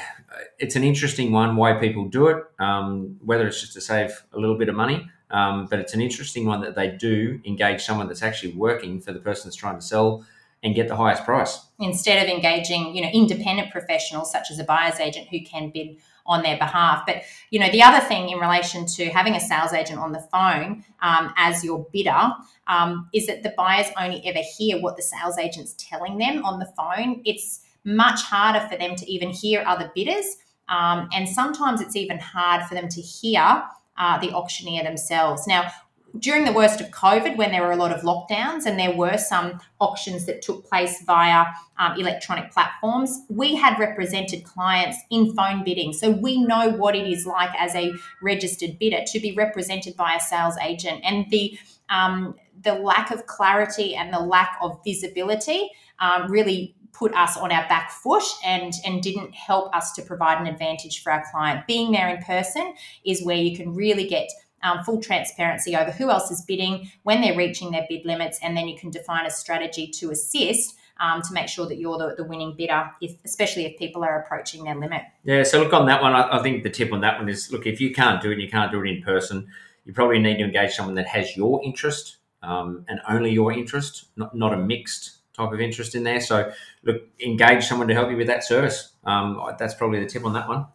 it's 0.58 0.76
an 0.76 0.84
interesting 0.84 1.32
one 1.32 1.56
why 1.56 1.74
people 1.74 2.06
do 2.06 2.28
it, 2.28 2.44
um, 2.58 3.16
whether 3.24 3.46
it's 3.46 3.60
just 3.60 3.72
to 3.74 3.80
save 3.80 4.24
a 4.32 4.38
little 4.38 4.56
bit 4.56 4.68
of 4.68 4.74
money, 4.74 5.08
um, 5.30 5.66
but 5.66 5.78
it's 5.78 5.94
an 5.94 6.00
interesting 6.00 6.46
one 6.46 6.60
that 6.60 6.74
they 6.74 6.90
do 6.90 7.40
engage 7.44 7.82
someone 7.82 8.06
that's 8.06 8.22
actually 8.22 8.52
working 8.52 9.00
for 9.00 9.12
the 9.12 9.20
person 9.20 9.48
that's 9.48 9.56
trying 9.56 9.76
to 9.76 9.84
sell 9.84 10.24
and 10.62 10.74
get 10.74 10.88
the 10.88 10.96
highest 10.96 11.24
price. 11.24 11.60
Instead 11.78 12.24
of 12.24 12.28
engaging, 12.28 12.94
you 12.94 13.02
know, 13.02 13.08
independent 13.08 13.70
professionals 13.70 14.32
such 14.32 14.50
as 14.50 14.58
a 14.58 14.64
buyer's 14.64 14.98
agent 14.98 15.28
who 15.28 15.40
can 15.44 15.70
bid 15.70 15.98
on 16.26 16.42
their 16.42 16.56
behalf. 16.56 17.02
But 17.06 17.22
you 17.50 17.60
know, 17.60 17.70
the 17.70 17.82
other 17.82 18.04
thing 18.04 18.30
in 18.30 18.38
relation 18.38 18.86
to 18.86 19.10
having 19.10 19.34
a 19.34 19.40
sales 19.40 19.72
agent 19.72 19.98
on 19.98 20.12
the 20.12 20.20
phone 20.20 20.84
um, 21.02 21.32
as 21.36 21.62
your 21.62 21.86
bidder 21.92 22.32
um, 22.66 23.08
is 23.12 23.26
that 23.26 23.42
the 23.42 23.52
buyers 23.56 23.88
only 23.98 24.26
ever 24.26 24.40
hear 24.56 24.80
what 24.80 24.96
the 24.96 25.02
sales 25.02 25.38
agent's 25.38 25.74
telling 25.78 26.18
them 26.18 26.44
on 26.44 26.58
the 26.58 26.72
phone. 26.76 27.20
It's 27.24 27.60
much 27.84 28.22
harder 28.22 28.66
for 28.68 28.76
them 28.76 28.96
to 28.96 29.10
even 29.10 29.30
hear 29.30 29.62
other 29.66 29.90
bidders. 29.94 30.36
Um, 30.68 31.08
and 31.12 31.28
sometimes 31.28 31.80
it's 31.80 31.96
even 31.96 32.18
hard 32.18 32.64
for 32.66 32.74
them 32.74 32.88
to 32.88 33.00
hear 33.00 33.62
uh, 33.98 34.18
the 34.18 34.32
auctioneer 34.32 34.82
themselves. 34.82 35.46
Now, 35.46 35.70
during 36.18 36.44
the 36.44 36.52
worst 36.52 36.80
of 36.80 36.90
COVID, 36.90 37.36
when 37.36 37.50
there 37.50 37.62
were 37.62 37.72
a 37.72 37.76
lot 37.76 37.90
of 37.90 38.02
lockdowns 38.02 38.66
and 38.66 38.78
there 38.78 38.94
were 38.94 39.18
some 39.18 39.60
auctions 39.80 40.26
that 40.26 40.42
took 40.42 40.64
place 40.64 41.02
via 41.04 41.44
um, 41.78 41.98
electronic 41.98 42.52
platforms, 42.52 43.20
we 43.28 43.56
had 43.56 43.78
represented 43.80 44.44
clients 44.44 44.96
in 45.10 45.34
phone 45.34 45.64
bidding. 45.64 45.92
So 45.92 46.10
we 46.10 46.40
know 46.40 46.70
what 46.70 46.94
it 46.94 47.06
is 47.08 47.26
like 47.26 47.50
as 47.58 47.74
a 47.74 47.92
registered 48.22 48.78
bidder 48.78 49.00
to 49.08 49.18
be 49.18 49.32
represented 49.32 49.96
by 49.96 50.14
a 50.14 50.20
sales 50.20 50.56
agent. 50.62 51.00
And 51.04 51.28
the 51.30 51.58
um, 51.90 52.36
the 52.62 52.74
lack 52.74 53.10
of 53.10 53.26
clarity 53.26 53.94
and 53.94 54.12
the 54.12 54.20
lack 54.20 54.56
of 54.62 54.80
visibility 54.84 55.70
um, 55.98 56.30
really 56.30 56.74
put 56.94 57.12
us 57.14 57.36
on 57.36 57.52
our 57.52 57.68
back 57.68 57.90
foot 57.90 58.24
and 58.44 58.72
and 58.86 59.02
didn't 59.02 59.34
help 59.34 59.74
us 59.74 59.92
to 59.92 60.02
provide 60.02 60.40
an 60.40 60.46
advantage 60.46 61.02
for 61.02 61.12
our 61.12 61.24
client. 61.30 61.66
Being 61.66 61.92
there 61.92 62.08
in 62.08 62.22
person 62.22 62.74
is 63.04 63.24
where 63.24 63.36
you 63.36 63.56
can 63.56 63.74
really 63.74 64.06
get 64.06 64.30
um, 64.62 64.82
full 64.82 65.00
transparency 65.00 65.76
over 65.76 65.90
who 65.90 66.10
else 66.10 66.30
is 66.30 66.40
bidding, 66.42 66.90
when 67.02 67.20
they're 67.20 67.36
reaching 67.36 67.70
their 67.70 67.86
bid 67.88 68.04
limits, 68.04 68.38
and 68.42 68.56
then 68.56 68.66
you 68.66 68.78
can 68.78 68.90
define 68.90 69.26
a 69.26 69.30
strategy 69.30 69.86
to 69.88 70.10
assist 70.10 70.76
um, 71.00 71.22
to 71.22 71.32
make 71.32 71.48
sure 71.48 71.66
that 71.66 71.76
you're 71.76 71.98
the, 71.98 72.14
the 72.16 72.24
winning 72.24 72.54
bidder, 72.56 72.90
if, 73.00 73.16
especially 73.24 73.66
if 73.66 73.76
people 73.78 74.02
are 74.02 74.20
approaching 74.20 74.64
their 74.64 74.74
limit. 74.74 75.02
Yeah, 75.24 75.42
so 75.42 75.62
look 75.62 75.72
on 75.72 75.86
that 75.86 76.00
one. 76.02 76.14
I, 76.14 76.38
I 76.38 76.42
think 76.42 76.62
the 76.62 76.70
tip 76.70 76.92
on 76.92 77.00
that 77.02 77.18
one 77.18 77.28
is 77.28 77.52
look, 77.52 77.66
if 77.66 77.80
you 77.80 77.92
can't 77.92 78.22
do 78.22 78.30
it, 78.30 78.34
and 78.34 78.42
you 78.42 78.48
can't 78.48 78.72
do 78.72 78.82
it 78.82 78.88
in 78.88 79.02
person. 79.02 79.46
You 79.84 79.92
probably 79.92 80.18
need 80.18 80.38
to 80.38 80.44
engage 80.44 80.72
someone 80.72 80.94
that 80.94 81.08
has 81.08 81.36
your 81.36 81.62
interest 81.62 82.16
um, 82.42 82.86
and 82.88 83.00
only 83.06 83.32
your 83.32 83.52
interest, 83.52 84.06
not, 84.16 84.34
not 84.34 84.54
a 84.54 84.56
mixed 84.56 85.13
type 85.36 85.52
of 85.52 85.60
interest 85.60 85.94
in 85.94 86.04
there. 86.04 86.20
So, 86.20 86.52
look, 86.84 87.02
engage 87.20 87.64
someone 87.64 87.88
to 87.88 87.94
help 87.94 88.10
you 88.10 88.16
with 88.16 88.28
that 88.28 88.44
service. 88.44 88.92
Um, 89.04 89.40
that's 89.58 89.74
probably 89.74 90.00
the 90.00 90.06
tip 90.06 90.24
on 90.24 90.32
that 90.34 90.48
one. 90.48 90.66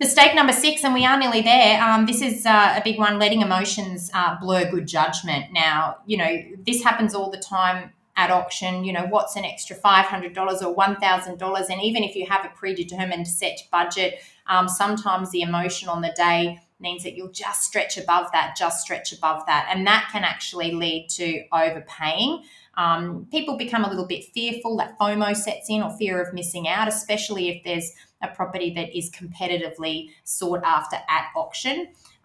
Mistake 0.00 0.34
number 0.34 0.54
six, 0.54 0.82
and 0.82 0.94
we 0.94 1.04
are 1.04 1.18
nearly 1.18 1.42
there. 1.42 1.78
Um, 1.82 2.06
this 2.06 2.22
is 2.22 2.46
uh, 2.46 2.74
a 2.78 2.82
big 2.82 2.98
one 2.98 3.18
letting 3.18 3.42
emotions 3.42 4.10
uh, 4.14 4.38
blur 4.40 4.70
good 4.70 4.88
judgment. 4.88 5.52
Now, 5.52 5.98
you 6.06 6.16
know, 6.16 6.42
this 6.64 6.82
happens 6.82 7.14
all 7.14 7.30
the 7.30 7.38
time 7.38 7.92
at 8.16 8.30
auction. 8.30 8.82
You 8.82 8.94
know, 8.94 9.06
what's 9.10 9.36
an 9.36 9.44
extra 9.44 9.76
$500 9.76 10.36
or 10.62 10.74
$1,000? 10.74 11.70
And 11.70 11.82
even 11.82 12.02
if 12.02 12.16
you 12.16 12.24
have 12.26 12.46
a 12.46 12.48
predetermined 12.48 13.28
set 13.28 13.60
budget, 13.70 14.22
um, 14.46 14.68
sometimes 14.68 15.30
the 15.32 15.42
emotion 15.42 15.90
on 15.90 16.00
the 16.00 16.14
day 16.16 16.60
means 16.80 17.02
that 17.02 17.14
you'll 17.14 17.30
just 17.30 17.62
stretch 17.62 17.98
above 17.98 18.32
that, 18.32 18.56
just 18.56 18.80
stretch 18.80 19.12
above 19.12 19.44
that. 19.46 19.70
And 19.70 19.86
that 19.86 20.08
can 20.12 20.24
actually 20.24 20.72
lead 20.72 21.08
to 21.10 21.44
overpaying. 21.52 22.44
Um, 22.80 23.26
people 23.30 23.58
become 23.58 23.84
a 23.84 23.90
little 23.90 24.06
bit 24.06 24.24
fearful, 24.32 24.76
that 24.78 24.98
FOMO 24.98 25.36
sets 25.36 25.68
in 25.68 25.82
or 25.82 25.90
fear 25.98 26.22
of 26.22 26.32
missing 26.32 26.66
out, 26.66 26.88
especially 26.88 27.44
if 27.50 27.62
there's 27.62 27.92
a 28.22 28.28
property 28.28 28.72
that 28.74 28.96
is 28.96 29.10
competitively 29.10 30.10
sought 30.24 30.62
after 30.64 30.96
at 30.96 31.24
auction. 31.36 31.76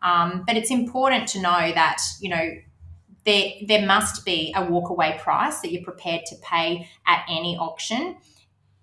Um, 0.01 0.43
but 0.47 0.55
it's 0.55 0.71
important 0.71 1.27
to 1.29 1.41
know 1.41 1.63
that, 1.81 1.97
you 2.21 2.29
know, 2.29 2.47
there, 3.25 3.45
there 3.67 3.85
must 3.85 4.23
be 4.23 4.53
a 4.55 4.61
walkaway 4.61 5.19
price 5.19 5.59
that 5.59 5.71
you're 5.71 5.83
prepared 5.83 6.21
to 6.27 6.35
pay 6.37 6.87
at 7.05 7.25
any 7.29 7.57
auction. 7.57 8.17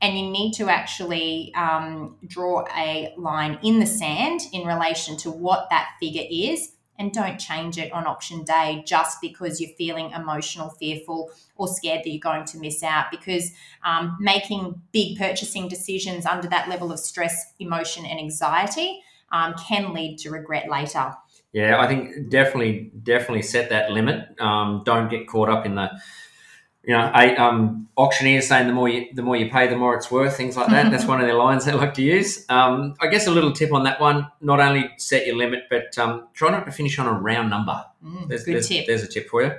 And 0.02 0.18
you 0.18 0.28
need 0.30 0.52
to 0.54 0.68
actually 0.68 1.54
um, 1.54 2.16
draw 2.26 2.66
a 2.76 3.14
line 3.16 3.58
in 3.62 3.78
the 3.78 3.86
sand 3.86 4.40
in 4.52 4.66
relation 4.66 5.16
to 5.18 5.30
what 5.30 5.68
that 5.70 5.90
figure 6.00 6.26
is 6.28 6.72
and 6.98 7.12
don't 7.12 7.38
change 7.38 7.78
it 7.78 7.92
on 7.92 8.06
auction 8.06 8.44
day 8.44 8.82
just 8.86 9.20
because 9.20 9.60
you're 9.60 9.70
feeling 9.70 10.10
emotional, 10.10 10.70
fearful, 10.70 11.30
or 11.56 11.68
scared 11.68 12.00
that 12.04 12.10
you're 12.10 12.20
going 12.20 12.44
to 12.44 12.58
miss 12.58 12.82
out. 12.82 13.10
Because 13.10 13.50
um, 13.84 14.16
making 14.20 14.80
big 14.92 15.18
purchasing 15.18 15.68
decisions 15.68 16.26
under 16.26 16.48
that 16.48 16.68
level 16.68 16.92
of 16.92 17.00
stress, 17.00 17.52
emotion, 17.58 18.04
and 18.04 18.18
anxiety 18.18 19.02
um, 19.32 19.54
can 19.54 19.92
lead 19.92 20.18
to 20.18 20.30
regret 20.30 20.70
later. 20.70 21.14
Yeah, 21.52 21.80
I 21.80 21.86
think 21.86 22.30
definitely, 22.30 22.92
definitely 23.02 23.42
set 23.42 23.70
that 23.70 23.90
limit. 23.90 24.40
Um, 24.40 24.82
don't 24.84 25.10
get 25.10 25.28
caught 25.28 25.50
up 25.50 25.66
in 25.66 25.74
the 25.74 25.90
you 26.84 26.94
know, 26.94 27.12
a, 27.14 27.36
um, 27.36 27.88
auctioneers 27.96 28.48
saying 28.48 28.66
the 28.66 28.72
more 28.72 28.88
you 28.88 29.12
the 29.14 29.22
more 29.22 29.36
you 29.36 29.50
pay, 29.50 29.68
the 29.68 29.76
more 29.76 29.94
it's 29.94 30.10
worth. 30.10 30.36
Things 30.36 30.56
like 30.56 30.68
that. 30.68 30.90
That's 30.90 31.04
one 31.06 31.20
of 31.20 31.26
their 31.26 31.36
lines 31.36 31.64
they 31.64 31.72
like 31.72 31.94
to 31.94 32.02
use. 32.02 32.44
Um, 32.48 32.94
I 33.00 33.06
guess 33.06 33.26
a 33.26 33.30
little 33.30 33.52
tip 33.52 33.72
on 33.72 33.84
that 33.84 34.00
one: 34.00 34.26
not 34.40 34.58
only 34.58 34.90
set 34.96 35.26
your 35.26 35.36
limit, 35.36 35.64
but 35.70 35.96
um, 35.98 36.28
try 36.34 36.50
not 36.50 36.66
to 36.66 36.72
finish 36.72 36.98
on 36.98 37.06
a 37.06 37.12
round 37.12 37.50
number. 37.50 37.84
Mm, 38.04 38.28
there's, 38.28 38.44
good 38.44 38.54
there's, 38.54 38.68
tip. 38.68 38.86
There's 38.86 39.04
a 39.04 39.08
tip 39.08 39.28
for 39.28 39.42
you. 39.42 39.52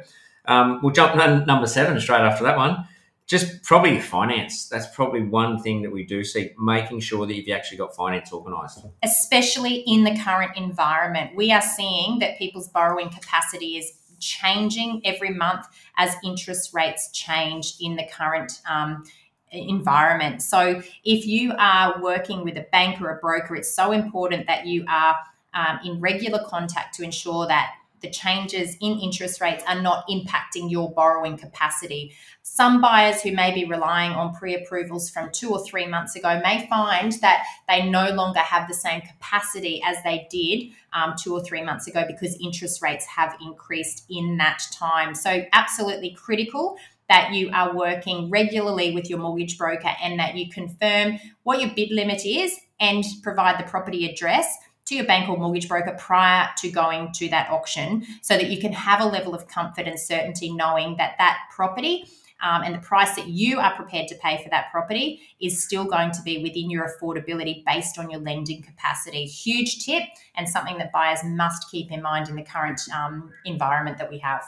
Um, 0.45 0.81
we'll 0.83 0.91
jump 0.91 1.13
to 1.13 1.45
number 1.45 1.67
seven 1.67 1.99
straight 2.01 2.21
after 2.21 2.43
that 2.43 2.57
one. 2.57 2.87
Just 3.25 3.63
probably 3.63 4.01
finance. 4.01 4.67
That's 4.67 4.93
probably 4.93 5.23
one 5.23 5.63
thing 5.63 5.81
that 5.83 5.91
we 5.93 6.03
do 6.03 6.25
see, 6.25 6.51
making 6.59 6.99
sure 6.99 7.25
that 7.25 7.33
you've 7.33 7.55
actually 7.55 7.77
got 7.77 7.95
finance 7.95 8.33
organised. 8.33 8.85
Especially 9.01 9.75
in 9.87 10.03
the 10.03 10.19
current 10.19 10.57
environment, 10.57 11.33
we 11.33 11.53
are 11.53 11.61
seeing 11.61 12.19
that 12.19 12.37
people's 12.37 12.67
borrowing 12.67 13.09
capacity 13.09 13.77
is 13.77 13.93
changing 14.23 15.01
every 15.05 15.31
month 15.31 15.65
as 15.97 16.15
interest 16.23 16.73
rates 16.73 17.09
change 17.11 17.75
in 17.79 17.95
the 17.95 18.07
current 18.11 18.61
um, 18.69 19.03
environment. 19.51 20.41
So, 20.41 20.81
if 21.03 21.25
you 21.25 21.53
are 21.57 22.01
working 22.01 22.43
with 22.43 22.57
a 22.57 22.65
bank 22.71 23.01
or 23.01 23.09
a 23.09 23.19
broker, 23.19 23.55
it's 23.55 23.73
so 23.73 23.91
important 23.91 24.47
that 24.47 24.65
you 24.65 24.85
are 24.89 25.15
um, 25.53 25.79
in 25.85 25.99
regular 25.99 26.43
contact 26.45 26.95
to 26.95 27.03
ensure 27.03 27.47
that 27.47 27.71
the 28.01 28.09
changes 28.09 28.75
in 28.81 28.99
interest 28.99 29.41
rates 29.41 29.63
are 29.67 29.81
not 29.81 30.05
impacting 30.07 30.69
your 30.69 30.91
borrowing 30.91 31.37
capacity. 31.37 32.13
Some 32.45 32.81
buyers 32.81 33.21
who 33.21 33.31
may 33.31 33.53
be 33.53 33.63
relying 33.63 34.11
on 34.11 34.35
pre 34.35 34.53
approvals 34.53 35.09
from 35.09 35.31
two 35.31 35.51
or 35.51 35.63
three 35.63 35.87
months 35.87 36.17
ago 36.17 36.41
may 36.43 36.67
find 36.67 37.13
that 37.13 37.45
they 37.69 37.89
no 37.89 38.09
longer 38.09 38.41
have 38.41 38.67
the 38.67 38.73
same 38.73 38.99
capacity 38.99 39.81
as 39.85 39.95
they 40.03 40.27
did 40.29 40.73
um, 40.91 41.15
two 41.17 41.33
or 41.33 41.41
three 41.41 41.63
months 41.63 41.87
ago 41.87 42.03
because 42.05 42.37
interest 42.43 42.81
rates 42.81 43.05
have 43.05 43.33
increased 43.41 44.05
in 44.09 44.35
that 44.37 44.61
time. 44.73 45.15
So, 45.15 45.45
absolutely 45.53 46.11
critical 46.15 46.77
that 47.07 47.31
you 47.31 47.49
are 47.53 47.73
working 47.73 48.29
regularly 48.29 48.93
with 48.93 49.09
your 49.09 49.19
mortgage 49.19 49.57
broker 49.57 49.91
and 50.01 50.19
that 50.19 50.35
you 50.35 50.49
confirm 50.49 51.19
what 51.43 51.61
your 51.61 51.71
bid 51.73 51.91
limit 51.91 52.25
is 52.25 52.59
and 52.77 53.05
provide 53.21 53.57
the 53.57 53.69
property 53.69 54.09
address 54.09 54.53
to 54.87 54.95
your 54.95 55.05
bank 55.05 55.29
or 55.29 55.37
mortgage 55.37 55.69
broker 55.69 55.95
prior 55.97 56.49
to 56.57 56.69
going 56.69 57.09
to 57.13 57.29
that 57.29 57.49
auction 57.49 58.05
so 58.21 58.35
that 58.35 58.49
you 58.49 58.59
can 58.59 58.73
have 58.73 58.99
a 58.99 59.05
level 59.05 59.33
of 59.33 59.47
comfort 59.47 59.87
and 59.87 59.97
certainty 59.97 60.51
knowing 60.51 60.97
that 60.97 61.15
that 61.17 61.37
property 61.55 62.05
um, 62.41 62.63
and 62.63 62.73
the 62.75 62.79
price 62.79 63.15
that 63.15 63.27
you 63.27 63.59
are 63.59 63.75
prepared 63.75 64.07
to 64.09 64.15
pay 64.15 64.41
for 64.43 64.49
that 64.49 64.71
property 64.71 65.21
is 65.41 65.63
still 65.63 65.85
going 65.85 66.11
to 66.11 66.21
be 66.23 66.41
within 66.41 66.69
your 66.69 66.89
affordability 66.89 67.63
based 67.65 67.97
on 67.97 68.09
your 68.09 68.19
lending 68.19 68.61
capacity. 68.61 69.25
Huge 69.25 69.85
tip 69.85 70.03
and 70.35 70.47
something 70.47 70.77
that 70.77 70.91
buyers 70.91 71.19
must 71.23 71.69
keep 71.71 71.91
in 71.91 72.01
mind 72.01 72.29
in 72.29 72.35
the 72.35 72.43
current 72.43 72.81
um, 72.93 73.31
environment 73.45 73.97
that 73.97 74.09
we 74.09 74.19
have. 74.19 74.43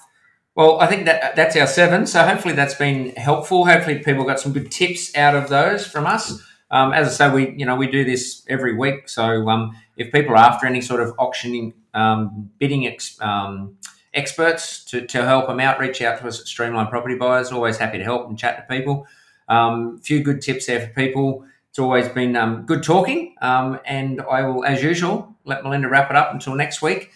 Well, 0.56 0.80
I 0.80 0.88
think 0.88 1.06
that 1.06 1.36
that's 1.36 1.56
our 1.58 1.68
seven. 1.68 2.08
So 2.08 2.24
hopefully 2.24 2.54
that's 2.54 2.76
been 2.76 3.10
helpful. 3.18 3.66
Hopefully 3.66 4.00
people 4.00 4.24
got 4.24 4.40
some 4.40 4.54
good 4.54 4.72
tips 4.72 5.16
out 5.16 5.36
of 5.36 5.50
those 5.50 5.86
from 5.86 6.06
us. 6.06 6.42
Um, 6.72 6.94
as 6.94 7.08
I 7.08 7.12
say, 7.12 7.34
we 7.34 7.56
you 7.58 7.66
know 7.66 7.76
we 7.76 7.88
do 7.88 8.04
this 8.04 8.44
every 8.48 8.76
week. 8.76 9.10
So 9.10 9.50
um, 9.50 9.78
if 9.98 10.12
people 10.12 10.34
are 10.34 10.38
after 10.38 10.66
any 10.66 10.82
sort 10.82 11.02
of 11.02 11.14
auctioning, 11.20 11.74
um, 11.94 12.50
bidding 12.58 12.88
ex, 12.88 13.20
um, 13.22 13.78
experts 14.16 14.84
to, 14.86 15.06
to 15.06 15.26
help 15.26 15.48
them 15.48 15.60
out, 15.60 15.80
reach 15.80 16.02
out 16.02 16.20
to 16.20 16.28
us 16.28 16.40
at 16.40 16.48
Streamline 16.48 16.88
Property 16.88 17.16
Buyers. 17.16 17.52
Always 17.52 17.78
happy 17.78 17.98
to 17.98 18.04
help 18.04 18.28
and 18.28 18.38
chat 18.38 18.58
to 18.58 18.76
people. 18.76 19.06
A 19.48 19.56
um, 19.56 20.00
few 20.00 20.24
good 20.24 20.42
tips 20.42 20.66
there 20.66 20.80
for 20.80 20.94
people. 20.94 21.46
It's 21.70 21.78
always 21.78 22.08
been 22.08 22.36
um, 22.36 22.66
good 22.66 22.84
talking, 22.84 23.36
and 23.42 24.22
I 24.22 24.44
will, 24.44 24.64
as 24.64 24.82
usual, 24.82 25.36
let 25.44 25.64
Melinda 25.64 25.90
wrap 25.90 26.10
it 26.10 26.16
up 26.16 26.34
until 26.34 26.56
next 26.56 26.82
week. 26.82 27.12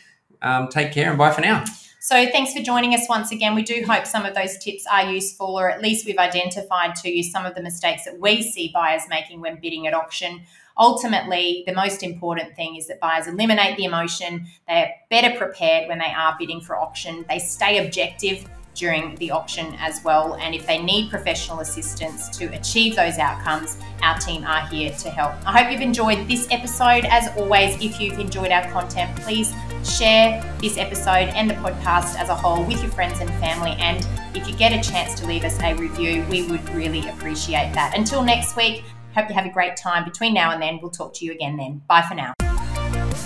take 0.70 0.92
care 0.92 1.10
and 1.10 1.18
bye 1.18 1.32
for 1.32 1.42
now. 1.42 1.64
So 2.02 2.26
thanks 2.32 2.54
for 2.54 2.62
joining 2.62 2.96
us 2.96 3.08
once 3.10 3.32
again. 3.32 3.56
We 3.56 3.62
do 3.62 3.84
hope 3.86 4.06
some 4.06 4.26
of 4.26 4.34
those 4.34 4.58
tips 4.58 4.86
are 4.92 5.12
useful, 5.12 5.60
or 5.60 5.70
at 5.70 5.82
least 5.82 6.06
we've 6.06 6.18
identified 6.18 6.96
to 6.96 7.10
you 7.10 7.24
some 7.24 7.46
of 7.46 7.56
the 7.56 7.62
mistakes 7.62 8.06
that 8.06 8.20
we 8.20 8.42
see 8.42 8.72
buyers 8.74 9.04
making 9.10 9.42
when 9.42 9.60
bidding 9.60 9.86
at 9.86 9.94
auction. 9.94 10.42
Ultimately, 10.80 11.64
the 11.68 11.74
most 11.74 12.04
important 12.04 12.56
thing 12.56 12.78
is 12.78 12.88
that 12.88 13.02
buyers 13.02 13.28
eliminate 13.28 13.76
the 13.76 13.84
emotion. 13.84 14.48
They're 14.66 14.94
better 15.10 15.38
prepared 15.38 15.90
when 15.90 16.00
they 16.00 16.14
are 16.16 16.38
bidding 16.40 16.62
for 16.62 16.78
auction. 16.78 17.26
They 17.28 17.40
stay 17.40 17.86
objective 17.86 18.48
during 18.76 19.16
the 19.16 19.30
auction 19.30 19.76
as 19.80 20.02
well. 20.06 20.36
And 20.36 20.56
if 20.56 20.66
they 20.66 20.82
need 20.82 21.10
professional 21.10 21.60
assistance 21.60 22.30
to 22.38 22.46
achieve 22.54 22.96
those 22.96 23.18
outcomes, 23.18 23.78
our 24.02 24.18
team 24.20 24.46
are 24.46 24.66
here 24.68 24.92
to 24.92 25.10
help. 25.10 25.34
I 25.46 25.62
hope 25.62 25.72
you've 25.72 25.82
enjoyed 25.82 26.30
this 26.30 26.48
episode. 26.50 27.04
As 27.06 27.28
always, 27.36 27.76
if 27.84 28.00
you've 28.00 28.20
enjoyed 28.20 28.52
our 28.52 28.66
content, 28.72 29.14
please 29.18 29.54
share 29.84 30.42
this 30.62 30.78
episode 30.78 31.30
and 31.36 31.50
the 31.50 31.56
podcast 31.56 32.18
as 32.18 32.30
a 32.30 32.36
whole 32.36 32.64
with 32.64 32.82
your 32.82 32.92
friends 32.92 33.20
and 33.20 33.30
family. 33.32 33.76
And 33.80 34.08
if 34.34 34.48
you 34.48 34.56
get 34.56 34.72
a 34.72 34.90
chance 34.90 35.20
to 35.20 35.28
leave 35.28 35.44
us 35.44 35.60
a 35.62 35.74
review, 35.74 36.26
we 36.30 36.44
would 36.44 36.68
really 36.70 37.08
appreciate 37.10 37.74
that. 37.74 37.98
Until 37.98 38.24
next 38.24 38.56
week, 38.56 38.84
hope 39.16 39.30
you 39.30 39.36
have 39.36 39.46
a 39.46 39.52
great 39.52 39.76
time. 39.76 40.04
Between 40.04 40.34
now 40.34 40.52
and 40.52 40.62
then, 40.62 40.80
we'll 40.82 40.92
talk 40.92 41.14
to 41.16 41.26
you 41.26 41.32
again 41.32 41.58
then. 41.58 41.82
Bye 41.88 42.02
for 42.02 42.16
now. 42.16 42.34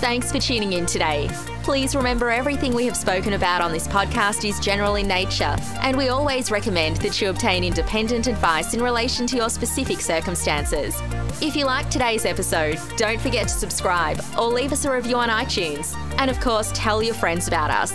Thanks 0.00 0.30
for 0.30 0.38
tuning 0.38 0.74
in 0.74 0.84
today. 0.84 1.30
Please 1.62 1.96
remember 1.96 2.28
everything 2.28 2.74
we 2.74 2.84
have 2.84 2.96
spoken 2.96 3.32
about 3.34 3.62
on 3.62 3.72
this 3.72 3.88
podcast 3.88 4.46
is 4.46 4.60
general 4.60 4.96
in 4.96 5.08
nature, 5.08 5.56
and 5.80 5.96
we 5.96 6.08
always 6.08 6.50
recommend 6.50 6.98
that 6.98 7.22
you 7.22 7.30
obtain 7.30 7.64
independent 7.64 8.26
advice 8.26 8.74
in 8.74 8.82
relation 8.82 9.26
to 9.28 9.36
your 9.36 9.48
specific 9.48 10.00
circumstances. 10.00 11.00
If 11.40 11.56
you 11.56 11.64
liked 11.64 11.90
today's 11.90 12.26
episode, 12.26 12.78
don't 12.96 13.20
forget 13.20 13.48
to 13.48 13.54
subscribe 13.54 14.22
or 14.38 14.48
leave 14.48 14.72
us 14.72 14.84
a 14.84 14.92
review 14.92 15.16
on 15.16 15.30
iTunes. 15.30 15.96
And 16.18 16.30
of 16.30 16.38
course, 16.38 16.70
tell 16.74 17.02
your 17.02 17.14
friends 17.14 17.48
about 17.48 17.70
us. 17.70 17.94